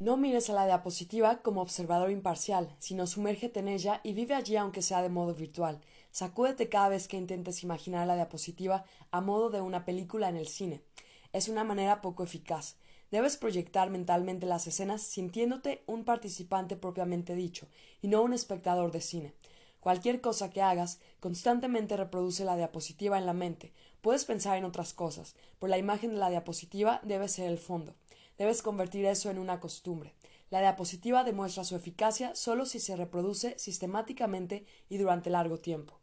No 0.00 0.16
mires 0.16 0.48
a 0.48 0.54
la 0.54 0.64
diapositiva 0.64 1.42
como 1.42 1.60
observador 1.60 2.10
imparcial, 2.10 2.74
sino 2.78 3.06
sumérgete 3.06 3.60
en 3.60 3.68
ella 3.68 4.00
y 4.02 4.14
vive 4.14 4.34
allí 4.34 4.56
aunque 4.56 4.80
sea 4.80 5.02
de 5.02 5.10
modo 5.10 5.34
virtual. 5.34 5.82
Sacúdete 6.12 6.70
cada 6.70 6.88
vez 6.88 7.08
que 7.08 7.18
intentes 7.18 7.62
imaginar 7.62 8.06
la 8.06 8.14
diapositiva 8.14 8.84
a 9.10 9.20
modo 9.20 9.50
de 9.50 9.60
una 9.60 9.84
película 9.84 10.30
en 10.30 10.36
el 10.36 10.48
cine. 10.48 10.82
Es 11.32 11.48
una 11.48 11.64
manera 11.64 12.00
poco 12.00 12.22
eficaz. 12.24 12.76
Debes 13.10 13.36
proyectar 13.36 13.90
mentalmente 13.90 14.46
las 14.46 14.66
escenas 14.66 15.02
sintiéndote 15.02 15.82
un 15.86 16.04
participante 16.04 16.76
propiamente 16.76 17.34
dicho, 17.34 17.68
y 18.02 18.08
no 18.08 18.22
un 18.22 18.32
espectador 18.32 18.92
de 18.92 19.00
cine. 19.00 19.34
Cualquier 19.80 20.20
cosa 20.20 20.50
que 20.50 20.60
hagas 20.60 21.00
constantemente 21.20 21.96
reproduce 21.96 22.44
la 22.44 22.56
diapositiva 22.56 23.16
en 23.16 23.26
la 23.26 23.32
mente. 23.32 23.72
Puedes 24.00 24.24
pensar 24.24 24.58
en 24.58 24.64
otras 24.64 24.92
cosas, 24.92 25.36
pero 25.58 25.70
la 25.70 25.78
imagen 25.78 26.10
de 26.10 26.16
la 26.16 26.30
diapositiva 26.30 27.00
debe 27.04 27.28
ser 27.28 27.48
el 27.48 27.58
fondo. 27.58 27.94
Debes 28.36 28.62
convertir 28.62 29.04
eso 29.06 29.30
en 29.30 29.38
una 29.38 29.60
costumbre. 29.60 30.14
La 30.50 30.60
diapositiva 30.60 31.24
demuestra 31.24 31.64
su 31.64 31.76
eficacia 31.76 32.34
solo 32.34 32.66
si 32.66 32.80
se 32.80 32.96
reproduce 32.96 33.58
sistemáticamente 33.58 34.66
y 34.88 34.98
durante 34.98 35.30
largo 35.30 35.58
tiempo. 35.58 36.00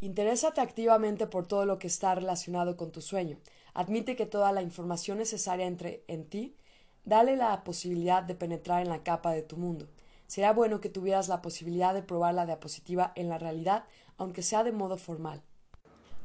Interésate 0.00 0.60
activamente 0.60 1.26
por 1.26 1.46
todo 1.46 1.64
lo 1.64 1.78
que 1.78 1.86
está 1.86 2.14
relacionado 2.14 2.76
con 2.76 2.92
tu 2.92 3.00
sueño. 3.00 3.38
Admite 3.76 4.16
que 4.16 4.24
toda 4.24 4.52
la 4.52 4.62
información 4.62 5.18
necesaria 5.18 5.66
entre 5.66 6.02
en 6.08 6.24
ti, 6.24 6.56
dale 7.04 7.36
la 7.36 7.62
posibilidad 7.62 8.22
de 8.22 8.34
penetrar 8.34 8.80
en 8.80 8.88
la 8.88 9.02
capa 9.02 9.32
de 9.32 9.42
tu 9.42 9.58
mundo. 9.58 9.86
Será 10.26 10.54
bueno 10.54 10.80
que 10.80 10.88
tuvieras 10.88 11.28
la 11.28 11.42
posibilidad 11.42 11.92
de 11.92 12.02
probar 12.02 12.32
la 12.32 12.46
diapositiva 12.46 13.12
en 13.16 13.28
la 13.28 13.36
realidad, 13.36 13.84
aunque 14.16 14.40
sea 14.40 14.64
de 14.64 14.72
modo 14.72 14.96
formal. 14.96 15.42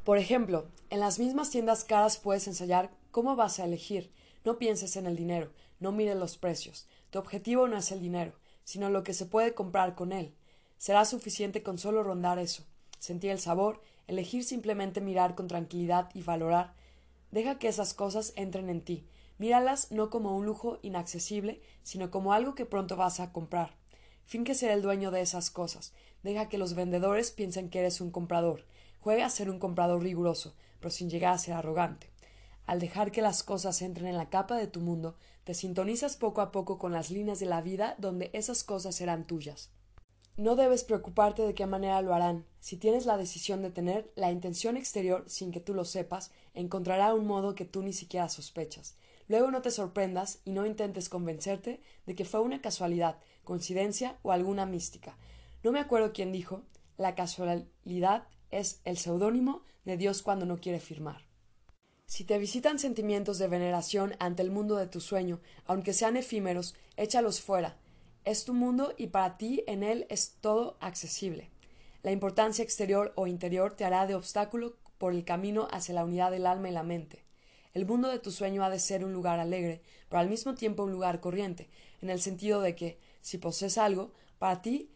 Por 0.02 0.16
ejemplo, 0.16 0.66
en 0.88 1.00
las 1.00 1.18
mismas 1.18 1.50
tiendas 1.50 1.84
caras 1.84 2.16
puedes 2.16 2.46
ensayar 2.46 2.90
cómo 3.10 3.36
vas 3.36 3.58
a 3.58 3.66
elegir. 3.66 4.10
No 4.46 4.56
pienses 4.56 4.96
en 4.96 5.04
el 5.04 5.14
dinero, 5.14 5.52
no 5.78 5.92
mires 5.92 6.16
los 6.16 6.38
precios. 6.38 6.88
Tu 7.10 7.18
objetivo 7.18 7.68
no 7.68 7.76
es 7.76 7.92
el 7.92 8.00
dinero, 8.00 8.32
sino 8.64 8.88
lo 8.88 9.02
que 9.02 9.12
se 9.12 9.26
puede 9.26 9.52
comprar 9.52 9.94
con 9.94 10.12
él. 10.12 10.34
Será 10.78 11.04
suficiente 11.04 11.62
con 11.62 11.76
solo 11.76 12.02
rondar 12.02 12.38
eso, 12.38 12.64
sentir 12.98 13.30
el 13.30 13.40
sabor, 13.40 13.82
elegir 14.06 14.42
simplemente 14.42 15.02
mirar 15.02 15.34
con 15.34 15.48
tranquilidad 15.48 16.08
y 16.14 16.22
valorar 16.22 16.80
Deja 17.32 17.58
que 17.58 17.66
esas 17.66 17.94
cosas 17.94 18.32
entren 18.36 18.70
en 18.70 18.82
ti. 18.82 19.08
Míralas 19.38 19.90
no 19.90 20.10
como 20.10 20.36
un 20.36 20.46
lujo 20.46 20.78
inaccesible, 20.82 21.60
sino 21.82 22.10
como 22.10 22.32
algo 22.32 22.54
que 22.54 22.66
pronto 22.66 22.94
vas 22.94 23.18
a 23.18 23.32
comprar. 23.32 23.74
Finge 24.24 24.54
ser 24.54 24.70
el 24.70 24.82
dueño 24.82 25.10
de 25.10 25.22
esas 25.22 25.50
cosas. 25.50 25.92
Deja 26.22 26.48
que 26.48 26.58
los 26.58 26.74
vendedores 26.74 27.32
piensen 27.32 27.70
que 27.70 27.80
eres 27.80 28.00
un 28.00 28.10
comprador. 28.10 28.66
Juega 29.00 29.26
a 29.26 29.30
ser 29.30 29.50
un 29.50 29.58
comprador 29.58 30.02
riguroso, 30.02 30.54
pero 30.78 30.90
sin 30.90 31.10
llegar 31.10 31.34
a 31.34 31.38
ser 31.38 31.54
arrogante. 31.54 32.10
Al 32.66 32.78
dejar 32.78 33.10
que 33.10 33.22
las 33.22 33.42
cosas 33.42 33.82
entren 33.82 34.06
en 34.06 34.16
la 34.16 34.30
capa 34.30 34.56
de 34.56 34.68
tu 34.68 34.80
mundo, 34.80 35.16
te 35.44 35.54
sintonizas 35.54 36.16
poco 36.16 36.40
a 36.40 36.52
poco 36.52 36.78
con 36.78 36.92
las 36.92 37.10
líneas 37.10 37.40
de 37.40 37.46
la 37.46 37.62
vida 37.62 37.96
donde 37.98 38.30
esas 38.34 38.62
cosas 38.62 38.94
serán 38.94 39.26
tuyas. 39.26 39.70
No 40.36 40.56
debes 40.56 40.84
preocuparte 40.84 41.42
de 41.42 41.54
qué 41.54 41.66
manera 41.66 42.00
lo 42.00 42.14
harán. 42.14 42.46
Si 42.60 42.76
tienes 42.76 43.04
la 43.04 43.16
decisión 43.16 43.60
de 43.60 43.70
tener 43.70 44.10
la 44.14 44.30
intención 44.30 44.76
exterior 44.76 45.24
sin 45.26 45.50
que 45.50 45.60
tú 45.60 45.74
lo 45.74 45.84
sepas, 45.84 46.30
encontrará 46.54 47.14
un 47.14 47.26
modo 47.26 47.54
que 47.54 47.64
tú 47.64 47.82
ni 47.82 47.92
siquiera 47.92 48.28
sospechas. 48.28 48.96
Luego 49.28 49.50
no 49.50 49.62
te 49.62 49.70
sorprendas 49.70 50.40
y 50.44 50.50
no 50.52 50.66
intentes 50.66 51.08
convencerte 51.08 51.80
de 52.06 52.14
que 52.14 52.24
fue 52.24 52.40
una 52.40 52.60
casualidad, 52.60 53.18
coincidencia 53.44 54.18
o 54.22 54.32
alguna 54.32 54.66
mística. 54.66 55.16
No 55.62 55.72
me 55.72 55.80
acuerdo 55.80 56.12
quién 56.12 56.32
dijo 56.32 56.62
la 56.98 57.14
casualidad 57.14 58.28
es 58.50 58.80
el 58.84 58.98
seudónimo 58.98 59.62
de 59.84 59.96
Dios 59.96 60.22
cuando 60.22 60.46
no 60.46 60.58
quiere 60.58 60.80
firmar. 60.80 61.26
Si 62.06 62.24
te 62.24 62.38
visitan 62.38 62.78
sentimientos 62.78 63.38
de 63.38 63.48
veneración 63.48 64.14
ante 64.18 64.42
el 64.42 64.50
mundo 64.50 64.76
de 64.76 64.86
tu 64.86 65.00
sueño, 65.00 65.40
aunque 65.64 65.94
sean 65.94 66.16
efímeros, 66.16 66.74
échalos 66.96 67.40
fuera, 67.40 67.78
es 68.24 68.44
tu 68.44 68.54
mundo 68.54 68.92
y 68.98 69.08
para 69.08 69.38
ti 69.38 69.64
en 69.66 69.82
él 69.82 70.06
es 70.10 70.36
todo 70.40 70.76
accesible. 70.80 71.50
La 72.02 72.12
importancia 72.12 72.62
exterior 72.62 73.12
o 73.16 73.26
interior 73.26 73.74
te 73.74 73.84
hará 73.84 74.06
de 74.06 74.14
obstáculo 74.14 74.76
por 75.02 75.14
el 75.14 75.24
camino 75.24 75.66
hacia 75.72 75.96
la 75.96 76.04
unidad 76.04 76.30
del 76.30 76.46
alma 76.46 76.68
y 76.68 76.72
la 76.72 76.84
mente. 76.84 77.24
El 77.74 77.86
mundo 77.86 78.06
de 78.06 78.20
tu 78.20 78.30
sueño 78.30 78.62
ha 78.62 78.70
de 78.70 78.78
ser 78.78 79.04
un 79.04 79.12
lugar 79.12 79.40
alegre, 79.40 79.82
pero 80.08 80.20
al 80.20 80.28
mismo 80.28 80.54
tiempo 80.54 80.84
un 80.84 80.92
lugar 80.92 81.18
corriente, 81.18 81.68
en 82.02 82.08
el 82.08 82.20
sentido 82.20 82.60
de 82.60 82.76
que, 82.76 83.00
si 83.20 83.38
posees 83.38 83.78
algo, 83.78 84.12
para 84.38 84.62
ti 84.62 84.92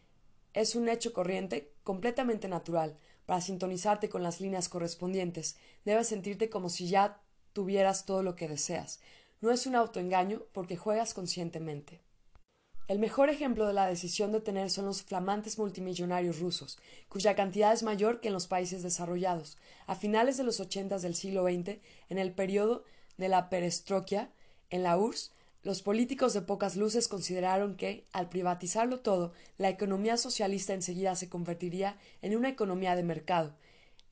es 0.54 0.76
un 0.76 0.88
hecho 0.88 1.12
corriente 1.12 1.72
completamente 1.82 2.46
natural. 2.46 2.96
Para 3.26 3.40
sintonizarte 3.40 4.08
con 4.08 4.22
las 4.22 4.40
líneas 4.40 4.68
correspondientes, 4.68 5.56
debes 5.84 6.06
sentirte 6.06 6.48
como 6.50 6.68
si 6.68 6.86
ya 6.86 7.20
tuvieras 7.52 8.06
todo 8.06 8.22
lo 8.22 8.36
que 8.36 8.46
deseas. 8.46 9.00
No 9.40 9.50
es 9.50 9.66
un 9.66 9.74
autoengaño 9.74 10.44
porque 10.52 10.76
juegas 10.76 11.14
conscientemente. 11.14 12.00
El 12.88 13.00
mejor 13.00 13.30
ejemplo 13.30 13.66
de 13.66 13.72
la 13.72 13.88
decisión 13.88 14.30
de 14.30 14.40
tener 14.40 14.70
son 14.70 14.84
los 14.84 15.02
flamantes 15.02 15.58
multimillonarios 15.58 16.38
rusos, 16.38 16.78
cuya 17.08 17.34
cantidad 17.34 17.72
es 17.72 17.82
mayor 17.82 18.20
que 18.20 18.28
en 18.28 18.34
los 18.34 18.46
países 18.46 18.84
desarrollados. 18.84 19.58
A 19.88 19.96
finales 19.96 20.36
de 20.36 20.44
los 20.44 20.60
ochentas 20.60 21.02
del 21.02 21.16
siglo 21.16 21.42
XX, 21.42 21.80
en 22.08 22.18
el 22.18 22.32
periodo 22.32 22.84
de 23.16 23.28
la 23.28 23.50
perestroquia, 23.50 24.30
en 24.70 24.84
la 24.84 24.96
URSS, 24.96 25.32
los 25.64 25.82
políticos 25.82 26.32
de 26.32 26.42
pocas 26.42 26.76
luces 26.76 27.08
consideraron 27.08 27.74
que, 27.74 28.04
al 28.12 28.28
privatizarlo 28.28 29.00
todo, 29.00 29.32
la 29.58 29.68
economía 29.68 30.16
socialista 30.16 30.72
enseguida 30.72 31.16
se 31.16 31.28
convertiría 31.28 31.98
en 32.22 32.36
una 32.36 32.50
economía 32.50 32.94
de 32.94 33.02
mercado. 33.02 33.56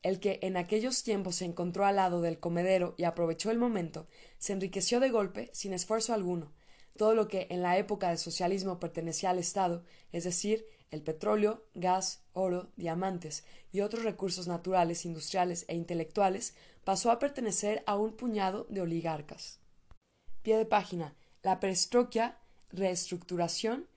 El 0.03 0.19
que 0.19 0.41
en 0.43 0.57
aquellos 0.57 1.05
tiempos 1.05 1.37
se 1.37 1.45
encontró 1.45 1.87
al 1.87 1.95
lado 1.95 2.23
del 2.23 2.41
comedero 2.41 2.95
y 2.97 3.05
aprovechó 3.05 3.53
el 3.53 3.59
momento, 3.59 4.09
se 4.39 4.53
enriqueció 4.53 4.99
de 4.99 5.11
golpe, 5.11 5.51
sin 5.53 5.73
esfuerzo 5.73 6.13
alguno 6.13 6.51
todo 6.97 7.15
lo 7.15 7.29
que 7.29 7.47
en 7.51 7.63
la 7.63 7.77
época 7.79 8.09
del 8.09 8.19
socialismo 8.19 8.79
pertenecía 8.79 9.31
al 9.31 9.39
Estado, 9.39 9.85
es 10.13 10.25
decir, 10.25 10.67
el 10.91 11.03
petróleo, 11.03 11.65
gas, 11.75 12.23
oro, 12.33 12.71
diamantes 12.77 13.45
y 13.73 13.81
otros 13.81 14.05
recursos 14.05 14.47
naturales, 14.47 15.05
industriales 15.05 15.65
e 15.67 15.75
intelectuales, 15.75 16.55
pasó 16.85 17.11
a 17.11 17.19
pertenecer 17.19 17.83
a 17.87 17.97
un 17.97 18.13
puñado 18.13 18.67
de 18.69 18.83
oligarcas. 18.83 19.59
Pie 20.43 20.57
de 20.57 20.67
página. 20.67 21.17
La 21.43 21.59
perestroquia, 21.59 22.39
reestructuración, 22.71 23.89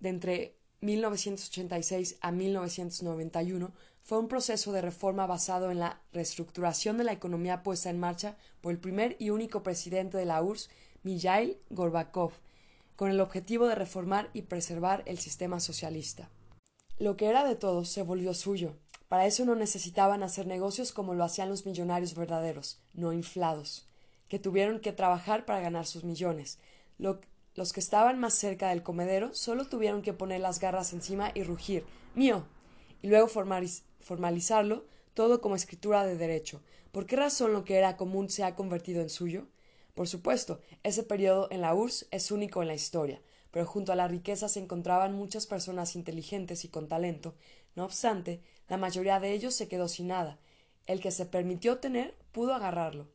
de 0.00 0.08
entre 0.08 0.56
1986 0.80 2.18
a 2.20 2.32
1991, 2.32 3.72
fue 4.02 4.18
un 4.18 4.28
proceso 4.28 4.72
de 4.72 4.80
reforma 4.80 5.26
basado 5.26 5.70
en 5.70 5.78
la 5.78 6.02
reestructuración 6.12 6.96
de 6.98 7.04
la 7.04 7.12
economía 7.12 7.62
puesta 7.62 7.90
en 7.90 8.00
marcha 8.00 8.36
por 8.60 8.72
el 8.72 8.80
primer 8.80 9.14
y 9.18 9.30
único 9.30 9.62
presidente 9.62 10.16
de 10.16 10.24
la 10.24 10.42
URSS, 10.42 10.70
Mijail 11.02 11.58
Gorbakov, 11.70 12.32
con 12.96 13.10
el 13.10 13.20
objetivo 13.20 13.66
de 13.66 13.74
reformar 13.74 14.28
y 14.34 14.42
preservar 14.42 15.02
el 15.06 15.18
sistema 15.18 15.58
socialista. 15.60 16.28
Lo 16.98 17.16
que 17.16 17.26
era 17.26 17.44
de 17.44 17.56
todos 17.56 17.88
se 17.88 18.02
volvió 18.02 18.34
suyo. 18.34 18.76
Para 19.08 19.24
eso 19.24 19.46
no 19.46 19.54
necesitaban 19.54 20.22
hacer 20.22 20.46
negocios 20.46 20.92
como 20.92 21.14
lo 21.14 21.24
hacían 21.24 21.48
los 21.48 21.64
millonarios 21.64 22.14
verdaderos, 22.14 22.78
no 22.92 23.12
inflados, 23.14 23.88
que 24.28 24.38
tuvieron 24.38 24.80
que 24.80 24.92
trabajar 24.92 25.46
para 25.46 25.60
ganar 25.60 25.86
sus 25.86 26.04
millones. 26.04 26.58
los 26.98 27.72
que 27.72 27.80
estaban 27.80 28.20
más 28.20 28.34
cerca 28.34 28.68
del 28.68 28.82
comedero 28.82 29.34
solo 29.34 29.66
tuvieron 29.66 30.02
que 30.02 30.12
poner 30.12 30.40
las 30.40 30.60
garras 30.60 30.92
encima 30.92 31.32
y 31.34 31.42
rugir 31.42 31.84
mío 32.14 32.44
y 33.02 33.08
luego 33.08 33.26
formalizarlo 33.28 34.84
todo 35.14 35.40
como 35.40 35.56
escritura 35.56 36.04
de 36.04 36.16
derecho. 36.16 36.60
¿Por 36.92 37.06
qué 37.06 37.16
razón 37.16 37.52
lo 37.52 37.64
que 37.64 37.76
era 37.76 37.96
común 37.96 38.28
se 38.28 38.44
ha 38.44 38.54
convertido 38.54 39.00
en 39.00 39.08
suyo? 39.08 39.46
Por 39.94 40.08
supuesto, 40.08 40.60
ese 40.82 41.02
periodo 41.02 41.48
en 41.50 41.60
la 41.60 41.74
URSS 41.74 42.06
es 42.10 42.30
único 42.30 42.62
en 42.62 42.68
la 42.68 42.74
historia, 42.74 43.20
pero 43.50 43.66
junto 43.66 43.92
a 43.92 43.96
la 43.96 44.08
riqueza 44.08 44.48
se 44.48 44.60
encontraban 44.60 45.14
muchas 45.14 45.46
personas 45.46 45.96
inteligentes 45.96 46.64
y 46.64 46.68
con 46.68 46.88
talento. 46.88 47.34
No 47.74 47.84
obstante, 47.84 48.40
la 48.68 48.76
mayoría 48.76 49.20
de 49.20 49.32
ellos 49.32 49.54
se 49.54 49.68
quedó 49.68 49.88
sin 49.88 50.08
nada. 50.08 50.38
El 50.86 51.00
que 51.00 51.10
se 51.10 51.26
permitió 51.26 51.78
tener 51.78 52.14
pudo 52.32 52.54
agarrarlo. 52.54 53.08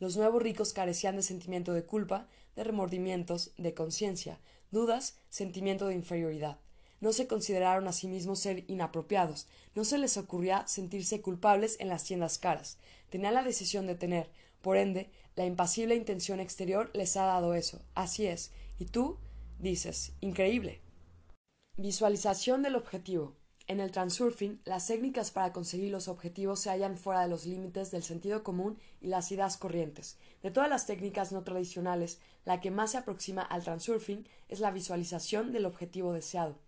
Los 0.00 0.16
nuevos 0.16 0.42
ricos 0.42 0.72
carecían 0.72 1.16
de 1.16 1.22
sentimiento 1.22 1.72
de 1.72 1.84
culpa, 1.84 2.28
de 2.54 2.64
remordimientos, 2.64 3.52
de 3.56 3.74
conciencia, 3.74 4.38
dudas, 4.70 5.16
sentimiento 5.28 5.86
de 5.86 5.94
inferioridad. 5.94 6.58
No 7.00 7.12
se 7.12 7.26
consideraron 7.26 7.86
a 7.88 7.92
sí 7.92 8.08
mismos 8.08 8.40
ser 8.40 8.64
inapropiados, 8.68 9.46
no 9.74 9.84
se 9.84 9.98
les 9.98 10.16
ocurría 10.16 10.66
sentirse 10.66 11.20
culpables 11.20 11.76
en 11.78 11.88
las 11.88 12.04
tiendas 12.04 12.38
caras. 12.38 12.78
Tenían 13.10 13.34
la 13.34 13.44
decisión 13.44 13.86
de 13.86 13.94
tener, 13.94 14.28
por 14.62 14.76
ende, 14.76 15.10
la 15.38 15.46
impasible 15.46 15.94
intención 15.94 16.40
exterior 16.40 16.90
les 16.94 17.16
ha 17.16 17.24
dado 17.24 17.54
eso. 17.54 17.80
Así 17.94 18.26
es. 18.26 18.50
Y 18.76 18.86
tú 18.86 19.18
dices, 19.60 20.12
increíble. 20.20 20.80
Visualización 21.76 22.64
del 22.64 22.74
objetivo. 22.74 23.36
En 23.68 23.78
el 23.78 23.92
transurfing, 23.92 24.60
las 24.64 24.88
técnicas 24.88 25.30
para 25.30 25.52
conseguir 25.52 25.92
los 25.92 26.08
objetivos 26.08 26.58
se 26.58 26.70
hallan 26.70 26.98
fuera 26.98 27.20
de 27.20 27.28
los 27.28 27.46
límites 27.46 27.92
del 27.92 28.02
sentido 28.02 28.42
común 28.42 28.80
y 29.00 29.06
las 29.06 29.30
ideas 29.30 29.56
corrientes. 29.56 30.18
De 30.42 30.50
todas 30.50 30.68
las 30.68 30.86
técnicas 30.86 31.30
no 31.30 31.44
tradicionales, 31.44 32.18
la 32.44 32.60
que 32.60 32.72
más 32.72 32.90
se 32.90 32.98
aproxima 32.98 33.42
al 33.42 33.62
transurfing 33.62 34.26
es 34.48 34.58
la 34.58 34.72
visualización 34.72 35.52
del 35.52 35.66
objetivo 35.66 36.12
deseado. 36.14 36.58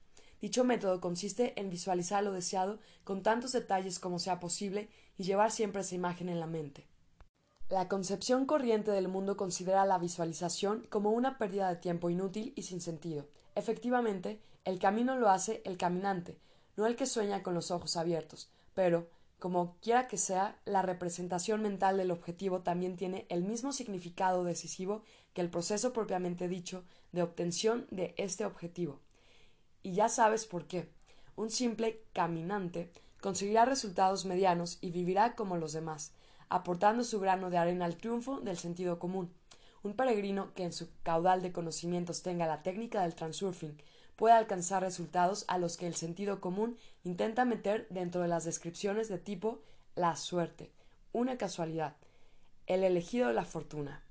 Dicho 0.40 0.62
método 0.62 1.00
consiste 1.00 1.60
en 1.60 1.70
visualizar 1.70 2.22
lo 2.22 2.30
deseado 2.30 2.78
con 3.02 3.24
tantos 3.24 3.50
detalles 3.50 3.98
como 3.98 4.20
sea 4.20 4.38
posible 4.38 4.88
y 5.18 5.24
llevar 5.24 5.50
siempre 5.50 5.80
esa 5.80 5.96
imagen 5.96 6.28
en 6.28 6.38
la 6.38 6.46
mente. 6.46 6.86
La 7.70 7.86
concepción 7.86 8.46
corriente 8.46 8.90
del 8.90 9.06
mundo 9.06 9.36
considera 9.36 9.86
la 9.86 9.96
visualización 9.96 10.88
como 10.90 11.10
una 11.10 11.38
pérdida 11.38 11.68
de 11.68 11.76
tiempo 11.76 12.10
inútil 12.10 12.52
y 12.56 12.62
sin 12.62 12.80
sentido. 12.80 13.28
Efectivamente, 13.54 14.40
el 14.64 14.80
camino 14.80 15.16
lo 15.16 15.30
hace 15.30 15.62
el 15.64 15.78
caminante, 15.78 16.36
no 16.76 16.86
el 16.86 16.96
que 16.96 17.06
sueña 17.06 17.44
con 17.44 17.54
los 17.54 17.70
ojos 17.70 17.96
abiertos, 17.96 18.50
pero, 18.74 19.08
como 19.38 19.76
quiera 19.82 20.08
que 20.08 20.18
sea, 20.18 20.58
la 20.64 20.82
representación 20.82 21.62
mental 21.62 21.96
del 21.96 22.10
objetivo 22.10 22.62
también 22.62 22.96
tiene 22.96 23.24
el 23.28 23.44
mismo 23.44 23.72
significado 23.72 24.42
decisivo 24.42 25.04
que 25.32 25.40
el 25.40 25.48
proceso 25.48 25.92
propiamente 25.92 26.48
dicho 26.48 26.82
de 27.12 27.22
obtención 27.22 27.86
de 27.92 28.14
este 28.18 28.44
objetivo. 28.44 28.98
Y 29.84 29.92
ya 29.92 30.08
sabes 30.08 30.44
por 30.44 30.66
qué. 30.66 30.90
Un 31.36 31.50
simple 31.50 32.02
caminante 32.14 32.90
conseguirá 33.20 33.64
resultados 33.64 34.24
medianos 34.24 34.78
y 34.80 34.90
vivirá 34.90 35.36
como 35.36 35.56
los 35.56 35.72
demás, 35.72 36.12
aportando 36.50 37.04
su 37.04 37.20
grano 37.20 37.48
de 37.48 37.56
arena 37.56 37.86
al 37.86 37.96
triunfo 37.96 38.40
del 38.40 38.58
sentido 38.58 38.98
común. 38.98 39.32
Un 39.82 39.94
peregrino 39.94 40.52
que 40.54 40.64
en 40.64 40.72
su 40.72 40.88
caudal 41.02 41.40
de 41.40 41.52
conocimientos 41.52 42.22
tenga 42.22 42.46
la 42.46 42.62
técnica 42.62 43.02
del 43.02 43.14
transurfing 43.14 43.78
puede 44.16 44.34
alcanzar 44.34 44.82
resultados 44.82 45.46
a 45.48 45.56
los 45.56 45.78
que 45.78 45.86
el 45.86 45.94
sentido 45.94 46.42
común 46.42 46.76
intenta 47.04 47.46
meter 47.46 47.86
dentro 47.88 48.20
de 48.20 48.28
las 48.28 48.44
descripciones 48.44 49.08
de 49.08 49.16
tipo 49.16 49.62
la 49.94 50.14
suerte, 50.16 50.70
una 51.12 51.38
casualidad, 51.38 51.96
el 52.66 52.84
elegido 52.84 53.28
de 53.28 53.34
la 53.34 53.46
fortuna. 53.46 54.04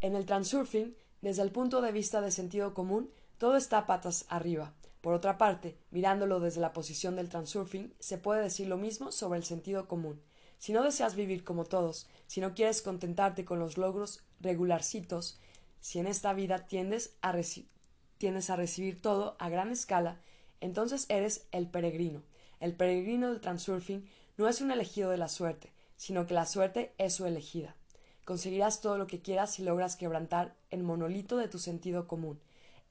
En 0.00 0.16
el 0.16 0.24
transurfing, 0.24 0.96
desde 1.20 1.42
el 1.42 1.50
punto 1.50 1.82
de 1.82 1.92
vista 1.92 2.22
de 2.22 2.30
sentido 2.30 2.72
común, 2.72 3.10
todo 3.36 3.56
está 3.56 3.84
patas 3.84 4.24
arriba. 4.28 4.72
Por 5.02 5.12
otra 5.12 5.36
parte, 5.36 5.76
mirándolo 5.90 6.40
desde 6.40 6.62
la 6.62 6.72
posición 6.72 7.16
del 7.16 7.28
transurfing, 7.28 7.92
se 7.98 8.16
puede 8.16 8.42
decir 8.42 8.68
lo 8.68 8.78
mismo 8.78 9.12
sobre 9.12 9.38
el 9.38 9.44
sentido 9.44 9.86
común. 9.86 10.22
Si 10.58 10.72
no 10.72 10.82
deseas 10.82 11.14
vivir 11.14 11.44
como 11.44 11.64
todos, 11.64 12.06
si 12.26 12.40
no 12.40 12.54
quieres 12.54 12.82
contentarte 12.82 13.44
con 13.44 13.58
los 13.58 13.76
logros 13.76 14.24
regularcitos, 14.40 15.38
si 15.80 15.98
en 15.98 16.06
esta 16.06 16.32
vida 16.32 16.66
tiendes 16.66 17.14
a, 17.20 17.32
recibir 17.32 19.00
todo 19.00 19.36
a 19.38 19.48
gran 19.48 19.70
escala, 19.70 20.20
entonces 20.60 21.06
eres 21.08 21.46
el 21.52 21.68
peregrino. 21.68 22.22
El 22.58 22.74
peregrino 22.74 23.30
del 23.30 23.40
transurfing 23.40 24.08
no 24.36 24.48
es 24.48 24.60
un 24.60 24.70
elegido 24.70 25.10
de 25.10 25.18
la 25.18 25.28
suerte, 25.28 25.72
sino 25.96 26.26
que 26.26 26.34
la 26.34 26.46
suerte 26.46 26.92
es 26.98 27.14
su 27.14 27.26
elegida. 27.26 27.76
Conseguirás 28.24 28.80
todo 28.80 28.98
lo 28.98 29.06
que 29.06 29.20
quieras 29.20 29.54
si 29.54 29.62
logras 29.62 29.96
quebrantar 29.96 30.56
el 30.70 30.82
monolito 30.82 31.36
de 31.36 31.48
tu 31.48 31.58
sentido 31.58 32.08
común. 32.08 32.40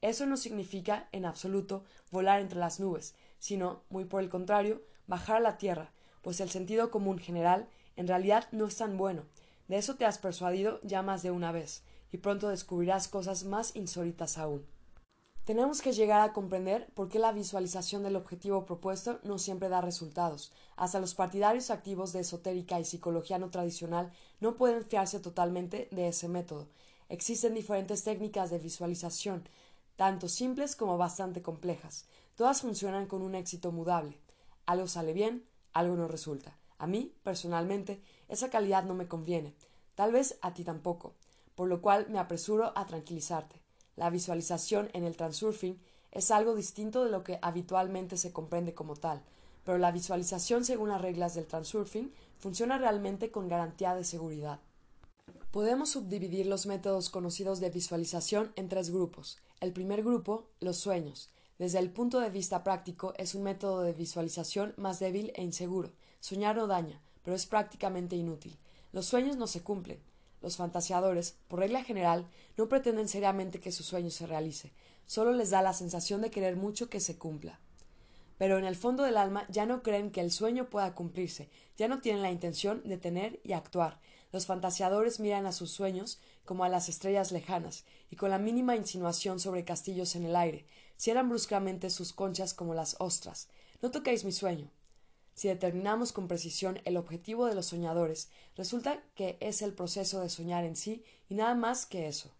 Eso 0.00 0.24
no 0.24 0.36
significa, 0.36 1.08
en 1.12 1.26
absoluto, 1.26 1.84
volar 2.10 2.40
entre 2.40 2.58
las 2.58 2.80
nubes, 2.80 3.14
sino, 3.38 3.82
muy 3.90 4.04
por 4.04 4.22
el 4.22 4.30
contrario, 4.30 4.82
bajar 5.06 5.36
a 5.36 5.40
la 5.40 5.58
tierra, 5.58 5.92
pues 6.26 6.40
el 6.40 6.50
sentido 6.50 6.90
común 6.90 7.20
general 7.20 7.68
en 7.94 8.08
realidad 8.08 8.48
no 8.50 8.66
es 8.66 8.76
tan 8.76 8.96
bueno. 8.96 9.22
De 9.68 9.76
eso 9.76 9.94
te 9.94 10.06
has 10.06 10.18
persuadido 10.18 10.80
ya 10.82 11.00
más 11.00 11.22
de 11.22 11.30
una 11.30 11.52
vez, 11.52 11.84
y 12.10 12.16
pronto 12.16 12.48
descubrirás 12.48 13.06
cosas 13.06 13.44
más 13.44 13.76
insólitas 13.76 14.36
aún. 14.36 14.66
Tenemos 15.44 15.82
que 15.82 15.92
llegar 15.92 16.20
a 16.22 16.32
comprender 16.32 16.88
por 16.94 17.08
qué 17.08 17.20
la 17.20 17.30
visualización 17.30 18.02
del 18.02 18.16
objetivo 18.16 18.66
propuesto 18.66 19.20
no 19.22 19.38
siempre 19.38 19.68
da 19.68 19.80
resultados. 19.80 20.52
Hasta 20.74 20.98
los 20.98 21.14
partidarios 21.14 21.70
activos 21.70 22.12
de 22.12 22.22
esotérica 22.22 22.80
y 22.80 22.84
psicología 22.84 23.38
no 23.38 23.50
tradicional 23.50 24.10
no 24.40 24.56
pueden 24.56 24.84
fiarse 24.84 25.20
totalmente 25.20 25.86
de 25.92 26.08
ese 26.08 26.26
método. 26.26 26.66
Existen 27.08 27.54
diferentes 27.54 28.02
técnicas 28.02 28.50
de 28.50 28.58
visualización, 28.58 29.48
tanto 29.94 30.28
simples 30.28 30.74
como 30.74 30.98
bastante 30.98 31.40
complejas. 31.40 32.04
Todas 32.34 32.62
funcionan 32.62 33.06
con 33.06 33.22
un 33.22 33.36
éxito 33.36 33.70
mudable. 33.70 34.18
Algo 34.66 34.88
sale 34.88 35.12
bien, 35.12 35.44
algo 35.78 35.96
no 35.96 36.08
resulta. 36.08 36.56
A 36.78 36.86
mí, 36.86 37.14
personalmente, 37.22 38.00
esa 38.28 38.50
calidad 38.50 38.84
no 38.84 38.94
me 38.94 39.08
conviene. 39.08 39.54
Tal 39.94 40.12
vez 40.12 40.38
a 40.42 40.52
ti 40.54 40.64
tampoco. 40.64 41.14
Por 41.54 41.68
lo 41.68 41.80
cual 41.80 42.06
me 42.10 42.18
apresuro 42.18 42.72
a 42.76 42.86
tranquilizarte. 42.86 43.60
La 43.96 44.10
visualización 44.10 44.90
en 44.92 45.04
el 45.04 45.16
transurfing 45.16 45.80
es 46.12 46.30
algo 46.30 46.54
distinto 46.54 47.04
de 47.04 47.10
lo 47.10 47.22
que 47.24 47.38
habitualmente 47.42 48.16
se 48.16 48.32
comprende 48.32 48.74
como 48.74 48.96
tal, 48.96 49.22
pero 49.64 49.78
la 49.78 49.92
visualización 49.92 50.64
según 50.64 50.88
las 50.90 51.00
reglas 51.00 51.34
del 51.34 51.46
transurfing 51.46 52.12
funciona 52.38 52.78
realmente 52.78 53.30
con 53.30 53.48
garantía 53.48 53.94
de 53.94 54.04
seguridad. 54.04 54.60
Podemos 55.50 55.90
subdividir 55.90 56.46
los 56.46 56.66
métodos 56.66 57.10
conocidos 57.10 57.60
de 57.60 57.70
visualización 57.70 58.52
en 58.56 58.68
tres 58.68 58.90
grupos. 58.90 59.38
El 59.60 59.72
primer 59.72 60.02
grupo, 60.02 60.48
los 60.60 60.76
sueños. 60.76 61.30
Desde 61.58 61.78
el 61.78 61.90
punto 61.90 62.20
de 62.20 62.30
vista 62.30 62.62
práctico, 62.62 63.14
es 63.16 63.34
un 63.34 63.42
método 63.42 63.82
de 63.82 63.92
visualización 63.92 64.74
más 64.76 64.98
débil 64.98 65.32
e 65.34 65.42
inseguro. 65.42 65.92
Soñar 66.20 66.56
no 66.56 66.66
daña, 66.66 67.00
pero 67.22 67.34
es 67.34 67.46
prácticamente 67.46 68.14
inútil. 68.14 68.58
Los 68.92 69.06
sueños 69.06 69.36
no 69.36 69.46
se 69.46 69.62
cumplen. 69.62 70.00
Los 70.42 70.56
fantaseadores, 70.56 71.36
por 71.48 71.60
regla 71.60 71.82
general, 71.82 72.26
no 72.56 72.68
pretenden 72.68 73.08
seriamente 73.08 73.58
que 73.58 73.72
su 73.72 73.82
sueño 73.82 74.10
se 74.10 74.26
realice, 74.26 74.72
solo 75.06 75.32
les 75.32 75.50
da 75.50 75.62
la 75.62 75.72
sensación 75.72 76.20
de 76.20 76.30
querer 76.30 76.56
mucho 76.56 76.88
que 76.90 77.00
se 77.00 77.16
cumpla. 77.16 77.58
Pero 78.38 78.58
en 78.58 78.64
el 78.64 78.76
fondo 78.76 79.02
del 79.02 79.16
alma 79.16 79.46
ya 79.48 79.64
no 79.64 79.82
creen 79.82 80.10
que 80.10 80.20
el 80.20 80.30
sueño 80.30 80.68
pueda 80.68 80.94
cumplirse, 80.94 81.48
ya 81.78 81.88
no 81.88 82.00
tienen 82.00 82.22
la 82.22 82.30
intención 82.30 82.82
de 82.84 82.98
tener 82.98 83.40
y 83.44 83.54
actuar. 83.54 83.98
Los 84.30 84.46
fantaseadores 84.46 85.20
miran 85.20 85.46
a 85.46 85.52
sus 85.52 85.70
sueños 85.70 86.20
como 86.44 86.64
a 86.64 86.68
las 86.68 86.88
estrellas 86.88 87.32
lejanas, 87.32 87.84
y 88.10 88.16
con 88.16 88.30
la 88.30 88.38
mínima 88.38 88.76
insinuación 88.76 89.40
sobre 89.40 89.64
castillos 89.64 90.14
en 90.16 90.26
el 90.26 90.36
aire, 90.36 90.66
cierran 90.96 91.28
bruscamente 91.28 91.90
sus 91.90 92.12
conchas 92.12 92.54
como 92.54 92.74
las 92.74 92.96
ostras. 92.98 93.48
No 93.82 93.90
toquéis 93.90 94.24
mi 94.24 94.32
sueño, 94.32 94.70
si 95.36 95.48
determinamos 95.48 96.12
con 96.12 96.28
precisión 96.28 96.80
el 96.86 96.96
objetivo 96.96 97.44
de 97.44 97.54
los 97.54 97.66
soñadores, 97.66 98.30
resulta 98.56 99.02
que 99.14 99.36
es 99.40 99.60
el 99.60 99.74
proceso 99.74 100.22
de 100.22 100.30
soñar 100.30 100.64
en 100.64 100.76
sí 100.76 101.04
y 101.28 101.34
nada 101.34 101.54
más 101.54 101.84
que 101.84 102.08
eso. 102.08 102.30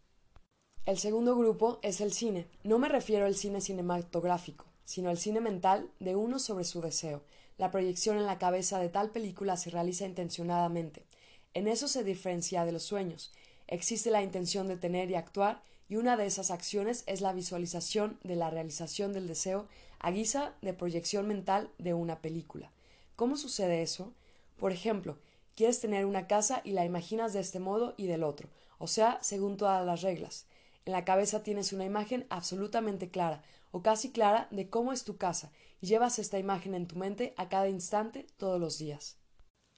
El 0.86 0.96
segundo 0.96 1.36
grupo 1.36 1.78
es 1.82 2.00
el 2.00 2.14
cine. 2.14 2.48
No 2.64 2.78
me 2.78 2.88
refiero 2.88 3.26
al 3.26 3.34
cine 3.34 3.60
cinematográfico, 3.60 4.64
sino 4.86 5.10
al 5.10 5.18
cine 5.18 5.42
mental 5.42 5.90
de 6.00 6.16
uno 6.16 6.38
sobre 6.38 6.64
su 6.64 6.80
deseo. 6.80 7.22
La 7.58 7.70
proyección 7.70 8.16
en 8.16 8.24
la 8.24 8.38
cabeza 8.38 8.78
de 8.78 8.88
tal 8.88 9.10
película 9.10 9.58
se 9.58 9.68
realiza 9.68 10.06
intencionadamente. 10.06 11.04
En 11.52 11.68
eso 11.68 11.88
se 11.88 12.02
diferencia 12.02 12.64
de 12.64 12.72
los 12.72 12.84
sueños. 12.84 13.30
Existe 13.66 14.10
la 14.10 14.22
intención 14.22 14.68
de 14.68 14.78
tener 14.78 15.10
y 15.10 15.16
actuar, 15.16 15.62
y 15.88 15.96
una 15.96 16.16
de 16.16 16.26
esas 16.26 16.50
acciones 16.50 17.04
es 17.06 17.20
la 17.20 17.32
visualización 17.32 18.18
de 18.22 18.36
la 18.36 18.50
realización 18.50 19.12
del 19.12 19.26
deseo 19.26 19.66
a 19.98 20.10
guisa 20.10 20.54
de 20.62 20.72
proyección 20.74 21.28
mental 21.28 21.70
de 21.78 21.94
una 21.94 22.20
película. 22.20 22.70
¿Cómo 23.14 23.36
sucede 23.36 23.82
eso? 23.82 24.12
Por 24.58 24.72
ejemplo, 24.72 25.18
quieres 25.54 25.80
tener 25.80 26.04
una 26.04 26.26
casa 26.26 26.60
y 26.64 26.72
la 26.72 26.84
imaginas 26.84 27.32
de 27.32 27.40
este 27.40 27.60
modo 27.60 27.94
y 27.96 28.06
del 28.06 28.24
otro, 28.24 28.48
o 28.78 28.86
sea, 28.86 29.18
según 29.22 29.56
todas 29.56 29.84
las 29.84 30.02
reglas. 30.02 30.46
En 30.84 30.92
la 30.92 31.04
cabeza 31.04 31.42
tienes 31.42 31.72
una 31.72 31.84
imagen 31.84 32.26
absolutamente 32.30 33.10
clara, 33.10 33.42
o 33.72 33.82
casi 33.82 34.12
clara, 34.12 34.48
de 34.50 34.70
cómo 34.70 34.92
es 34.92 35.04
tu 35.04 35.16
casa, 35.16 35.50
y 35.80 35.86
llevas 35.86 36.18
esta 36.18 36.38
imagen 36.38 36.74
en 36.74 36.86
tu 36.86 36.96
mente 36.96 37.34
a 37.36 37.48
cada 37.48 37.68
instante 37.68 38.26
todos 38.36 38.60
los 38.60 38.78
días. 38.78 39.16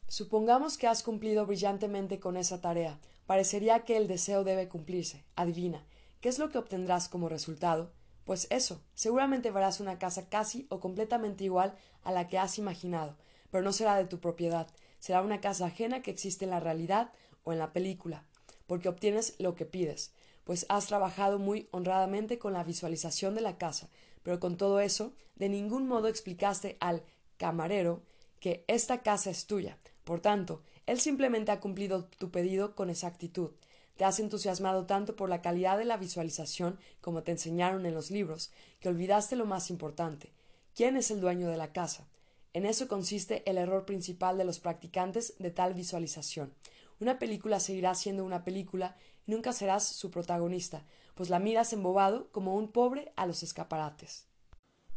Supongamos 0.09 0.79
que 0.79 0.87
has 0.87 1.03
cumplido 1.03 1.47
brillantemente 1.47 2.19
con 2.19 2.37
esa 2.37 2.61
tarea. 2.61 2.99
Parecería 3.27 3.85
que 3.85 3.97
el 3.97 4.09
deseo 4.09 4.43
debe 4.43 4.69
cumplirse. 4.69 5.25
Adivina, 5.37 5.85
¿qué 6.21 6.29
es 6.29 6.39
lo 6.39 6.51
que 6.51 6.59
obtendrás 6.59 7.09
como 7.09 7.29
resultado? 7.29 7.93
Pues 8.25 8.47
eso, 8.51 8.83
seguramente 8.95 9.51
verás 9.51 9.81
una 9.81 9.99
casa 9.99 10.29
casi 10.29 10.67
o 10.69 10.81
completamente 10.81 11.45
igual 11.45 11.75
a 12.03 12.13
la 12.13 12.29
que 12.29 12.39
has 12.39 12.59
imaginado, 12.59 13.17
pero 13.51 13.65
no 13.65 13.73
será 13.73 13.97
de 13.97 14.05
tu 14.05 14.21
propiedad, 14.21 14.69
será 14.99 15.23
una 15.23 15.41
casa 15.41 15.67
ajena 15.67 16.03
que 16.03 16.11
existe 16.11 16.45
en 16.45 16.51
la 16.51 16.61
realidad 16.61 17.13
o 17.45 17.53
en 17.53 17.59
la 17.59 17.73
película, 17.73 18.25
porque 18.67 18.89
obtienes 18.89 19.35
lo 19.39 19.55
que 19.55 19.65
pides, 19.65 20.13
pues 20.45 20.67
has 20.69 20.87
trabajado 20.87 21.39
muy 21.39 21.69
honradamente 21.73 22.39
con 22.39 22.53
la 22.53 22.65
visualización 22.65 23.35
de 23.35 23.41
la 23.41 23.59
casa, 23.59 23.89
pero 24.23 24.41
con 24.41 24.57
todo 24.57 24.81
eso, 24.81 25.13
de 25.37 25.49
ningún 25.49 25.87
modo 25.87 26.09
explicaste 26.09 26.77
al 26.81 27.03
camarero 27.37 28.03
que 28.41 28.65
esta 28.67 29.03
casa 29.03 29.31
es 29.31 29.47
tuya. 29.47 29.79
Por 30.05 30.21
tanto, 30.21 30.63
Él 30.87 31.01
simplemente 31.01 31.53
ha 31.53 31.61
cumplido 31.61 32.05
tu 32.05 32.31
pedido 32.31 32.75
con 32.75 32.91
exactitud. 32.91 33.51
Te 33.99 34.05
has 34.05 34.21
entusiasmado 34.21 34.87
tanto 34.87 35.17
por 35.17 35.29
la 35.29 35.43
calidad 35.43 35.77
de 35.77 35.85
la 35.85 35.97
visualización, 35.97 36.79
como 37.01 37.25
te 37.25 37.33
enseñaron 37.33 37.85
en 37.85 37.95
los 37.95 38.13
libros, 38.13 38.53
que 38.79 38.89
olvidaste 38.89 39.35
lo 39.35 39.45
más 39.45 39.71
importante. 39.71 40.33
¿Quién 40.77 40.97
es 40.97 41.11
el 41.11 41.21
dueño 41.21 41.49
de 41.49 41.57
la 41.57 41.73
casa? 41.73 42.07
En 42.53 42.65
eso 42.65 42.87
consiste 42.87 43.43
el 43.51 43.59
error 43.59 43.87
principal 43.87 44.39
de 44.39 44.45
los 44.45 44.61
practicantes 44.61 45.35
de 45.41 45.51
tal 45.51 45.75
visualización. 45.75 46.55
Una 47.01 47.19
película 47.19 47.59
seguirá 47.59 47.93
siendo 47.97 48.25
una 48.25 48.45
película 48.45 48.97
y 49.27 49.33
nunca 49.33 49.53
serás 49.53 49.85
su 49.85 50.13
protagonista, 50.13 50.85
pues 51.17 51.29
la 51.29 51.41
miras 51.41 51.73
embobado 51.73 52.31
como 52.31 52.55
un 52.55 52.71
pobre 52.71 53.13
a 53.17 53.27
los 53.27 53.43
escaparates. 53.43 54.27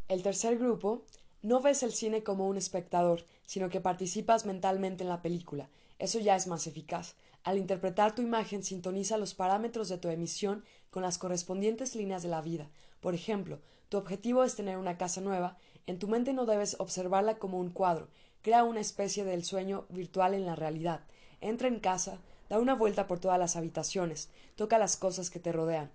El 0.10 0.22
tercer 0.22 0.60
grupo 0.60 1.06
no 1.42 1.60
ves 1.60 1.82
el 1.82 1.92
cine 1.92 2.22
como 2.22 2.48
un 2.48 2.58
espectador, 2.58 3.26
sino 3.48 3.70
que 3.70 3.82
participas 3.82 4.46
mentalmente 4.46 5.02
en 5.02 5.10
la 5.10 5.24
película. 5.24 5.72
Eso 5.98 6.20
ya 6.20 6.36
es 6.36 6.46
más 6.46 6.68
eficaz. 6.68 7.16
Al 7.44 7.58
interpretar 7.58 8.14
tu 8.14 8.22
imagen 8.22 8.64
sintoniza 8.64 9.18
los 9.18 9.34
parámetros 9.34 9.90
de 9.90 9.98
tu 9.98 10.10
emisión 10.10 10.64
con 10.92 11.02
las 11.02 11.18
correspondientes 11.18 11.96
líneas 11.96 12.22
de 12.22 12.30
la 12.30 12.42
vida. 12.42 12.70
Por 13.00 13.16
ejemplo, 13.16 13.60
tu 13.90 13.98
objetivo 13.98 14.44
es 14.44 14.56
tener 14.56 14.78
una 14.78 14.98
casa 14.98 15.22
nueva, 15.22 15.58
en 15.88 15.98
tu 15.98 16.08
mente 16.08 16.34
no 16.34 16.46
debes 16.46 16.76
observarla 16.80 17.40
como 17.40 17.60
un 17.60 17.72
cuadro, 17.72 18.10
crea 18.42 18.64
una 18.64 18.80
especie 18.80 19.26
del 19.26 19.44
sueño 19.44 19.86
virtual 19.90 20.34
en 20.34 20.46
la 20.46 20.56
realidad. 20.56 21.02
Entra 21.42 21.68
en 21.68 21.80
casa, 21.80 22.20
da 22.50 22.60
una 22.60 22.76
vuelta 22.76 23.08
por 23.08 23.20
todas 23.20 23.40
las 23.40 23.56
habitaciones, 23.56 24.30
toca 24.56 24.78
las 24.78 24.96
cosas 24.96 25.32
que 25.32 25.40
te 25.40 25.52
rodean, 25.52 25.92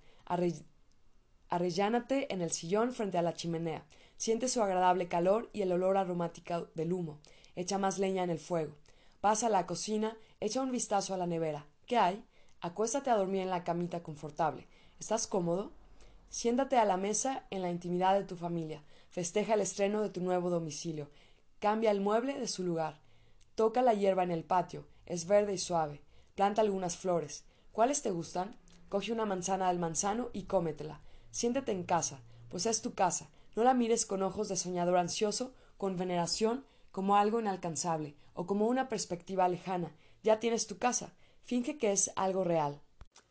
arrellánate 1.48 2.32
en 2.32 2.42
el 2.42 2.50
sillón 2.50 2.92
frente 2.92 3.18
a 3.18 3.22
la 3.22 3.34
chimenea, 3.34 3.84
siente 4.16 4.48
su 4.48 4.60
agradable 4.62 5.06
calor 5.06 5.48
y 5.52 5.62
el 5.62 5.70
olor 5.70 5.96
aromático 5.96 6.68
del 6.74 6.92
humo, 6.92 7.20
echa 7.54 7.78
más 7.78 7.98
leña 7.98 8.24
en 8.24 8.30
el 8.30 8.40
fuego. 8.40 8.74
Pasa 9.20 9.46
a 9.46 9.50
la 9.50 9.66
cocina, 9.66 10.16
echa 10.40 10.60
un 10.60 10.70
vistazo 10.70 11.14
a 11.14 11.16
la 11.16 11.26
nevera. 11.26 11.66
¿Qué 11.86 11.98
hay? 11.98 12.24
Acuéstate 12.60 13.10
a 13.10 13.16
dormir 13.16 13.42
en 13.42 13.50
la 13.50 13.64
camita 13.64 14.02
confortable. 14.02 14.66
¿Estás 14.98 15.26
cómodo? 15.26 15.72
Siéntate 16.28 16.76
a 16.76 16.84
la 16.84 16.96
mesa 16.96 17.46
en 17.50 17.62
la 17.62 17.70
intimidad 17.70 18.14
de 18.14 18.24
tu 18.24 18.36
familia. 18.36 18.82
Festeja 19.10 19.54
el 19.54 19.60
estreno 19.60 20.02
de 20.02 20.10
tu 20.10 20.20
nuevo 20.20 20.50
domicilio. 20.50 21.10
Cambia 21.58 21.90
el 21.90 22.00
mueble 22.00 22.38
de 22.38 22.48
su 22.48 22.62
lugar. 22.62 23.00
Toca 23.54 23.82
la 23.82 23.94
hierba 23.94 24.22
en 24.22 24.30
el 24.30 24.44
patio. 24.44 24.86
Es 25.06 25.26
verde 25.26 25.54
y 25.54 25.58
suave. 25.58 26.02
Planta 26.34 26.60
algunas 26.60 26.96
flores. 26.96 27.44
¿Cuáles 27.72 28.02
te 28.02 28.10
gustan? 28.10 28.56
Coge 28.88 29.12
una 29.12 29.24
manzana 29.24 29.68
del 29.68 29.78
manzano 29.78 30.30
y 30.32 30.44
cómetela. 30.44 31.00
Siéntete 31.30 31.72
en 31.72 31.84
casa, 31.84 32.20
pues 32.50 32.66
es 32.66 32.82
tu 32.82 32.94
casa. 32.94 33.28
No 33.54 33.64
la 33.64 33.74
mires 33.74 34.06
con 34.06 34.22
ojos 34.22 34.48
de 34.48 34.56
soñador 34.56 34.98
ansioso, 34.98 35.54
con 35.78 35.96
veneración, 35.96 36.64
como 36.92 37.16
algo 37.16 37.40
inalcanzable, 37.40 38.14
o 38.34 38.46
como 38.46 38.66
una 38.66 38.88
perspectiva 38.88 39.48
lejana. 39.48 39.92
Ya 40.26 40.40
tienes 40.40 40.66
tu 40.66 40.76
casa. 40.78 41.14
Finge 41.44 41.78
que 41.78 41.92
es 41.92 42.10
algo 42.16 42.42
real. 42.42 42.82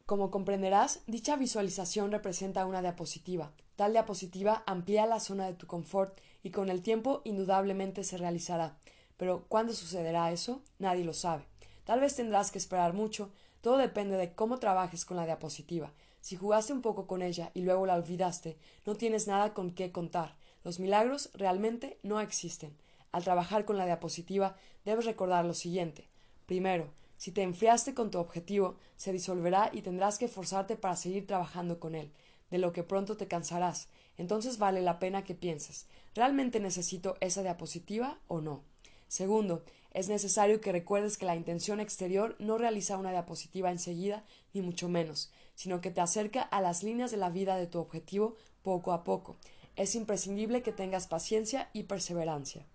Como 0.06 0.32
comprenderás, 0.32 1.02
dicha 1.08 1.36
visualización 1.36 2.10
representa 2.10 2.66
una 2.66 2.82
diapositiva. 2.82 3.52
Tal 3.76 3.92
diapositiva 3.92 4.64
amplía 4.66 5.06
la 5.06 5.20
zona 5.20 5.46
de 5.46 5.56
tu 5.56 5.68
confort 5.68 6.22
y 6.42 6.52
con 6.52 6.70
el 6.70 6.82
tiempo 6.82 7.22
indudablemente 7.26 8.06
se 8.06 8.16
realizará. 8.16 8.78
Pero 9.18 9.44
¿cuándo 9.50 9.74
sucederá 9.74 10.32
eso? 10.32 10.62
Nadie 10.80 11.04
lo 11.04 11.14
sabe. 11.14 11.44
Tal 11.84 12.00
vez 12.00 12.16
tendrás 12.16 12.50
que 12.50 12.60
esperar 12.60 12.94
mucho, 12.94 13.30
todo 13.60 13.76
depende 13.76 14.16
de 14.16 14.34
cómo 14.34 14.60
trabajes 14.60 15.04
con 15.04 15.18
la 15.18 15.26
diapositiva. 15.26 15.92
Si 16.22 16.38
jugaste 16.38 16.72
un 16.72 16.82
poco 16.82 17.08
con 17.08 17.22
ella 17.22 17.52
y 17.54 17.64
luego 17.64 17.86
la 17.86 17.96
olvidaste, 17.96 18.58
no 18.86 18.96
tienes 18.96 19.28
nada 19.28 19.54
con 19.54 19.72
qué 19.72 19.92
contar. 19.92 20.38
Los 20.64 20.80
milagros 20.80 21.30
realmente 21.34 22.00
no 22.04 22.22
existen. 22.22 22.78
Al 23.12 23.26
trabajar 23.26 23.66
con 23.66 23.76
la 23.76 23.86
diapositiva, 23.86 24.56
debes 24.86 25.04
recordar 25.04 25.44
lo 25.44 25.54
siguiente. 25.54 26.08
Primero, 26.46 26.94
si 27.18 27.32
te 27.32 27.42
enfriaste 27.42 27.94
con 27.94 28.12
tu 28.12 28.20
objetivo, 28.20 28.76
se 28.98 29.12
disolverá 29.12 29.70
y 29.74 29.82
tendrás 29.82 30.18
que 30.18 30.26
esforzarte 30.26 30.76
para 30.76 30.96
seguir 30.96 31.26
trabajando 31.26 31.80
con 31.80 31.96
él, 31.96 32.12
de 32.52 32.58
lo 32.58 32.72
que 32.72 32.84
pronto 32.84 33.18
te 33.18 33.28
cansarás. 33.28 33.88
Entonces 34.18 34.58
vale 34.58 34.82
la 34.82 35.00
pena 35.00 35.24
que 35.24 35.36
pienses 35.36 35.88
¿realmente 36.14 36.60
necesito 36.60 37.18
esa 37.20 37.44
diapositiva 37.44 38.20
o 38.28 38.42
no? 38.42 38.64
Segundo, 39.08 39.64
es 39.92 40.10
necesario 40.10 40.62
que 40.62 40.72
recuerdes 40.72 41.18
que 41.18 41.26
la 41.26 41.36
intención 41.36 41.80
exterior 41.80 42.36
no 42.40 42.58
realiza 42.58 42.98
una 42.98 43.12
diapositiva 43.12 43.72
enseguida, 43.72 44.26
ni 44.54 44.62
mucho 44.62 44.90
menos, 44.90 45.32
sino 45.56 45.80
que 45.80 45.92
te 45.92 46.02
acerca 46.02 46.42
a 46.42 46.62
las 46.62 46.84
líneas 46.84 47.12
de 47.12 47.18
la 47.18 47.30
vida 47.30 47.56
de 47.56 47.68
tu 47.68 47.80
objetivo 47.80 48.36
poco 48.62 48.92
a 48.92 49.04
poco. 49.04 49.38
Es 49.76 49.96
imprescindible 49.96 50.62
que 50.62 50.72
tengas 50.72 51.08
paciencia 51.08 51.70
y 51.74 51.84
perseverancia. 51.84 52.66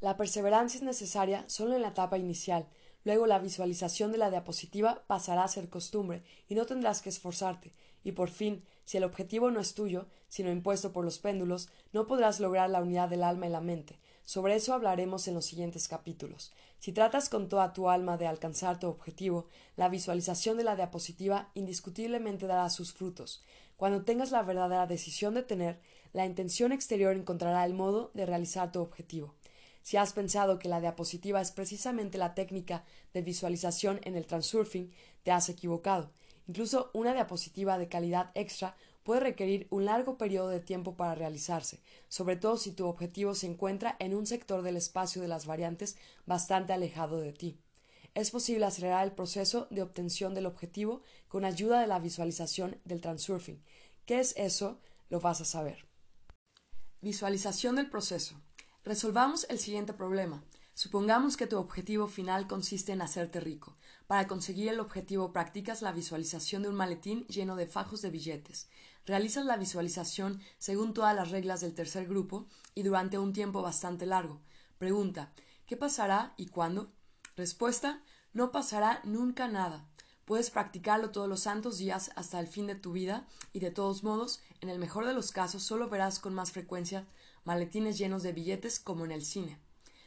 La 0.00 0.16
perseverancia 0.16 0.78
es 0.78 0.82
necesaria 0.82 1.44
solo 1.48 1.74
en 1.74 1.82
la 1.82 1.88
etapa 1.88 2.18
inicial, 2.18 2.66
luego 3.06 3.28
la 3.28 3.38
visualización 3.38 4.10
de 4.10 4.18
la 4.18 4.30
diapositiva 4.30 5.04
pasará 5.06 5.44
a 5.44 5.48
ser 5.48 5.68
costumbre 5.70 6.24
y 6.48 6.56
no 6.56 6.66
tendrás 6.66 7.02
que 7.02 7.08
esforzarte, 7.08 7.70
y 8.02 8.12
por 8.12 8.30
fin, 8.30 8.64
si 8.84 8.96
el 8.96 9.04
objetivo 9.04 9.52
no 9.52 9.60
es 9.60 9.74
tuyo, 9.74 10.08
sino 10.28 10.50
impuesto 10.50 10.92
por 10.92 11.04
los 11.04 11.20
péndulos, 11.20 11.68
no 11.92 12.08
podrás 12.08 12.40
lograr 12.40 12.68
la 12.68 12.82
unidad 12.82 13.08
del 13.08 13.22
alma 13.22 13.46
y 13.46 13.50
la 13.50 13.60
mente. 13.60 14.00
Sobre 14.24 14.56
eso 14.56 14.74
hablaremos 14.74 15.28
en 15.28 15.34
los 15.34 15.44
siguientes 15.44 15.86
capítulos. 15.86 16.52
Si 16.80 16.90
tratas 16.90 17.28
con 17.28 17.48
toda 17.48 17.72
tu 17.72 17.88
alma 17.88 18.16
de 18.16 18.26
alcanzar 18.26 18.80
tu 18.80 18.88
objetivo, 18.88 19.46
la 19.76 19.88
visualización 19.88 20.56
de 20.56 20.64
la 20.64 20.74
diapositiva 20.74 21.50
indiscutiblemente 21.54 22.48
dará 22.48 22.68
sus 22.70 22.92
frutos. 22.92 23.44
Cuando 23.76 24.02
tengas 24.02 24.32
la 24.32 24.42
verdadera 24.42 24.88
decisión 24.88 25.34
de 25.34 25.44
tener, 25.44 25.78
la 26.12 26.26
intención 26.26 26.72
exterior 26.72 27.14
encontrará 27.14 27.64
el 27.64 27.74
modo 27.74 28.10
de 28.14 28.26
realizar 28.26 28.72
tu 28.72 28.80
objetivo. 28.80 29.36
Si 29.86 29.96
has 29.96 30.12
pensado 30.12 30.58
que 30.58 30.68
la 30.68 30.80
diapositiva 30.80 31.40
es 31.40 31.52
precisamente 31.52 32.18
la 32.18 32.34
técnica 32.34 32.82
de 33.14 33.22
visualización 33.22 34.00
en 34.02 34.16
el 34.16 34.26
transurfing, 34.26 34.92
te 35.22 35.30
has 35.30 35.48
equivocado. 35.48 36.10
Incluso 36.48 36.90
una 36.92 37.14
diapositiva 37.14 37.78
de 37.78 37.86
calidad 37.86 38.32
extra 38.34 38.76
puede 39.04 39.20
requerir 39.20 39.68
un 39.70 39.84
largo 39.84 40.18
periodo 40.18 40.48
de 40.48 40.58
tiempo 40.58 40.96
para 40.96 41.14
realizarse, 41.14 41.84
sobre 42.08 42.34
todo 42.34 42.56
si 42.56 42.72
tu 42.72 42.84
objetivo 42.84 43.36
se 43.36 43.46
encuentra 43.46 43.94
en 44.00 44.16
un 44.16 44.26
sector 44.26 44.62
del 44.62 44.76
espacio 44.76 45.22
de 45.22 45.28
las 45.28 45.46
variantes 45.46 45.96
bastante 46.26 46.72
alejado 46.72 47.20
de 47.20 47.32
ti. 47.32 47.56
Es 48.12 48.32
posible 48.32 48.66
acelerar 48.66 49.04
el 49.04 49.12
proceso 49.12 49.68
de 49.70 49.82
obtención 49.82 50.34
del 50.34 50.46
objetivo 50.46 51.02
con 51.28 51.44
ayuda 51.44 51.80
de 51.80 51.86
la 51.86 52.00
visualización 52.00 52.80
del 52.84 53.00
transurfing. 53.00 53.62
¿Qué 54.04 54.18
es 54.18 54.34
eso? 54.36 54.80
Lo 55.10 55.20
vas 55.20 55.40
a 55.40 55.44
saber. 55.44 55.86
Visualización 57.02 57.76
del 57.76 57.88
proceso. 57.88 58.34
Resolvamos 58.86 59.48
el 59.50 59.58
siguiente 59.58 59.92
problema. 59.94 60.44
Supongamos 60.74 61.36
que 61.36 61.48
tu 61.48 61.58
objetivo 61.58 62.06
final 62.06 62.46
consiste 62.46 62.92
en 62.92 63.02
hacerte 63.02 63.40
rico. 63.40 63.76
Para 64.06 64.28
conseguir 64.28 64.68
el 64.68 64.78
objetivo 64.78 65.32
practicas 65.32 65.82
la 65.82 65.90
visualización 65.90 66.62
de 66.62 66.68
un 66.68 66.76
maletín 66.76 67.26
lleno 67.26 67.56
de 67.56 67.66
fajos 67.66 68.00
de 68.00 68.10
billetes. 68.10 68.68
Realizas 69.04 69.44
la 69.44 69.56
visualización 69.56 70.40
según 70.58 70.94
todas 70.94 71.16
las 71.16 71.32
reglas 71.32 71.62
del 71.62 71.74
tercer 71.74 72.06
grupo 72.06 72.46
y 72.76 72.84
durante 72.84 73.18
un 73.18 73.32
tiempo 73.32 73.60
bastante 73.60 74.06
largo. 74.06 74.40
Pregunta 74.78 75.32
¿Qué 75.66 75.76
pasará 75.76 76.34
y 76.36 76.46
cuándo? 76.46 76.92
Respuesta 77.34 78.04
No 78.32 78.52
pasará 78.52 79.00
nunca 79.02 79.48
nada. 79.48 79.88
Puedes 80.26 80.50
practicarlo 80.50 81.10
todos 81.10 81.28
los 81.28 81.40
santos 81.40 81.78
días 81.78 82.12
hasta 82.14 82.38
el 82.38 82.46
fin 82.46 82.68
de 82.68 82.76
tu 82.76 82.92
vida 82.92 83.26
y 83.52 83.58
de 83.58 83.72
todos 83.72 84.04
modos, 84.04 84.42
en 84.60 84.68
el 84.68 84.78
mejor 84.78 85.06
de 85.06 85.14
los 85.14 85.32
casos, 85.32 85.64
solo 85.64 85.88
verás 85.88 86.20
con 86.20 86.34
más 86.34 86.52
frecuencia 86.52 87.04
maletines 87.46 87.96
llenos 87.96 88.22
de 88.22 88.32
billetes 88.32 88.78
como 88.78 89.06
en 89.06 89.12
el 89.12 89.24
cine. 89.24 89.58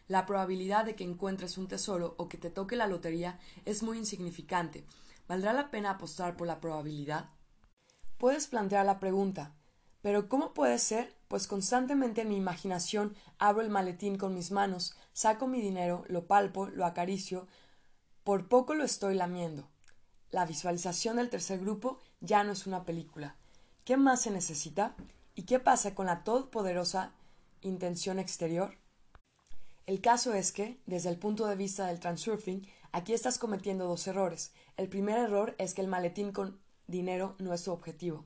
La 0.08 0.28
probabilidad 0.28 0.86
de 0.86 0.96
que 0.96 1.04
encuentres 1.04 1.58
un 1.58 1.68
tesoro 1.68 2.14
o 2.20 2.30
que 2.30 2.38
te 2.38 2.52
toque 2.52 2.76
la 2.76 2.86
lotería 2.86 3.40
es 3.66 3.82
muy 3.82 3.98
insignificante. 3.98 4.86
¿Valdrá 5.28 5.54
la 5.54 5.72
pena 5.72 5.90
apostar 5.90 6.38
por 6.38 6.46
la 6.46 6.60
probabilidad? 6.60 7.32
Puedes 8.20 8.46
plantear 8.46 8.86
la 8.86 9.00
pregunta 9.00 9.56
¿Pero 10.02 10.30
cómo 10.30 10.54
puede 10.54 10.80
ser? 10.80 11.14
Pues 11.28 11.48
constantemente 11.48 12.22
en 12.22 12.30
mi 12.30 12.38
imaginación 12.38 13.16
abro 13.38 13.62
el 13.62 13.70
maletín 13.70 14.18
con 14.18 14.34
mis 14.34 14.52
manos, 14.52 14.96
saco 15.14 15.48
mi 15.48 15.62
dinero, 15.62 16.06
lo 16.08 16.26
palpo, 16.26 16.68
lo 16.68 16.86
acaricio, 16.86 17.48
por 18.24 18.48
poco 18.48 18.76
lo 18.76 18.84
estoy 18.84 19.16
lamiendo. 19.16 19.68
La 20.32 20.46
visualización 20.46 21.18
del 21.18 21.30
tercer 21.30 21.60
grupo 21.60 22.00
ya 22.22 22.44
no 22.44 22.54
es 22.54 22.66
una 22.66 22.86
película. 22.86 23.36
¿Qué 23.84 23.98
más 23.98 24.22
se 24.22 24.32
necesita? 24.32 24.96
¿Y 25.36 25.44
qué 25.44 25.60
pasa 25.60 25.96
con 25.96 26.06
la 26.06 26.24
todopoderosa 26.24 27.14
intención 27.62 28.20
exterior? 28.20 28.78
El 29.86 30.01
caso 30.01 30.34
es 30.34 30.51
que, 30.51 30.80
desde 30.86 31.10
el 31.10 31.18
punto 31.18 31.47
de 31.47 31.55
vista 31.55 31.88
del 31.88 31.99
transurfing, 31.99 32.68
aquí 32.91 33.14
estás 33.14 33.39
cometiendo 33.39 33.88
dos 33.88 34.05
errores. 34.07 34.53
El 34.78 34.88
primer 34.88 35.18
error 35.18 35.55
es 35.57 35.74
que 35.74 35.82
el 35.82 35.88
maletín 35.88 36.32
con 36.32 36.60
dinero 36.88 37.36
no 37.39 37.53
es 37.53 37.62
su 37.62 37.72
objetivo. 37.72 38.26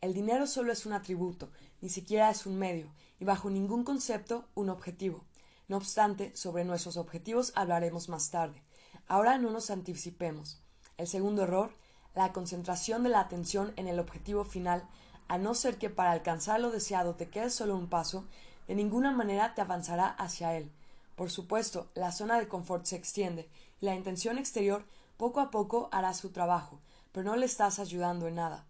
El 0.00 0.14
dinero 0.14 0.46
solo 0.46 0.72
es 0.72 0.84
un 0.84 0.92
atributo, 0.92 1.50
ni 1.80 1.88
siquiera 1.88 2.30
es 2.30 2.44
un 2.44 2.58
medio, 2.58 2.92
y 3.18 3.24
bajo 3.24 3.50
ningún 3.50 3.84
concepto 3.84 4.48
un 4.54 4.68
objetivo. 4.68 5.24
No 5.68 5.76
obstante, 5.76 6.34
sobre 6.36 6.64
nuestros 6.64 6.96
objetivos 6.96 7.52
hablaremos 7.54 8.08
más 8.08 8.30
tarde. 8.30 8.62
Ahora 9.08 9.38
no 9.38 9.50
nos 9.50 9.70
anticipemos. 9.70 10.60
El 10.96 11.06
segundo 11.06 11.42
error, 11.42 11.72
la 12.14 12.32
concentración 12.32 13.02
de 13.02 13.10
la 13.10 13.20
atención 13.20 13.72
en 13.76 13.88
el 13.88 14.00
objetivo 14.00 14.44
final, 14.44 14.88
a 15.28 15.38
no 15.38 15.54
ser 15.54 15.78
que 15.78 15.90
para 15.90 16.12
alcanzar 16.12 16.60
lo 16.60 16.70
deseado 16.70 17.14
te 17.14 17.28
quede 17.28 17.50
solo 17.50 17.76
un 17.76 17.88
paso, 17.88 18.26
de 18.66 18.74
ninguna 18.74 19.10
manera 19.10 19.54
te 19.54 19.60
avanzará 19.60 20.08
hacia 20.08 20.56
él. 20.56 20.70
Por 21.14 21.30
supuesto, 21.30 21.88
la 21.94 22.12
zona 22.12 22.38
de 22.38 22.48
confort 22.48 22.84
se 22.84 22.96
extiende, 22.96 23.48
y 23.80 23.86
la 23.86 23.94
intención 23.94 24.38
exterior 24.38 24.84
poco 25.16 25.40
a 25.40 25.50
poco 25.50 25.88
hará 25.92 26.12
su 26.14 26.30
trabajo, 26.30 26.80
pero 27.12 27.24
no 27.30 27.36
le 27.36 27.46
estás 27.46 27.78
ayudando 27.78 28.28
en 28.28 28.34
nada. 28.34 28.66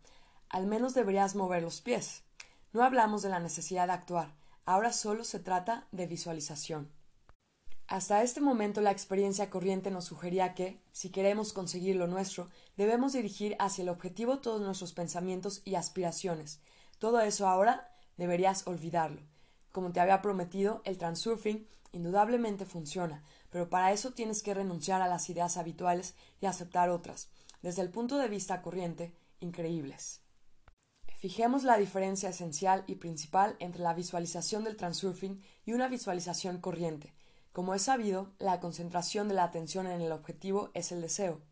Al 0.48 0.66
menos 0.66 0.94
deberías 0.94 1.34
mover 1.34 1.62
los 1.62 1.80
pies. 1.80 2.22
No 2.72 2.84
hablamos 2.84 3.22
de 3.22 3.30
la 3.30 3.40
necesidad 3.40 3.88
de 3.88 3.94
actuar, 3.94 4.34
ahora 4.64 4.92
solo 4.92 5.24
se 5.24 5.40
trata 5.40 5.86
de 5.92 6.06
visualización. 6.06 6.90
Hasta 7.88 8.22
este 8.22 8.40
momento 8.40 8.80
la 8.80 8.90
experiencia 8.90 9.48
corriente 9.48 9.92
nos 9.92 10.06
sugería 10.06 10.54
que, 10.54 10.80
si 10.90 11.10
queremos 11.10 11.52
conseguir 11.52 11.94
lo 11.96 12.08
nuestro, 12.08 12.48
debemos 12.76 13.12
dirigir 13.12 13.56
hacia 13.60 13.82
el 13.82 13.88
objetivo 13.88 14.38
todos 14.38 14.60
nuestros 14.60 14.92
pensamientos 14.92 15.62
y 15.64 15.76
aspiraciones. 15.76 16.60
Todo 16.98 17.20
eso 17.20 17.48
ahora 17.48 17.88
deberías 18.16 18.66
olvidarlo. 18.66 19.20
Como 19.76 19.92
te 19.92 20.00
había 20.00 20.22
prometido, 20.22 20.80
el 20.86 20.96
transurfing 20.96 21.68
indudablemente 21.92 22.64
funciona, 22.64 23.22
pero 23.50 23.68
para 23.68 23.92
eso 23.92 24.14
tienes 24.14 24.42
que 24.42 24.54
renunciar 24.54 25.02
a 25.02 25.06
las 25.06 25.28
ideas 25.28 25.58
habituales 25.58 26.14
y 26.40 26.46
aceptar 26.46 26.88
otras, 26.88 27.28
desde 27.60 27.82
el 27.82 27.90
punto 27.90 28.16
de 28.16 28.28
vista 28.28 28.62
corriente, 28.62 29.14
increíbles. 29.38 30.22
Fijemos 31.18 31.62
la 31.62 31.76
diferencia 31.76 32.30
esencial 32.30 32.84
y 32.86 32.94
principal 32.94 33.54
entre 33.58 33.82
la 33.82 33.92
visualización 33.92 34.64
del 34.64 34.78
transurfing 34.78 35.42
y 35.66 35.74
una 35.74 35.88
visualización 35.88 36.58
corriente. 36.58 37.12
Como 37.52 37.74
es 37.74 37.82
sabido, 37.82 38.32
la 38.38 38.60
concentración 38.60 39.28
de 39.28 39.34
la 39.34 39.44
atención 39.44 39.86
en 39.86 40.00
el 40.00 40.12
objetivo 40.12 40.70
es 40.72 40.90
el 40.90 41.02
deseo. 41.02 41.42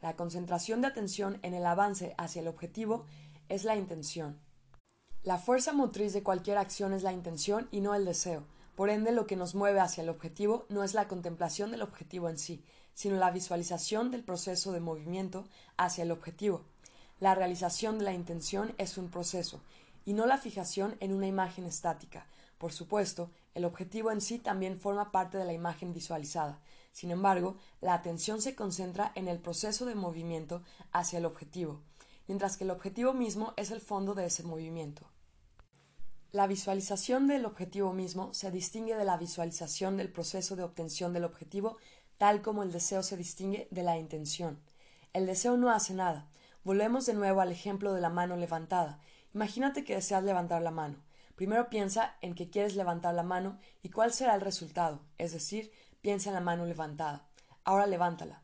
La 0.00 0.16
concentración 0.16 0.80
de 0.80 0.86
atención 0.86 1.40
en 1.42 1.52
el 1.52 1.66
avance 1.66 2.14
hacia 2.16 2.40
el 2.40 2.48
objetivo 2.48 3.04
es 3.50 3.64
la 3.64 3.76
intención. 3.76 4.45
La 5.26 5.38
fuerza 5.38 5.72
motriz 5.72 6.12
de 6.12 6.22
cualquier 6.22 6.56
acción 6.56 6.92
es 6.92 7.02
la 7.02 7.12
intención 7.12 7.66
y 7.72 7.80
no 7.80 7.96
el 7.96 8.04
deseo. 8.04 8.44
Por 8.76 8.90
ende, 8.90 9.10
lo 9.10 9.26
que 9.26 9.34
nos 9.34 9.56
mueve 9.56 9.80
hacia 9.80 10.04
el 10.04 10.08
objetivo 10.08 10.66
no 10.68 10.84
es 10.84 10.94
la 10.94 11.08
contemplación 11.08 11.72
del 11.72 11.82
objetivo 11.82 12.28
en 12.28 12.38
sí, 12.38 12.62
sino 12.94 13.16
la 13.16 13.32
visualización 13.32 14.12
del 14.12 14.22
proceso 14.22 14.70
de 14.70 14.78
movimiento 14.78 15.44
hacia 15.76 16.04
el 16.04 16.12
objetivo. 16.12 16.62
La 17.18 17.34
realización 17.34 17.98
de 17.98 18.04
la 18.04 18.12
intención 18.12 18.72
es 18.78 18.98
un 18.98 19.10
proceso, 19.10 19.60
y 20.04 20.12
no 20.12 20.26
la 20.26 20.38
fijación 20.38 20.96
en 21.00 21.12
una 21.12 21.26
imagen 21.26 21.66
estática. 21.66 22.28
Por 22.56 22.70
supuesto, 22.70 23.32
el 23.54 23.64
objetivo 23.64 24.12
en 24.12 24.20
sí 24.20 24.38
también 24.38 24.78
forma 24.78 25.10
parte 25.10 25.38
de 25.38 25.44
la 25.44 25.52
imagen 25.52 25.92
visualizada. 25.92 26.60
Sin 26.92 27.10
embargo, 27.10 27.56
la 27.80 27.94
atención 27.94 28.40
se 28.40 28.54
concentra 28.54 29.10
en 29.16 29.26
el 29.26 29.40
proceso 29.40 29.86
de 29.86 29.96
movimiento 29.96 30.62
hacia 30.92 31.18
el 31.18 31.26
objetivo, 31.26 31.80
mientras 32.28 32.56
que 32.56 32.62
el 32.62 32.70
objetivo 32.70 33.12
mismo 33.12 33.54
es 33.56 33.72
el 33.72 33.80
fondo 33.80 34.14
de 34.14 34.26
ese 34.26 34.44
movimiento. 34.44 35.04
La 36.36 36.46
visualización 36.46 37.28
del 37.28 37.46
objetivo 37.46 37.94
mismo 37.94 38.34
se 38.34 38.50
distingue 38.50 38.94
de 38.94 39.06
la 39.06 39.16
visualización 39.16 39.96
del 39.96 40.12
proceso 40.12 40.54
de 40.54 40.64
obtención 40.64 41.14
del 41.14 41.24
objetivo, 41.24 41.78
tal 42.18 42.42
como 42.42 42.62
el 42.62 42.72
deseo 42.72 43.02
se 43.02 43.16
distingue 43.16 43.68
de 43.70 43.82
la 43.82 43.96
intención. 43.96 44.60
El 45.14 45.24
deseo 45.24 45.56
no 45.56 45.70
hace 45.70 45.94
nada. 45.94 46.28
Volvemos 46.62 47.06
de 47.06 47.14
nuevo 47.14 47.40
al 47.40 47.52
ejemplo 47.52 47.94
de 47.94 48.02
la 48.02 48.10
mano 48.10 48.36
levantada. 48.36 49.00
Imagínate 49.32 49.82
que 49.82 49.94
deseas 49.94 50.24
levantar 50.24 50.60
la 50.60 50.70
mano. 50.70 50.98
Primero 51.36 51.70
piensa 51.70 52.18
en 52.20 52.34
que 52.34 52.50
quieres 52.50 52.76
levantar 52.76 53.14
la 53.14 53.22
mano 53.22 53.58
y 53.82 53.88
cuál 53.88 54.12
será 54.12 54.34
el 54.34 54.42
resultado, 54.42 55.00
es 55.16 55.32
decir, 55.32 55.72
piensa 56.02 56.28
en 56.28 56.34
la 56.34 56.42
mano 56.42 56.66
levantada. 56.66 57.26
Ahora 57.64 57.86
levántala. 57.86 58.42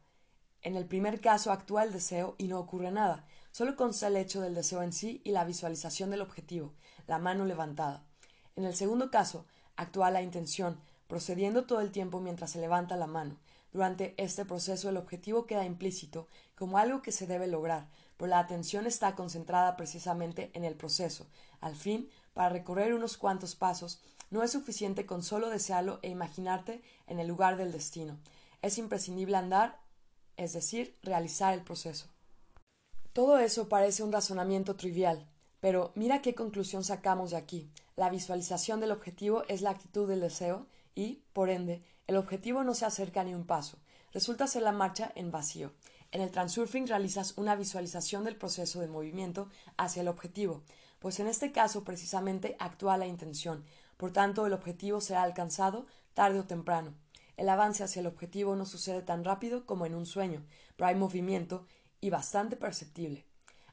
En 0.62 0.76
el 0.76 0.86
primer 0.86 1.20
caso 1.20 1.53
actúa 1.53 1.82
el 1.82 1.93
deseo 1.93 2.36
y 2.38 2.49
no 2.49 2.59
ocurre 2.59 2.90
nada. 2.90 3.26
Solo 3.51 3.76
consta 3.76 4.07
el 4.07 4.16
hecho 4.16 4.40
del 4.40 4.55
deseo 4.55 4.82
en 4.82 4.95
sí 4.95 5.20
y 5.24 5.32
la 5.32 5.45
visualización 5.45 6.09
del 6.09 6.22
objetivo 6.22 6.72
la 7.07 7.18
mano 7.18 7.44
levantada. 7.44 8.05
En 8.57 8.64
el 8.64 8.74
segundo 8.74 9.11
caso, 9.11 9.46
actúa 9.76 10.11
la 10.11 10.22
intención, 10.22 10.80
procediendo 11.07 11.64
todo 11.64 11.80
el 11.80 11.90
tiempo 11.90 12.20
mientras 12.20 12.50
se 12.50 12.61
levanta 12.61 12.96
la 12.96 13.07
mano. 13.07 13.36
Durante 13.72 14.14
este 14.18 14.44
proceso 14.44 14.90
el 14.90 14.98
objetivo 14.98 15.46
queda 15.46 15.64
implícito 15.64 16.28
como 16.55 16.78
algo 16.78 17.00
que 17.00 17.12
se 17.12 17.26
debe 17.26 17.46
lograr, 17.46 17.88
pero 18.16 18.28
la 18.28 18.38
atención 18.38 18.86
está 18.86 19.14
concentrada 19.14 19.76
precisamente 19.76 20.50
en 20.55 20.64
el 20.64 20.74
proceso. 20.74 21.26
Al 21.61 21.74
fin, 21.74 22.11
para 22.34 22.50
recorrer 22.50 22.94
unos 22.94 23.16
cuantos 23.16 23.57
pasos, 23.57 24.00
no 24.30 24.42
es 24.42 24.53
suficiente 24.53 25.07
con 25.07 25.22
solo 25.22 25.50
desearlo 25.50 25.98
e 26.03 26.09
imaginarte 26.09 26.82
en 27.07 27.18
el 27.18 27.28
lugar 27.28 27.57
del 27.57 27.72
destino. 27.72 28.18
Es 28.61 28.78
imprescindible 28.78 29.36
andar, 29.36 29.78
es 30.36 30.53
decir, 30.53 30.96
realizar 31.03 31.53
el 31.55 31.62
proceso. 31.62 32.07
Todo 33.12 33.38
eso 33.38 33.68
parece 33.68 34.03
un 34.03 34.12
razonamiento 34.12 34.76
trivial, 34.76 35.28
pero 35.62 35.92
mira 35.94 36.22
qué 36.22 36.34
conclusión 36.34 36.82
sacamos 36.82 37.30
de 37.30 37.36
aquí. 37.36 37.70
La 37.94 38.10
visualización 38.10 38.80
del 38.80 38.90
objetivo 38.90 39.44
es 39.46 39.62
la 39.62 39.70
actitud 39.70 40.08
del 40.08 40.18
deseo 40.18 40.66
y, 40.96 41.22
por 41.32 41.50
ende, 41.50 41.84
el 42.08 42.16
objetivo 42.16 42.64
no 42.64 42.74
se 42.74 42.84
acerca 42.84 43.22
ni 43.22 43.32
un 43.32 43.46
paso. 43.46 43.78
Resulta 44.12 44.48
ser 44.48 44.62
la 44.62 44.72
marcha 44.72 45.12
en 45.14 45.30
vacío. 45.30 45.72
En 46.10 46.20
el 46.20 46.32
transurfing 46.32 46.88
realizas 46.88 47.34
una 47.38 47.54
visualización 47.54 48.24
del 48.24 48.34
proceso 48.34 48.80
de 48.80 48.88
movimiento 48.88 49.50
hacia 49.76 50.02
el 50.02 50.08
objetivo, 50.08 50.64
pues 50.98 51.20
en 51.20 51.28
este 51.28 51.52
caso 51.52 51.84
precisamente 51.84 52.56
actúa 52.58 52.98
la 52.98 53.06
intención. 53.06 53.64
Por 53.96 54.12
tanto, 54.12 54.46
el 54.46 54.54
objetivo 54.54 55.00
será 55.00 55.22
alcanzado 55.22 55.86
tarde 56.12 56.40
o 56.40 56.44
temprano. 56.44 56.92
El 57.36 57.48
avance 57.48 57.84
hacia 57.84 58.00
el 58.00 58.08
objetivo 58.08 58.56
no 58.56 58.66
sucede 58.66 59.02
tan 59.02 59.22
rápido 59.22 59.64
como 59.64 59.86
en 59.86 59.94
un 59.94 60.06
sueño, 60.06 60.44
pero 60.74 60.88
hay 60.88 60.96
movimiento 60.96 61.68
y 62.00 62.10
bastante 62.10 62.56
perceptible. 62.56 63.26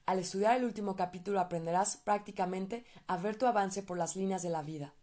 Al 0.10 0.18
estudiar 0.18 0.58
el 0.58 0.66
último 0.66 0.96
capítulo 0.96 1.40
aprenderás 1.40 1.98
prácticamente 1.98 2.84
a 3.06 3.18
ver 3.18 3.38
tu 3.38 3.46
avance 3.46 3.84
por 3.84 3.96
las 3.96 4.16
líneas 4.16 4.42
de 4.42 4.50
la 4.50 4.64
vida. 4.64 4.96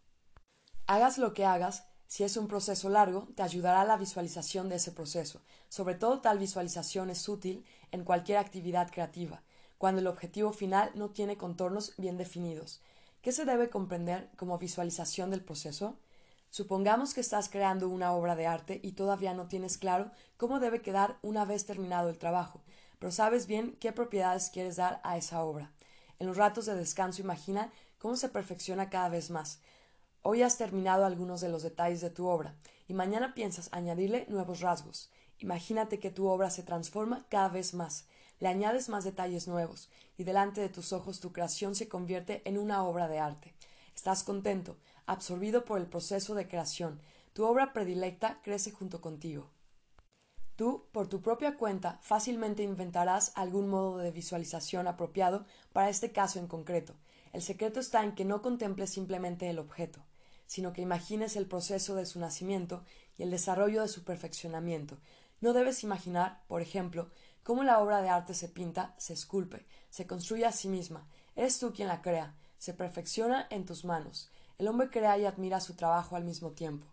Hagas 0.89 1.17
lo 1.17 1.33
que 1.33 1.45
hagas, 1.45 1.87
si 2.09 2.25
es 2.25 2.37
un 2.37 2.49
proceso 2.49 2.89
largo, 2.89 3.29
te 3.37 3.45
ayudará 3.45 3.85
la 3.85 3.99
visualización 3.99 4.69
de 4.69 4.75
ese 4.75 4.91
proceso. 4.91 5.43
Sobre 5.69 5.95
todo 5.95 6.21
tal 6.23 6.41
visualización 6.41 7.09
es 7.11 7.29
útil 7.29 7.65
en 7.93 8.03
cualquier 8.03 8.39
actividad 8.39 8.91
creativa, 8.91 9.45
cuando 9.79 10.01
el 10.01 10.09
objetivo 10.09 10.53
final 10.53 10.91
no 10.97 11.11
tiene 11.11 11.37
contornos 11.37 11.95
bien 11.99 12.17
definidos. 12.17 12.83
¿Qué 13.23 13.31
se 13.31 13.45
debe 13.45 13.71
comprender 13.71 14.33
como 14.37 14.59
visualización 14.59 15.31
del 15.31 15.45
proceso? 15.45 16.01
Supongamos 16.51 17.15
que 17.15 17.21
estás 17.21 17.49
creando 17.49 17.89
una 17.89 18.13
obra 18.13 18.35
de 18.35 18.49
arte 18.49 18.81
y 18.83 18.93
todavía 18.93 19.35
no 19.35 19.47
tienes 19.47 19.79
claro 19.79 20.11
cómo 20.37 20.59
debe 20.59 20.83
quedar 20.83 21.19
una 21.23 21.45
vez 21.45 21.65
terminado 21.65 22.09
el 22.09 22.19
trabajo 22.19 22.65
pero 22.99 23.13
sabes 23.13 23.47
bien 23.47 23.77
qué 23.81 23.93
propiedades 23.93 24.51
quieres 24.51 24.77
dar 24.77 25.01
a 25.05 25.17
esa 25.17 25.45
obra. 25.45 25.73
En 26.19 26.27
los 26.27 26.37
ratos 26.37 26.67
de 26.67 26.75
descanso 26.75 27.23
imagina 27.23 27.73
cómo 27.99 28.17
se 28.17 28.29
perfecciona 28.29 28.91
cada 28.91 29.09
vez 29.09 29.31
más. 29.31 29.61
Hoy 30.23 30.43
has 30.43 30.59
terminado 30.59 31.05
algunos 31.05 31.41
de 31.41 31.49
los 31.49 31.63
detalles 31.63 32.01
de 32.01 32.11
tu 32.11 32.27
obra 32.27 32.55
y 32.89 32.95
mañana 32.95 33.35
piensas 33.35 33.69
añadirle 33.73 34.27
nuevos 34.29 34.61
rasgos. 34.61 35.11
Imagínate 35.39 36.01
que 36.01 36.11
tu 36.11 36.27
obra 36.27 36.51
se 36.51 36.63
transforma 36.63 37.27
cada 37.29 37.49
vez 37.49 37.75
más, 37.75 38.07
le 38.41 38.49
añades 38.49 38.89
más 38.89 39.05
detalles 39.05 39.49
nuevos 39.49 39.89
y 40.19 40.25
delante 40.25 40.61
de 40.61 40.69
tus 40.69 40.93
ojos 40.93 41.21
tu 41.21 41.33
creación 41.33 41.75
se 41.75 41.89
convierte 41.89 42.43
en 42.45 42.59
una 42.59 42.85
obra 42.85 43.09
de 43.09 43.19
arte. 43.19 43.55
Estás 43.95 44.23
contento, 44.23 44.77
absorbido 45.07 45.65
por 45.65 45.79
el 45.79 45.87
proceso 45.87 46.35
de 46.35 46.49
creación. 46.49 47.01
Tu 47.33 47.45
obra 47.45 47.73
predilecta 47.73 48.41
crece 48.43 48.71
junto 48.71 49.01
contigo. 49.01 49.51
Tú, 50.57 50.87
por 50.91 51.07
tu 51.07 51.21
propia 51.21 51.59
cuenta, 51.59 51.99
fácilmente 52.01 52.63
inventarás 52.63 53.33
algún 53.35 53.69
modo 53.69 53.99
de 53.99 54.11
visualización 54.11 54.89
apropiado 54.89 55.45
para 55.75 55.91
este 55.91 56.13
caso 56.13 56.39
en 56.39 56.47
concreto. 56.47 56.95
El 57.35 57.43
secreto 57.43 57.79
está 57.79 58.03
en 58.03 58.15
que 58.15 58.25
no 58.25 58.41
contemples 58.41 58.89
simplemente 58.89 59.51
el 59.51 59.59
objeto, 59.59 60.01
sino 60.47 60.73
que 60.73 60.81
imagines 60.81 61.37
el 61.37 61.47
proceso 61.47 61.95
de 61.95 62.07
su 62.07 62.19
nacimiento 62.19 62.85
y 63.19 63.23
el 63.23 63.31
desarrollo 63.31 63.83
de 63.83 63.89
su 63.89 64.03
perfeccionamiento. 64.03 64.97
No 65.43 65.53
debes 65.53 65.83
imaginar, 65.85 66.43
por 66.49 66.63
ejemplo, 66.63 67.11
cómo 67.43 67.63
la 67.63 67.79
obra 67.79 68.01
de 68.01 68.09
arte 68.09 68.33
se 68.33 68.49
pinta, 68.49 68.95
se 68.97 69.13
esculpe, 69.13 69.67
se 69.91 70.07
construye 70.07 70.47
a 70.47 70.53
sí 70.53 70.69
misma. 70.69 71.07
Eres 71.35 71.59
tú 71.59 71.75
quien 71.75 71.89
la 71.89 72.01
crea, 72.01 72.35
se 72.57 72.73
perfecciona 72.73 73.47
en 73.51 73.67
tus 73.67 73.85
manos. 73.85 74.31
El 74.57 74.69
hombre 74.69 74.89
crea 74.89 75.19
y 75.19 75.27
admira 75.27 75.61
su 75.61 75.75
trabajo 75.75 76.17
al 76.17 76.25
mismo 76.25 76.53
tiempo. 76.53 76.87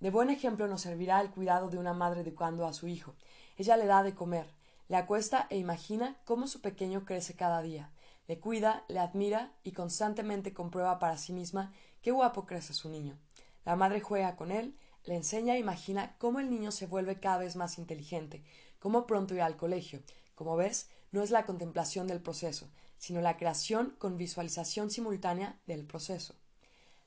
De 0.00 0.10
buen 0.10 0.30
ejemplo 0.30 0.66
nos 0.66 0.80
servirá 0.80 1.20
el 1.20 1.30
cuidado 1.30 1.68
de 1.68 1.76
una 1.76 1.92
madre 1.92 2.22
educando 2.22 2.66
a 2.66 2.72
su 2.72 2.88
hijo. 2.88 3.14
Ella 3.58 3.76
le 3.76 3.84
da 3.84 4.02
de 4.02 4.14
comer, 4.14 4.46
le 4.88 4.96
acuesta 4.96 5.46
e 5.50 5.58
imagina 5.58 6.16
cómo 6.24 6.48
su 6.48 6.62
pequeño 6.62 7.04
crece 7.04 7.34
cada 7.34 7.60
día. 7.60 7.92
Le 8.26 8.40
cuida, 8.40 8.84
le 8.88 8.98
admira 8.98 9.52
y 9.62 9.72
constantemente 9.72 10.54
comprueba 10.54 10.98
para 10.98 11.18
sí 11.18 11.34
misma 11.34 11.72
qué 12.00 12.12
guapo 12.12 12.46
crece 12.46 12.72
su 12.72 12.88
niño. 12.88 13.18
La 13.66 13.76
madre 13.76 14.00
juega 14.00 14.36
con 14.36 14.50
él, 14.52 14.74
le 15.04 15.16
enseña 15.16 15.56
e 15.56 15.58
imagina 15.58 16.16
cómo 16.18 16.40
el 16.40 16.48
niño 16.48 16.72
se 16.72 16.86
vuelve 16.86 17.20
cada 17.20 17.38
vez 17.38 17.56
más 17.56 17.76
inteligente, 17.76 18.42
cómo 18.78 19.06
pronto 19.06 19.34
irá 19.34 19.44
al 19.44 19.58
colegio. 19.58 20.02
Como 20.34 20.56
ves, 20.56 20.88
no 21.12 21.22
es 21.22 21.30
la 21.30 21.44
contemplación 21.44 22.06
del 22.06 22.22
proceso, 22.22 22.70
sino 22.96 23.20
la 23.20 23.36
creación 23.36 23.94
con 23.98 24.16
visualización 24.16 24.90
simultánea 24.90 25.60
del 25.66 25.84
proceso. 25.84 26.34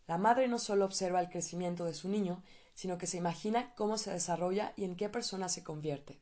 La 0.05 0.17
madre 0.17 0.47
no 0.47 0.59
solo 0.59 0.85
observa 0.85 1.21
el 1.21 1.29
crecimiento 1.29 1.85
de 1.85 1.93
su 1.93 2.09
niño, 2.09 2.43
sino 2.73 2.97
que 2.97 3.07
se 3.07 3.17
imagina 3.17 3.73
cómo 3.75 3.97
se 3.97 4.11
desarrolla 4.11 4.73
y 4.75 4.83
en 4.83 4.95
qué 4.95 5.09
persona 5.09 5.49
se 5.49 5.63
convierte. 5.63 6.19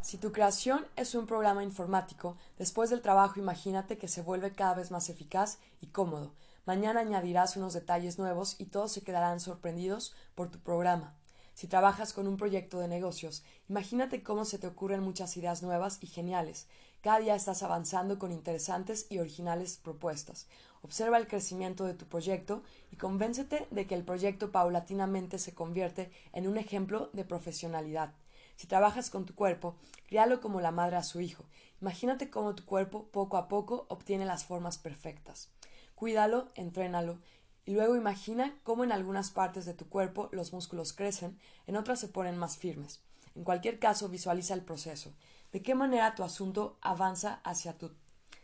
Si 0.00 0.16
tu 0.16 0.32
creación 0.32 0.86
es 0.96 1.14
un 1.14 1.26
programa 1.26 1.62
informático, 1.62 2.38
después 2.58 2.88
del 2.88 3.02
trabajo 3.02 3.38
imagínate 3.38 3.98
que 3.98 4.08
se 4.08 4.22
vuelve 4.22 4.52
cada 4.52 4.74
vez 4.74 4.90
más 4.90 5.10
eficaz 5.10 5.58
y 5.80 5.88
cómodo. 5.88 6.34
Mañana 6.64 7.00
añadirás 7.00 7.56
unos 7.56 7.74
detalles 7.74 8.18
nuevos 8.18 8.56
y 8.58 8.66
todos 8.66 8.92
se 8.92 9.02
quedarán 9.02 9.40
sorprendidos 9.40 10.14
por 10.34 10.50
tu 10.50 10.58
programa. 10.60 11.16
Si 11.52 11.66
trabajas 11.66 12.14
con 12.14 12.26
un 12.26 12.38
proyecto 12.38 12.78
de 12.78 12.88
negocios, 12.88 13.44
imagínate 13.68 14.22
cómo 14.22 14.46
se 14.46 14.58
te 14.58 14.66
ocurren 14.66 15.02
muchas 15.02 15.36
ideas 15.36 15.62
nuevas 15.62 15.98
y 16.00 16.06
geniales. 16.06 16.66
Cada 17.02 17.18
día 17.18 17.34
estás 17.34 17.62
avanzando 17.62 18.18
con 18.18 18.32
interesantes 18.32 19.06
y 19.10 19.18
originales 19.18 19.76
propuestas. 19.76 20.46
Observa 20.82 21.18
el 21.18 21.28
crecimiento 21.28 21.84
de 21.84 21.94
tu 21.94 22.06
proyecto 22.06 22.62
y 22.90 22.96
convéncete 22.96 23.66
de 23.70 23.86
que 23.86 23.94
el 23.94 24.04
proyecto 24.04 24.50
paulatinamente 24.50 25.38
se 25.38 25.54
convierte 25.54 26.10
en 26.32 26.48
un 26.48 26.56
ejemplo 26.56 27.10
de 27.12 27.24
profesionalidad. 27.24 28.14
Si 28.56 28.66
trabajas 28.66 29.10
con 29.10 29.24
tu 29.24 29.34
cuerpo, 29.34 29.76
críalo 30.06 30.40
como 30.40 30.60
la 30.60 30.70
madre 30.70 30.96
a 30.96 31.02
su 31.02 31.20
hijo. 31.20 31.44
Imagínate 31.80 32.30
cómo 32.30 32.54
tu 32.54 32.64
cuerpo 32.64 33.08
poco 33.12 33.36
a 33.36 33.48
poco 33.48 33.86
obtiene 33.88 34.24
las 34.24 34.44
formas 34.44 34.78
perfectas. 34.78 35.50
Cuídalo, 35.94 36.48
entrénalo 36.54 37.18
y 37.64 37.72
luego 37.72 37.96
imagina 37.96 38.58
cómo 38.62 38.84
en 38.84 38.92
algunas 38.92 39.30
partes 39.30 39.64
de 39.64 39.74
tu 39.74 39.88
cuerpo 39.88 40.28
los 40.32 40.52
músculos 40.52 40.92
crecen, 40.92 41.38
en 41.66 41.76
otras 41.76 42.00
se 42.00 42.08
ponen 42.08 42.36
más 42.36 42.56
firmes. 42.56 43.00
En 43.34 43.44
cualquier 43.44 43.78
caso, 43.78 44.08
visualiza 44.08 44.54
el 44.54 44.64
proceso. 44.64 45.12
De 45.52 45.62
qué 45.62 45.74
manera 45.74 46.14
tu 46.14 46.22
asunto 46.22 46.78
avanza 46.80 47.40
hacia 47.44 47.76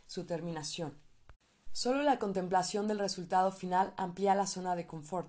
su 0.07 0.27
terminación. 0.27 0.97
Solo 1.77 2.03
la 2.03 2.19
contemplación 2.19 2.89
del 2.89 2.99
resultado 2.99 3.53
final 3.53 3.93
amplía 3.99 4.35
la 4.35 4.47
zona 4.47 4.75
de 4.77 4.87
confort. 4.87 5.29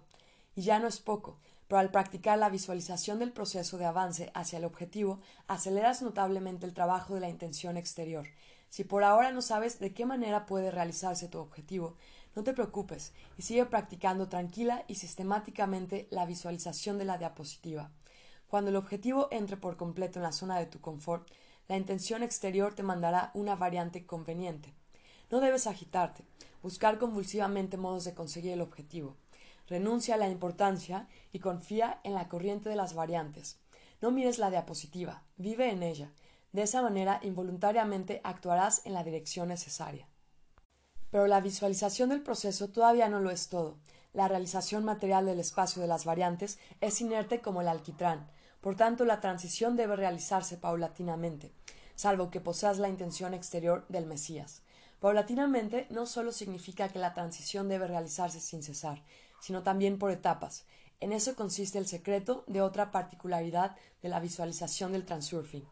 Y 0.55 0.61
ya 0.61 0.79
no 0.79 0.87
es 0.87 1.01
poco, 1.01 1.37
pero 1.67 1.79
al 1.79 1.91
practicar 1.91 2.39
la 2.39 2.47
visualización 2.47 3.19
del 3.19 3.33
proceso 3.33 3.77
de 3.77 3.83
avance 3.83 4.31
hacia 4.33 4.59
el 4.59 4.63
objetivo, 4.63 5.19
aceleras 5.49 6.01
notablemente 6.01 6.65
el 6.65 6.73
trabajo 6.73 7.15
de 7.15 7.19
la 7.19 7.27
intención 7.27 7.75
exterior. 7.75 8.25
Si 8.69 8.85
por 8.85 9.03
ahora 9.03 9.33
no 9.33 9.41
sabes 9.41 9.79
de 9.79 9.93
qué 9.93 10.05
manera 10.05 10.45
puede 10.45 10.71
realizarse 10.71 11.27
tu 11.27 11.37
objetivo, 11.39 11.97
no 12.33 12.45
te 12.45 12.53
preocupes 12.53 13.11
y 13.37 13.41
sigue 13.41 13.65
practicando 13.65 14.29
tranquila 14.29 14.85
y 14.87 14.95
sistemáticamente 14.95 16.07
la 16.11 16.25
visualización 16.25 16.97
de 16.97 17.03
la 17.03 17.17
diapositiva. 17.17 17.91
Cuando 18.47 18.69
el 18.69 18.77
objetivo 18.77 19.27
entre 19.31 19.57
por 19.57 19.75
completo 19.75 20.19
en 20.19 20.23
la 20.23 20.31
zona 20.31 20.57
de 20.59 20.67
tu 20.67 20.79
confort, 20.79 21.27
la 21.67 21.75
intención 21.75 22.23
exterior 22.23 22.73
te 22.73 22.83
mandará 22.83 23.31
una 23.33 23.57
variante 23.57 24.05
conveniente. 24.05 24.76
No 25.29 25.39
debes 25.39 25.67
agitarte, 25.67 26.23
buscar 26.61 26.97
convulsivamente 26.97 27.77
modos 27.77 28.05
de 28.05 28.13
conseguir 28.13 28.51
el 28.51 28.61
objetivo. 28.61 29.15
Renuncia 29.67 30.15
a 30.15 30.17
la 30.17 30.29
importancia 30.29 31.07
y 31.31 31.39
confía 31.39 31.99
en 32.03 32.13
la 32.13 32.29
corriente 32.29 32.69
de 32.69 32.75
las 32.75 32.93
variantes. 32.93 33.59
No 34.01 34.11
mires 34.11 34.39
la 34.39 34.49
diapositiva, 34.49 35.23
vive 35.35 35.69
en 35.69 35.83
ella. 35.83 36.11
De 36.53 36.61
esa 36.61 36.81
manera, 36.81 37.19
involuntariamente 37.23 38.21
actuarás 38.23 38.85
en 38.85 38.93
la 38.93 39.03
dirección 39.03 39.49
necesaria. 39.49 40.07
Pero 41.11 41.27
la 41.27 41.41
visualización 41.41 42.09
del 42.09 42.21
proceso 42.21 42.69
todavía 42.69 43.09
no 43.09 43.19
lo 43.19 43.31
es 43.31 43.49
todo. 43.49 43.77
La 44.13 44.27
realización 44.27 44.85
material 44.85 45.25
del 45.25 45.39
espacio 45.39 45.81
de 45.81 45.87
las 45.87 46.05
variantes 46.05 46.59
es 46.81 47.01
inerte 47.01 47.41
como 47.41 47.61
el 47.61 47.67
alquitrán, 47.67 48.29
por 48.61 48.75
tanto 48.75 49.05
la 49.05 49.19
transición 49.19 49.75
debe 49.75 49.95
realizarse 49.95 50.57
paulatinamente, 50.57 51.51
salvo 51.95 52.31
que 52.31 52.41
poseas 52.41 52.79
la 52.79 52.89
intención 52.89 53.33
exterior 53.33 53.85
del 53.89 54.05
Mesías. 54.05 54.63
Paulatinamente 54.99 55.87
no 55.89 56.05
solo 56.05 56.31
significa 56.31 56.89
que 56.89 56.99
la 56.99 57.13
transición 57.13 57.69
debe 57.69 57.87
realizarse 57.87 58.39
sin 58.39 58.63
cesar, 58.63 59.03
sino 59.39 59.61
también 59.61 59.99
por 59.99 60.11
etapas. 60.11 60.65
En 60.99 61.13
eso 61.13 61.35
consiste 61.35 61.77
el 61.77 61.87
secreto 61.87 62.43
de 62.47 62.61
otra 62.61 62.91
particularidad 62.91 63.75
de 64.01 64.09
la 64.09 64.19
visualización 64.19 64.91
del 64.91 65.05
transurfing. 65.05 65.67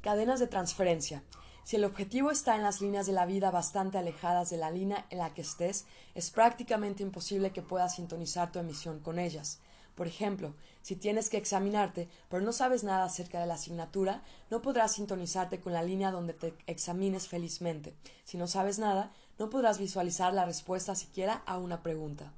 Cadenas 0.00 0.40
de 0.40 0.48
transferencia. 0.48 1.22
Si 1.62 1.76
el 1.76 1.84
objetivo 1.84 2.32
está 2.32 2.56
en 2.56 2.62
las 2.62 2.80
líneas 2.80 3.06
de 3.06 3.12
la 3.12 3.26
vida 3.26 3.52
bastante 3.52 3.98
alejadas 3.98 4.50
de 4.50 4.56
la 4.56 4.72
línea 4.72 5.06
en 5.10 5.18
la 5.18 5.32
que 5.32 5.42
estés, 5.42 5.86
es 6.14 6.30
prácticamente 6.30 7.04
imposible 7.04 7.52
que 7.52 7.62
puedas 7.62 7.94
sintonizar 7.94 8.50
tu 8.50 8.58
emisión 8.58 8.98
con 8.98 9.20
ellas. 9.20 9.60
Por 9.94 10.06
ejemplo, 10.06 10.54
si 10.82 10.96
tienes 10.96 11.28
que 11.28 11.36
examinarte, 11.36 12.08
pero 12.28 12.42
no 12.42 12.52
sabes 12.52 12.84
nada 12.84 13.04
acerca 13.04 13.40
de 13.40 13.46
la 13.46 13.54
asignatura, 13.54 14.22
no 14.50 14.62
podrás 14.62 14.92
sintonizarte 14.92 15.60
con 15.60 15.72
la 15.72 15.82
línea 15.82 16.10
donde 16.10 16.32
te 16.32 16.54
examines 16.66 17.28
felizmente. 17.28 17.94
Si 18.24 18.38
no 18.38 18.46
sabes 18.46 18.78
nada, 18.78 19.12
no 19.38 19.50
podrás 19.50 19.78
visualizar 19.78 20.32
la 20.32 20.44
respuesta 20.44 20.94
siquiera 20.94 21.42
a 21.46 21.58
una 21.58 21.82
pregunta. 21.82 22.32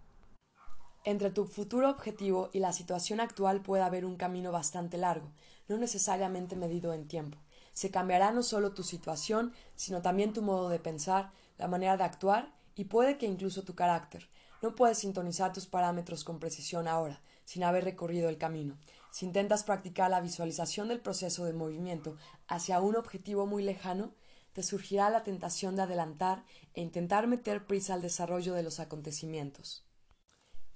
Entre 1.05 1.30
tu 1.30 1.46
futuro 1.46 1.90
objetivo 1.90 2.50
y 2.53 2.61
la 2.61 2.72
situación 2.72 3.18
actual 3.18 3.61
puede 3.61 3.82
haber 3.82 4.05
un 4.05 4.16
camino 4.16 4.53
bastante 4.53 4.98
largo, 4.98 5.30
no 5.68 5.76
necesariamente 5.76 6.55
medido 6.55 6.92
en 6.92 7.09
tiempo. 7.09 7.38
Se 7.72 7.90
cambiará 7.90 8.30
no 8.30 8.42
solo 8.42 8.72
tu 8.72 8.84
situación, 8.84 9.53
sino 9.74 10.00
también 10.00 10.32
tu 10.32 10.42
modo 10.42 10.68
de 10.68 10.78
pensar, 10.78 11.32
la 11.59 11.66
manera 11.66 11.96
de 11.96 12.05
actuar 12.05 12.53
y 12.76 12.84
puede 12.84 13.18
que 13.18 13.26
incluso 13.26 13.64
tu 13.64 13.74
carácter. 13.74 14.28
No 14.62 14.76
puedes 14.76 14.98
sintonizar 14.98 15.53
tus 15.53 15.66
parámetros 15.66 16.22
con 16.22 16.38
precisión 16.38 16.86
ahora, 16.86 17.20
sin 17.45 17.64
haber 17.64 17.84
recorrido 17.84 18.28
el 18.28 18.38
camino. 18.38 18.78
Si 19.11 19.26
intentas 19.26 19.64
practicar 19.64 20.11
la 20.11 20.20
visualización 20.20 20.88
del 20.88 21.01
proceso 21.01 21.45
de 21.45 21.53
movimiento 21.53 22.16
hacia 22.49 22.80
un 22.80 22.97
objetivo 22.97 23.47
muy 23.47 23.62
lejano, 23.62 24.14
te 24.53 24.62
surgirá 24.62 25.11
la 25.11 25.22
tentación 25.22 25.76
de 25.76 25.82
adelantar 25.82 26.45
e 26.74 26.80
intentar 26.80 27.26
meter 27.26 27.66
prisa 27.66 27.95
al 27.95 28.03
desarrollo 28.03 28.55
de 28.55 28.62
los 28.62 28.80
acontecimientos. 28.80 29.84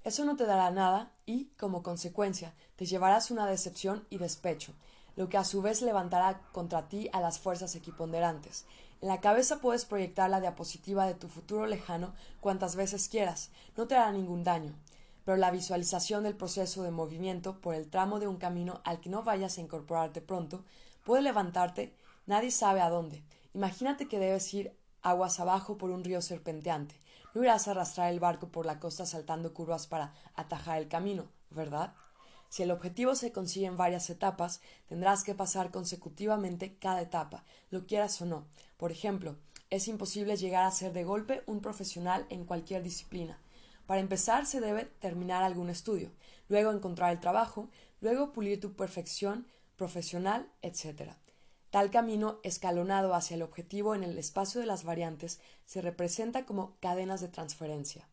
Eso 0.03 0.25
no 0.25 0.37
te 0.37 0.47
dará 0.47 0.71
nada 0.71 1.13
y, 1.27 1.47
como 1.59 1.83
consecuencia, 1.83 2.55
te 2.77 2.87
llevarás 2.87 3.31
una 3.31 3.47
decepción 3.47 4.07
y 4.09 4.19
despecho, 4.19 4.73
lo 5.17 5.29
que 5.29 5.37
a 5.37 5.45
su 5.45 5.63
vez 5.63 5.83
levantará 5.83 6.43
contra 6.53 6.89
ti 6.89 7.09
a 7.13 7.21
las 7.21 7.39
fuerzas 7.39 7.75
equiponderantes. 7.75 8.67
En 9.01 9.09
la 9.09 9.21
cabeza 9.21 9.61
puedes 9.61 9.85
proyectar 9.85 10.31
la 10.31 10.41
diapositiva 10.41 11.07
de 11.07 11.15
tu 11.15 11.29
futuro 11.29 11.67
lejano 11.67 12.15
cuantas 12.41 12.77
veces 12.77 13.09
quieras, 13.09 13.51
no 13.77 13.87
te 13.87 13.97
hará 13.97 14.13
ningún 14.13 14.45
daño. 14.45 14.75
Pero 15.27 15.37
la 15.37 15.51
visualización 15.51 16.23
del 16.23 16.37
proceso 16.37 16.85
de 16.85 16.93
movimiento 16.93 17.61
por 17.61 17.75
el 17.75 17.91
tramo 17.91 18.21
de 18.21 18.29
un 18.29 18.37
camino 18.37 18.81
al 18.85 19.01
que 19.01 19.11
no 19.11 19.25
vayas 19.25 19.59
a 19.59 19.61
incorporarte 19.61 20.21
pronto 20.21 20.65
puede 21.05 21.21
levantarte 21.21 21.93
nadie 22.27 22.53
sabe 22.53 22.81
a 22.81 22.89
dónde. 22.89 23.25
Imagínate 23.53 24.07
que 24.07 24.21
debes 24.21 24.55
ir 24.55 24.77
aguas 25.03 25.41
abajo 25.41 25.79
por 25.79 25.91
un 25.91 26.05
río 26.05 26.23
serpenteante. 26.23 26.95
No 27.35 27.43
irás 27.43 27.67
a 27.67 27.73
arrastrar 27.73 28.13
el 28.13 28.21
barco 28.21 28.49
por 28.49 28.67
la 28.67 28.79
costa 28.79 29.05
saltando 29.05 29.53
curvas 29.53 29.89
para 29.89 30.15
atajar 30.37 30.79
el 30.79 30.87
camino, 30.87 31.27
¿verdad? 31.51 31.93
Si 32.49 32.63
el 32.63 32.71
objetivo 32.71 33.17
se 33.17 33.33
consigue 33.33 33.67
en 33.67 33.77
varias 33.77 34.09
etapas, 34.09 34.61
tendrás 34.89 35.25
que 35.25 35.35
pasar 35.35 35.73
consecutivamente 35.73 36.77
cada 36.79 37.03
etapa, 37.03 37.45
lo 37.71 37.85
quieras 37.85 38.23
o 38.23 38.27
no. 38.27 38.47
Por 38.77 38.93
ejemplo, 38.93 39.35
es 39.71 39.89
imposible 39.89 40.37
llegar 40.37 40.67
a 40.67 40.71
ser 40.71 40.93
de 40.93 41.03
golpe 41.03 41.43
un 41.47 41.61
profesional 41.61 42.27
en 42.31 42.45
cualquier 42.45 42.85
disciplina. 42.85 43.41
Para 43.87 44.01
empezar 44.01 44.47
se 44.47 44.61
debe 44.61 44.85
terminar 44.85 45.43
algún 45.43 45.71
estudio, 45.71 46.11
luego 46.49 46.73
encontrar 46.73 47.13
el 47.13 47.21
trabajo, 47.21 47.69
luego 48.01 48.33
pulir 48.33 48.61
tu 48.61 48.75
perfección 48.75 49.47
profesional, 49.77 50.51
etc. 50.63 51.13
Tal 51.71 51.91
camino 51.91 52.41
escalonado 52.43 53.15
hacia 53.15 53.35
el 53.35 53.43
objetivo 53.43 53.95
en 53.95 54.03
el 54.03 54.19
espacio 54.19 54.61
de 54.61 54.67
las 54.67 54.85
variantes 54.85 55.41
se 55.65 55.83
representa 55.83 56.45
como 56.45 56.77
cadenas 56.81 57.21
de 57.21 57.29
transferencia. 57.29 58.09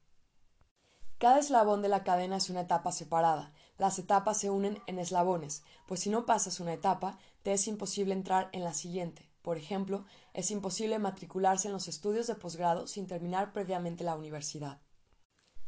Cada 1.18 1.40
eslabón 1.40 1.82
de 1.82 1.88
la 1.88 2.04
cadena 2.04 2.38
es 2.38 2.50
una 2.50 2.62
etapa 2.62 2.92
separada. 2.92 3.54
Las 3.78 3.98
etapas 3.98 4.38
se 4.38 4.50
unen 4.50 4.82
en 4.88 5.00
eslabones, 5.00 5.64
pues 5.88 6.02
si 6.02 6.10
no 6.10 6.26
pasas 6.26 6.60
una 6.60 6.74
etapa, 6.74 7.18
te 7.44 7.54
es 7.54 7.68
imposible 7.68 8.14
entrar 8.14 8.50
en 8.52 8.64
la 8.64 8.74
siguiente. 8.74 9.30
Por 9.42 9.58
ejemplo, 9.58 10.06
es 10.34 10.52
imposible 10.52 11.00
matricularse 11.00 11.68
en 11.68 11.74
los 11.74 11.88
estudios 11.88 12.28
de 12.28 12.36
posgrado 12.36 12.88
sin 12.88 13.08
terminar 13.08 13.54
previamente 13.54 14.04
la 14.04 14.16
universidad. 14.16 14.80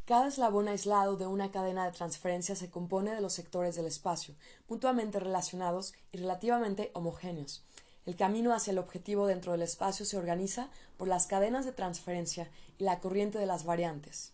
Cada 0.06 0.28
eslabón 0.28 0.68
aislado 0.68 1.18
de 1.18 1.26
una 1.26 1.50
cadena 1.50 1.84
de 1.86 1.92
transferencia 1.92 2.56
se 2.56 2.70
compone 2.70 3.16
de 3.16 3.22
los 3.22 3.34
sectores 3.34 3.76
del 3.76 3.88
espacio, 3.88 4.36
mutuamente 4.68 5.20
relacionados 5.20 5.96
y 6.12 6.20
relativamente 6.20 6.92
homogéneos. 6.94 7.66
El 8.06 8.16
camino 8.16 8.54
hacia 8.54 8.70
el 8.70 8.78
objetivo 8.78 9.26
dentro 9.26 9.54
del 9.54 9.64
espacio 9.64 10.06
se 10.06 10.16
organiza 10.16 10.70
por 10.98 11.08
las 11.08 11.26
cadenas 11.26 11.66
de 11.66 11.72
transferencia 11.72 12.52
y 12.78 12.84
la 12.84 13.00
corriente 13.00 13.40
de 13.40 13.48
las 13.48 13.66
variantes. 13.66 14.32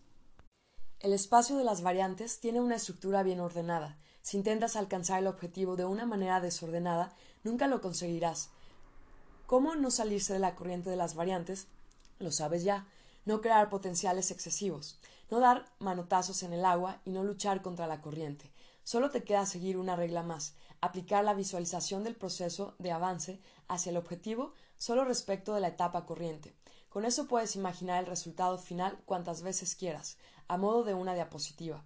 El 1.00 1.14
espacio 1.14 1.56
de 1.56 1.64
las 1.64 1.80
variantes 1.80 2.38
tiene 2.38 2.60
una 2.60 2.76
estructura 2.76 3.22
bien 3.22 3.40
ordenada. 3.40 3.96
Si 4.20 4.36
intentas 4.36 4.76
alcanzar 4.76 5.20
el 5.20 5.26
objetivo 5.26 5.76
de 5.76 5.86
una 5.86 6.04
manera 6.04 6.42
desordenada, 6.42 7.14
nunca 7.44 7.66
lo 7.66 7.80
conseguirás. 7.80 8.50
¿Cómo 9.46 9.74
no 9.74 9.90
salirse 9.90 10.34
de 10.34 10.38
la 10.38 10.54
corriente 10.54 10.90
de 10.90 10.96
las 10.96 11.14
variantes? 11.14 11.66
Lo 12.18 12.30
sabes 12.30 12.62
ya. 12.62 12.86
No 13.24 13.40
crear 13.40 13.70
potenciales 13.70 14.30
excesivos, 14.30 14.98
no 15.32 15.40
dar 15.40 15.64
manotazos 15.78 16.42
en 16.42 16.52
el 16.52 16.62
agua 16.62 17.00
y 17.06 17.10
no 17.10 17.24
luchar 17.24 17.62
contra 17.62 17.86
la 17.86 18.02
corriente. 18.02 18.52
Solo 18.84 19.08
te 19.08 19.24
queda 19.24 19.46
seguir 19.46 19.78
una 19.78 19.96
regla 19.96 20.22
más, 20.22 20.56
aplicar 20.82 21.24
la 21.24 21.32
visualización 21.32 22.04
del 22.04 22.16
proceso 22.16 22.74
de 22.78 22.92
avance 22.92 23.40
hacia 23.66 23.88
el 23.88 23.96
objetivo 23.96 24.52
solo 24.76 25.06
respecto 25.06 25.54
de 25.54 25.62
la 25.62 25.68
etapa 25.68 26.04
corriente. 26.04 26.54
Con 26.90 27.06
eso 27.06 27.28
puedes 27.28 27.56
imaginar 27.56 28.00
el 28.00 28.10
resultado 28.10 28.58
final 28.58 28.98
cuantas 29.06 29.40
veces 29.40 29.74
quieras, 29.74 30.18
a 30.48 30.58
modo 30.58 30.84
de 30.84 30.92
una 30.92 31.14
diapositiva, 31.14 31.82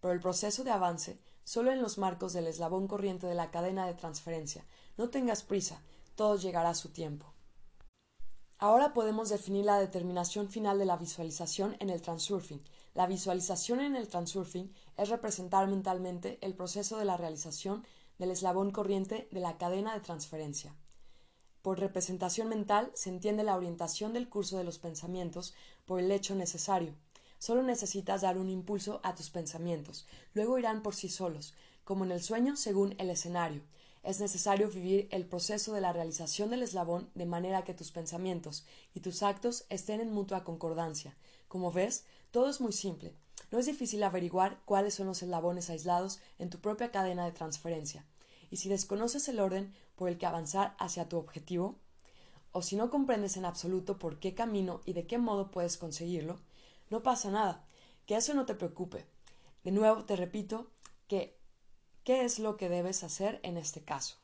pero 0.00 0.12
el 0.12 0.18
proceso 0.18 0.64
de 0.64 0.72
avance 0.72 1.20
solo 1.44 1.70
en 1.70 1.80
los 1.80 1.98
marcos 1.98 2.32
del 2.32 2.48
eslabón 2.48 2.88
corriente 2.88 3.28
de 3.28 3.36
la 3.36 3.52
cadena 3.52 3.86
de 3.86 3.94
transferencia. 3.94 4.66
No 4.96 5.08
tengas 5.08 5.44
prisa, 5.44 5.82
todo 6.16 6.34
llegará 6.34 6.70
a 6.70 6.74
su 6.74 6.88
tiempo. 6.88 7.32
Ahora 8.60 8.92
podemos 8.92 9.28
definir 9.28 9.64
la 9.66 9.78
determinación 9.78 10.48
final 10.48 10.80
de 10.80 10.84
la 10.84 10.96
visualización 10.96 11.76
en 11.78 11.90
el 11.90 12.02
transurfing. 12.02 12.60
La 12.98 13.06
visualización 13.06 13.78
en 13.78 13.94
el 13.94 14.08
transurfing 14.08 14.74
es 14.96 15.08
representar 15.08 15.68
mentalmente 15.68 16.36
el 16.40 16.54
proceso 16.54 16.98
de 16.98 17.04
la 17.04 17.16
realización 17.16 17.86
del 18.18 18.32
eslabón 18.32 18.72
corriente 18.72 19.28
de 19.30 19.38
la 19.38 19.56
cadena 19.56 19.94
de 19.94 20.00
transferencia. 20.00 20.74
Por 21.62 21.78
representación 21.78 22.48
mental 22.48 22.90
se 22.94 23.10
entiende 23.10 23.44
la 23.44 23.54
orientación 23.54 24.12
del 24.14 24.28
curso 24.28 24.58
de 24.58 24.64
los 24.64 24.80
pensamientos 24.80 25.54
por 25.86 26.00
el 26.00 26.10
hecho 26.10 26.34
necesario. 26.34 26.96
Solo 27.38 27.62
necesitas 27.62 28.22
dar 28.22 28.36
un 28.36 28.50
impulso 28.50 28.98
a 29.04 29.14
tus 29.14 29.30
pensamientos, 29.30 30.08
luego 30.34 30.58
irán 30.58 30.82
por 30.82 30.96
sí 30.96 31.08
solos, 31.08 31.54
como 31.84 32.04
en 32.04 32.10
el 32.10 32.20
sueño 32.20 32.56
según 32.56 32.96
el 32.98 33.10
escenario, 33.10 33.62
es 34.02 34.20
necesario 34.20 34.70
vivir 34.70 35.08
el 35.10 35.26
proceso 35.26 35.72
de 35.72 35.80
la 35.80 35.92
realización 35.92 36.50
del 36.50 36.62
eslabón 36.62 37.10
de 37.14 37.26
manera 37.26 37.64
que 37.64 37.74
tus 37.74 37.90
pensamientos 37.90 38.64
y 38.94 39.00
tus 39.00 39.22
actos 39.22 39.66
estén 39.68 40.00
en 40.00 40.12
mutua 40.12 40.44
concordancia. 40.44 41.16
Como 41.48 41.72
ves, 41.72 42.04
todo 42.30 42.48
es 42.48 42.60
muy 42.60 42.72
simple. 42.72 43.14
No 43.50 43.58
es 43.58 43.66
difícil 43.66 44.02
averiguar 44.02 44.60
cuáles 44.64 44.94
son 44.94 45.06
los 45.06 45.22
eslabones 45.22 45.70
aislados 45.70 46.20
en 46.38 46.50
tu 46.50 46.60
propia 46.60 46.90
cadena 46.90 47.24
de 47.24 47.32
transferencia. 47.32 48.04
Y 48.50 48.58
si 48.58 48.68
desconoces 48.68 49.28
el 49.28 49.40
orden 49.40 49.74
por 49.96 50.08
el 50.08 50.18
que 50.18 50.26
avanzar 50.26 50.76
hacia 50.78 51.08
tu 51.08 51.16
objetivo, 51.16 51.76
o 52.52 52.62
si 52.62 52.76
no 52.76 52.90
comprendes 52.90 53.36
en 53.36 53.44
absoluto 53.44 53.98
por 53.98 54.18
qué 54.18 54.34
camino 54.34 54.80
y 54.84 54.92
de 54.92 55.06
qué 55.06 55.18
modo 55.18 55.50
puedes 55.50 55.76
conseguirlo, 55.76 56.38
no 56.90 57.02
pasa 57.02 57.30
nada, 57.30 57.64
que 58.06 58.16
eso 58.16 58.34
no 58.34 58.46
te 58.46 58.54
preocupe. 58.54 59.06
De 59.64 59.72
nuevo 59.72 60.04
te 60.04 60.16
repito 60.16 60.70
que 61.08 61.38
¿Qué 62.08 62.24
es 62.24 62.38
lo 62.38 62.56
que 62.56 62.70
debes 62.70 63.04
hacer 63.04 63.38
en 63.42 63.58
este 63.58 63.82
caso? 63.82 64.16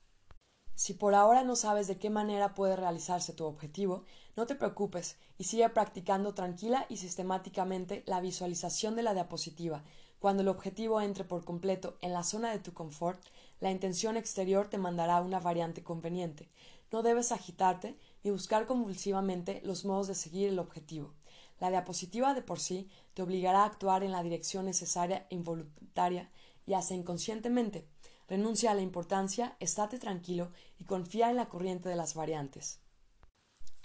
Si 0.77 0.93
por 0.93 1.15
ahora 1.15 1.45
no 1.45 1.55
sabes 1.55 1.87
de 1.87 1.99
qué 1.99 2.11
manera 2.11 2.55
puede 2.55 2.75
realizarse 2.75 3.33
tu 3.33 3.45
objetivo, 3.45 4.05
no 4.37 4.47
te 4.47 4.57
preocupes 4.57 5.17
y 5.39 5.45
sigue 5.45 5.69
practicando 5.69 6.35
tranquila 6.35 6.87
y 6.89 6.97
sistemáticamente 6.97 8.03
la 8.07 8.21
visualización 8.21 8.97
de 8.97 9.03
la 9.03 9.15
diapositiva. 9.15 9.85
Cuando 10.19 10.43
el 10.43 10.49
objetivo 10.49 11.01
entre 11.01 11.23
por 11.23 11.45
completo 11.45 11.97
en 12.01 12.13
la 12.13 12.25
zona 12.25 12.51
de 12.51 12.59
tu 12.59 12.73
confort, 12.73 13.23
la 13.61 13.71
intención 13.71 14.17
exterior 14.17 14.69
te 14.69 14.79
mandará 14.79 15.21
una 15.21 15.39
variante 15.39 15.85
conveniente. 15.85 16.49
No 16.91 17.03
debes 17.03 17.31
agitarte 17.31 17.97
ni 18.25 18.31
buscar 18.33 18.67
convulsivamente 18.67 19.61
los 19.65 19.85
modos 19.85 20.09
de 20.09 20.15
seguir 20.15 20.49
el 20.49 20.59
objetivo. 20.59 21.13
La 21.61 21.71
diapositiva 21.71 22.35
de 22.35 22.43
por 22.43 22.59
sí 22.59 22.89
te 23.15 23.23
obligará 23.23 23.63
a 23.63 23.67
actuar 23.67 24.03
en 24.03 24.11
la 24.11 24.25
dirección 24.25 24.65
necesaria 24.65 25.27
e 25.31 25.37
involuntaria 25.37 26.31
y 26.67 26.75
hace 26.75 26.95
inconscientemente. 26.95 27.87
Renuncia 28.29 28.71
a 28.71 28.75
la 28.75 28.83
importancia, 28.83 29.57
estate 29.61 29.99
tranquilo 29.99 30.51
y 30.79 30.85
confía 30.85 31.31
en 31.31 31.37
la 31.37 31.49
corriente 31.49 31.89
de 31.89 31.97
las 31.97 32.15
variantes. 32.15 32.81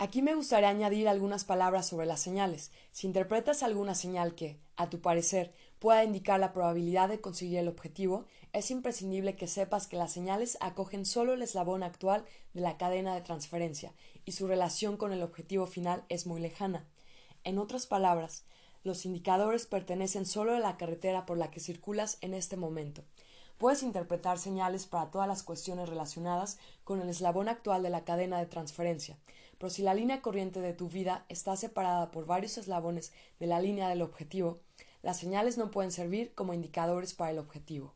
Aquí 0.01 0.21
me 0.21 0.33
gustaría 0.33 0.69
añadir 0.69 1.09
algunas 1.09 1.43
palabras 1.43 1.85
sobre 1.85 2.05
las 2.05 2.21
señales. 2.21 2.71
Si 2.93 3.05
interpretas 3.05 3.63
alguna 3.63 3.95
señal 3.95 4.33
que, 4.33 4.57
a 4.77 4.89
tu 4.89 5.01
parecer, 5.01 5.53
pueda 5.77 6.05
indicar 6.05 6.39
la 6.39 6.53
probabilidad 6.53 7.09
de 7.09 7.19
conseguir 7.19 7.57
el 7.57 7.67
objetivo, 7.67 8.25
es 8.53 8.71
imprescindible 8.71 9.35
que 9.35 9.47
sepas 9.47 9.87
que 9.87 9.97
las 9.97 10.13
señales 10.13 10.57
acogen 10.61 11.05
solo 11.05 11.33
el 11.33 11.41
eslabón 11.41 11.83
actual 11.83 12.23
de 12.53 12.61
la 12.61 12.77
cadena 12.77 13.13
de 13.13 13.19
transferencia 13.19 13.93
y 14.23 14.31
su 14.31 14.47
relación 14.47 14.95
con 14.95 15.11
el 15.11 15.21
objetivo 15.21 15.67
final 15.67 16.05
es 16.07 16.25
muy 16.25 16.39
lejana. 16.39 16.87
En 17.43 17.59
otras 17.59 17.85
palabras, 17.85 18.45
los 18.83 19.05
indicadores 19.05 19.65
pertenecen 19.65 20.25
solo 20.25 20.55
a 20.55 20.59
la 20.59 20.77
carretera 20.77 21.25
por 21.25 21.37
la 21.37 21.51
que 21.51 21.59
circulas 21.59 22.17
en 22.21 22.33
este 22.33 22.55
momento. 22.55 23.03
Puedes 23.59 23.83
interpretar 23.83 24.39
señales 24.39 24.87
para 24.87 25.11
todas 25.11 25.27
las 25.27 25.43
cuestiones 25.43 25.89
relacionadas 25.89 26.57
con 26.85 27.01
el 27.01 27.09
eslabón 27.09 27.49
actual 27.49 27.83
de 27.83 27.89
la 27.89 28.05
cadena 28.05 28.39
de 28.39 28.45
transferencia, 28.45 29.17
pero 29.57 29.69
si 29.69 29.81
la 29.81 29.93
línea 29.93 30.21
corriente 30.21 30.61
de 30.61 30.71
tu 30.71 30.87
vida 30.87 31.25
está 31.27 31.57
separada 31.57 32.09
por 32.09 32.25
varios 32.25 32.57
eslabones 32.57 33.11
de 33.37 33.47
la 33.47 33.59
línea 33.59 33.89
del 33.89 34.01
objetivo, 34.01 34.61
las 35.01 35.17
señales 35.17 35.57
no 35.57 35.71
pueden 35.71 35.91
servir 35.91 36.33
como 36.35 36.53
indicadores 36.53 37.13
para 37.13 37.31
el 37.31 37.37
objetivo. 37.37 37.93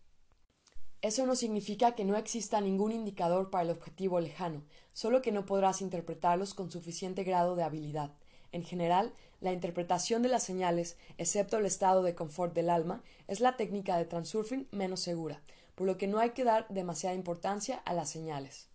Eso 1.02 1.26
no 1.26 1.34
significa 1.34 1.96
que 1.96 2.04
no 2.04 2.18
exista 2.18 2.60
ningún 2.60 2.92
indicador 2.92 3.50
para 3.50 3.64
el 3.64 3.70
objetivo 3.70 4.20
lejano, 4.20 4.66
solo 4.92 5.22
que 5.22 5.32
no 5.32 5.46
podrás 5.46 5.82
interpretarlos 5.82 6.54
con 6.54 6.72
suficiente 6.72 7.24
grado 7.24 7.56
de 7.56 7.64
habilidad. 7.64 8.12
En 8.52 8.66
general, 8.66 9.14
la 9.44 9.52
interpretación 9.52 10.22
de 10.22 10.30
las 10.30 10.44
señales, 10.44 10.96
excepto 11.18 11.58
el 11.58 11.66
estado 11.66 12.02
de 12.02 12.16
confort 12.16 12.54
del 12.54 12.70
alma, 12.70 13.04
es 13.28 13.42
la 13.42 13.58
técnica 13.58 13.98
de 13.98 14.06
transurfing 14.06 14.70
menos 14.72 15.02
segura, 15.02 15.42
por 15.76 15.86
lo 15.86 15.98
que 15.98 16.08
no 16.08 16.20
hay 16.20 16.30
que 16.30 16.46
dar 16.46 16.66
demasiada 16.70 17.14
importancia 17.14 17.82
a 17.84 17.94
las 17.94 18.10
señales. 18.10 18.70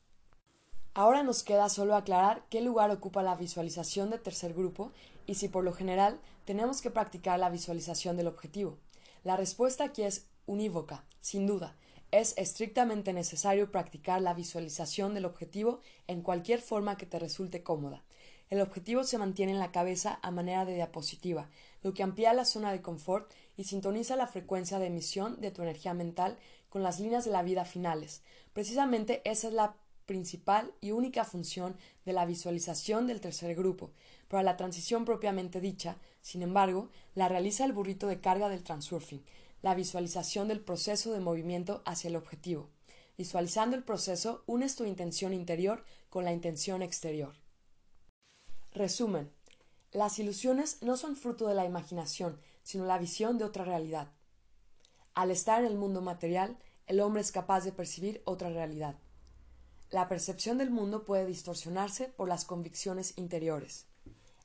Ahora 0.92 1.22
nos 1.22 1.42
queda 1.42 1.70
solo 1.70 1.96
aclarar 1.96 2.44
qué 2.50 2.60
lugar 2.60 2.90
ocupa 2.90 3.22
la 3.22 3.34
visualización 3.34 4.10
de 4.10 4.18
tercer 4.18 4.52
grupo 4.52 4.92
y 5.26 5.36
si 5.36 5.48
por 5.48 5.64
lo 5.64 5.72
general 5.72 6.20
tenemos 6.44 6.82
que 6.82 6.90
practicar 6.90 7.38
la 7.38 7.48
visualización 7.48 8.18
del 8.18 8.26
objetivo. 8.26 8.76
La 9.24 9.38
respuesta 9.38 9.84
aquí 9.84 10.02
es 10.02 10.26
unívoca, 10.44 11.06
sin 11.22 11.46
duda. 11.46 11.76
Es 12.10 12.34
estrictamente 12.36 13.14
necesario 13.14 13.70
practicar 13.70 14.20
la 14.20 14.34
visualización 14.34 15.14
del 15.14 15.24
objetivo 15.24 15.80
en 16.08 16.20
cualquier 16.20 16.60
forma 16.60 16.98
que 16.98 17.06
te 17.06 17.18
resulte 17.18 17.62
cómoda. 17.62 18.04
El 18.50 18.62
objetivo 18.62 19.04
se 19.04 19.18
mantiene 19.18 19.52
en 19.52 19.58
la 19.58 19.72
cabeza 19.72 20.18
a 20.22 20.30
manera 20.30 20.64
de 20.64 20.74
diapositiva, 20.74 21.50
lo 21.82 21.92
que 21.92 22.02
amplía 22.02 22.32
la 22.32 22.46
zona 22.46 22.72
de 22.72 22.80
confort 22.80 23.30
y 23.58 23.64
sintoniza 23.64 24.16
la 24.16 24.26
frecuencia 24.26 24.78
de 24.78 24.86
emisión 24.86 25.38
de 25.40 25.50
tu 25.50 25.62
energía 25.62 25.92
mental 25.92 26.38
con 26.70 26.82
las 26.82 26.98
líneas 26.98 27.26
de 27.26 27.30
la 27.30 27.42
vida 27.42 27.66
finales. 27.66 28.22
Precisamente 28.54 29.20
esa 29.24 29.48
es 29.48 29.54
la 29.54 29.76
principal 30.06 30.72
y 30.80 30.92
única 30.92 31.24
función 31.24 31.76
de 32.06 32.14
la 32.14 32.24
visualización 32.24 33.06
del 33.06 33.20
tercer 33.20 33.54
grupo. 33.54 33.90
Para 34.28 34.42
la 34.42 34.56
transición 34.56 35.04
propiamente 35.04 35.60
dicha, 35.60 35.98
sin 36.22 36.42
embargo, 36.42 36.88
la 37.14 37.28
realiza 37.28 37.66
el 37.66 37.74
burrito 37.74 38.06
de 38.06 38.20
carga 38.20 38.48
del 38.48 38.62
transurfing, 38.62 39.22
la 39.60 39.74
visualización 39.74 40.48
del 40.48 40.60
proceso 40.60 41.12
de 41.12 41.20
movimiento 41.20 41.82
hacia 41.84 42.08
el 42.08 42.16
objetivo. 42.16 42.70
Visualizando 43.18 43.76
el 43.76 43.84
proceso, 43.84 44.42
unes 44.46 44.74
tu 44.76 44.84
intención 44.84 45.34
interior 45.34 45.84
con 46.08 46.24
la 46.24 46.32
intención 46.32 46.80
exterior. 46.80 47.34
Resumen. 48.72 49.32
Las 49.92 50.18
ilusiones 50.18 50.82
no 50.82 50.98
son 50.98 51.16
fruto 51.16 51.48
de 51.48 51.54
la 51.54 51.64
imaginación, 51.64 52.38
sino 52.62 52.84
la 52.84 52.98
visión 52.98 53.38
de 53.38 53.44
otra 53.44 53.64
realidad. 53.64 54.12
Al 55.14 55.30
estar 55.30 55.60
en 55.60 55.66
el 55.66 55.78
mundo 55.78 56.02
material, 56.02 56.58
el 56.86 57.00
hombre 57.00 57.22
es 57.22 57.32
capaz 57.32 57.64
de 57.64 57.72
percibir 57.72 58.20
otra 58.26 58.50
realidad. 58.50 58.96
La 59.90 60.06
percepción 60.06 60.58
del 60.58 60.70
mundo 60.70 61.06
puede 61.06 61.24
distorsionarse 61.24 62.08
por 62.08 62.28
las 62.28 62.44
convicciones 62.44 63.16
interiores. 63.16 63.86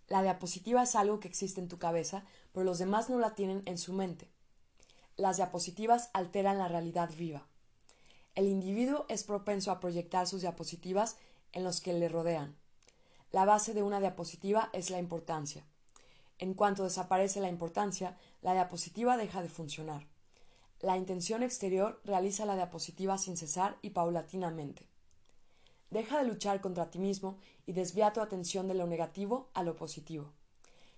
La 0.07 0.23
diapositiva 0.23 0.83
es 0.83 0.95
algo 0.95 1.19
que 1.19 1.27
existe 1.27 1.59
en 1.59 1.67
tu 1.67 1.77
cabeza, 1.77 2.23
pero 2.53 2.63
los 2.63 2.79
demás 2.79 3.09
no 3.09 3.19
la 3.19 3.35
tienen 3.35 3.61
en 3.65 3.77
su 3.77 3.91
mente. 3.91 4.31
Las 5.17 5.35
diapositivas 5.35 6.09
alteran 6.13 6.57
la 6.57 6.69
realidad 6.69 7.11
viva. 7.17 7.45
El 8.35 8.47
individuo 8.47 9.05
es 9.09 9.25
propenso 9.25 9.69
a 9.69 9.81
proyectar 9.81 10.27
sus 10.27 10.41
diapositivas 10.41 11.17
en 11.51 11.65
los 11.65 11.81
que 11.81 11.93
le 11.93 12.07
rodean. 12.07 12.55
La 13.33 13.45
base 13.45 13.73
de 13.73 13.81
una 13.81 13.99
diapositiva 13.99 14.69
es 14.73 14.91
la 14.91 14.99
importancia. 14.99 15.65
En 16.37 16.53
cuanto 16.53 16.83
desaparece 16.83 17.41
la 17.41 17.49
importancia, 17.49 18.15
la 18.43 18.53
diapositiva 18.53 19.17
deja 19.17 19.41
de 19.41 19.49
funcionar. 19.49 20.05
La 20.81 20.97
intención 20.97 21.41
exterior 21.41 21.99
realiza 22.05 22.45
la 22.45 22.55
diapositiva 22.55 23.17
sin 23.17 23.35
cesar 23.35 23.79
y 23.81 23.89
paulatinamente. 23.89 24.87
Deja 25.89 26.19
de 26.19 26.27
luchar 26.27 26.61
contra 26.61 26.91
ti 26.91 26.99
mismo 26.99 27.39
y 27.65 27.73
desvía 27.73 28.13
tu 28.13 28.21
atención 28.21 28.67
de 28.67 28.75
lo 28.75 28.85
negativo 28.85 29.49
a 29.55 29.63
lo 29.63 29.75
positivo. 29.75 30.31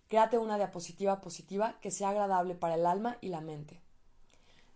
Créate 0.09 0.38
una 0.38 0.57
diapositiva 0.57 1.21
positiva 1.21 1.79
que 1.79 1.89
sea 1.89 2.09
agradable 2.09 2.53
para 2.53 2.75
el 2.75 2.86
alma 2.86 3.17
y 3.21 3.29
la 3.29 3.39
mente. 3.39 3.79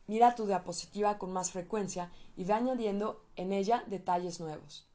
Mira 0.07 0.33
tu 0.33 0.47
diapositiva 0.47 1.17
con 1.17 1.33
más 1.33 1.51
frecuencia 1.51 2.09
y 2.37 2.45
ve 2.45 2.53
añadiendo 2.53 3.21
en 3.35 3.51
ella 3.51 3.83
detalles 3.87 4.39
nuevos. 4.39 4.88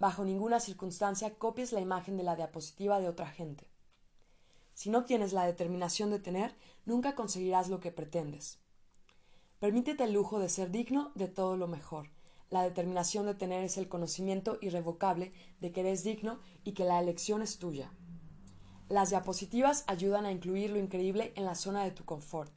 Bajo 0.00 0.24
ninguna 0.24 0.60
circunstancia 0.60 1.34
copies 1.34 1.72
la 1.72 1.80
imagen 1.80 2.16
de 2.16 2.22
la 2.22 2.34
diapositiva 2.34 3.00
de 3.00 3.08
otra 3.08 3.26
gente. 3.26 3.68
Si 4.72 4.88
no 4.88 5.04
tienes 5.04 5.34
la 5.34 5.44
determinación 5.44 6.10
de 6.10 6.18
tener, 6.18 6.56
nunca 6.86 7.14
conseguirás 7.14 7.68
lo 7.68 7.80
que 7.80 7.92
pretendes. 7.92 8.58
Permítete 9.58 10.04
el 10.04 10.14
lujo 10.14 10.38
de 10.38 10.48
ser 10.48 10.70
digno 10.70 11.12
de 11.16 11.28
todo 11.28 11.58
lo 11.58 11.68
mejor. 11.68 12.08
La 12.48 12.62
determinación 12.62 13.26
de 13.26 13.34
tener 13.34 13.62
es 13.62 13.76
el 13.76 13.90
conocimiento 13.90 14.56
irrevocable 14.62 15.34
de 15.60 15.70
que 15.70 15.80
eres 15.80 16.02
digno 16.02 16.40
y 16.64 16.72
que 16.72 16.86
la 16.86 16.98
elección 16.98 17.42
es 17.42 17.58
tuya. 17.58 17.92
Las 18.88 19.10
diapositivas 19.10 19.84
ayudan 19.86 20.24
a 20.24 20.32
incluir 20.32 20.70
lo 20.70 20.78
increíble 20.78 21.34
en 21.36 21.44
la 21.44 21.54
zona 21.54 21.84
de 21.84 21.90
tu 21.90 22.06
confort. 22.06 22.50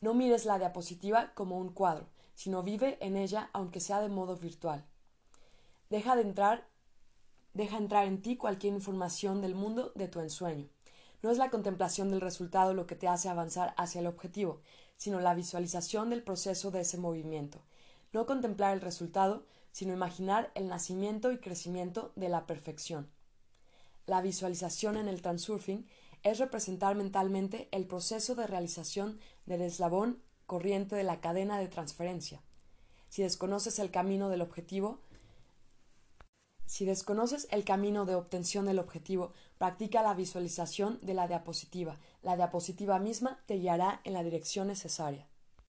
No 0.00 0.14
mires 0.14 0.46
la 0.46 0.58
diapositiva 0.58 1.34
como 1.34 1.58
un 1.58 1.74
cuadro, 1.74 2.08
sino 2.34 2.62
vive 2.62 2.96
en 3.04 3.18
ella 3.18 3.50
aunque 3.52 3.80
sea 3.80 4.00
de 4.00 4.08
modo 4.08 4.34
virtual. 4.34 4.87
Deja 5.90 6.16
de 6.16 6.22
entrar, 6.22 6.68
deja 7.54 7.78
entrar 7.78 8.06
en 8.06 8.20
ti 8.20 8.36
cualquier 8.36 8.74
información 8.74 9.40
del 9.40 9.54
mundo 9.54 9.92
de 9.94 10.08
tu 10.08 10.20
ensueño. 10.20 10.68
No 11.22 11.30
es 11.30 11.38
la 11.38 11.50
contemplación 11.50 12.10
del 12.10 12.20
resultado 12.20 12.74
lo 12.74 12.86
que 12.86 12.94
te 12.94 13.08
hace 13.08 13.28
avanzar 13.28 13.74
hacia 13.76 14.00
el 14.00 14.06
objetivo, 14.06 14.60
sino 14.96 15.18
la 15.20 15.34
visualización 15.34 16.10
del 16.10 16.22
proceso 16.22 16.70
de 16.70 16.80
ese 16.80 16.98
movimiento. 16.98 17.60
No 18.12 18.26
contemplar 18.26 18.74
el 18.74 18.80
resultado, 18.80 19.44
sino 19.72 19.92
imaginar 19.92 20.50
el 20.54 20.68
nacimiento 20.68 21.32
y 21.32 21.38
crecimiento 21.38 22.12
de 22.16 22.28
la 22.28 22.46
perfección. 22.46 23.10
la 24.06 24.22
visualización 24.22 24.96
en 24.96 25.06
el 25.06 25.20
transurfing 25.20 25.86
es 26.22 26.38
representar 26.38 26.96
mentalmente 26.96 27.68
el 27.72 27.86
proceso 27.86 28.34
de 28.34 28.46
realización 28.46 29.20
del 29.44 29.60
eslabón 29.60 30.22
corriente 30.46 30.96
de 30.96 31.04
la 31.04 31.20
cadena 31.20 31.58
de 31.58 31.68
transferencia. 31.68 32.40
Si 33.10 33.22
desconoces 33.22 33.78
el 33.78 33.90
camino 33.90 34.30
del 34.30 34.40
objetivo, 34.40 35.00
si 36.68 36.84
desconoces 36.84 37.48
el 37.50 37.64
camino 37.64 38.04
de 38.04 38.14
obtención 38.14 38.66
del 38.66 38.78
objetivo, 38.78 39.32
practica 39.56 40.02
la 40.02 40.12
visualización 40.12 40.98
de 41.00 41.14
la 41.14 41.26
diapositiva. 41.26 41.98
La 42.22 42.36
diapositiva 42.36 42.98
misma 42.98 43.40
te 43.46 43.54
guiará 43.54 44.02
en 44.04 44.12
la 44.12 44.22
dirección 44.22 44.68
necesaria. 44.68 45.26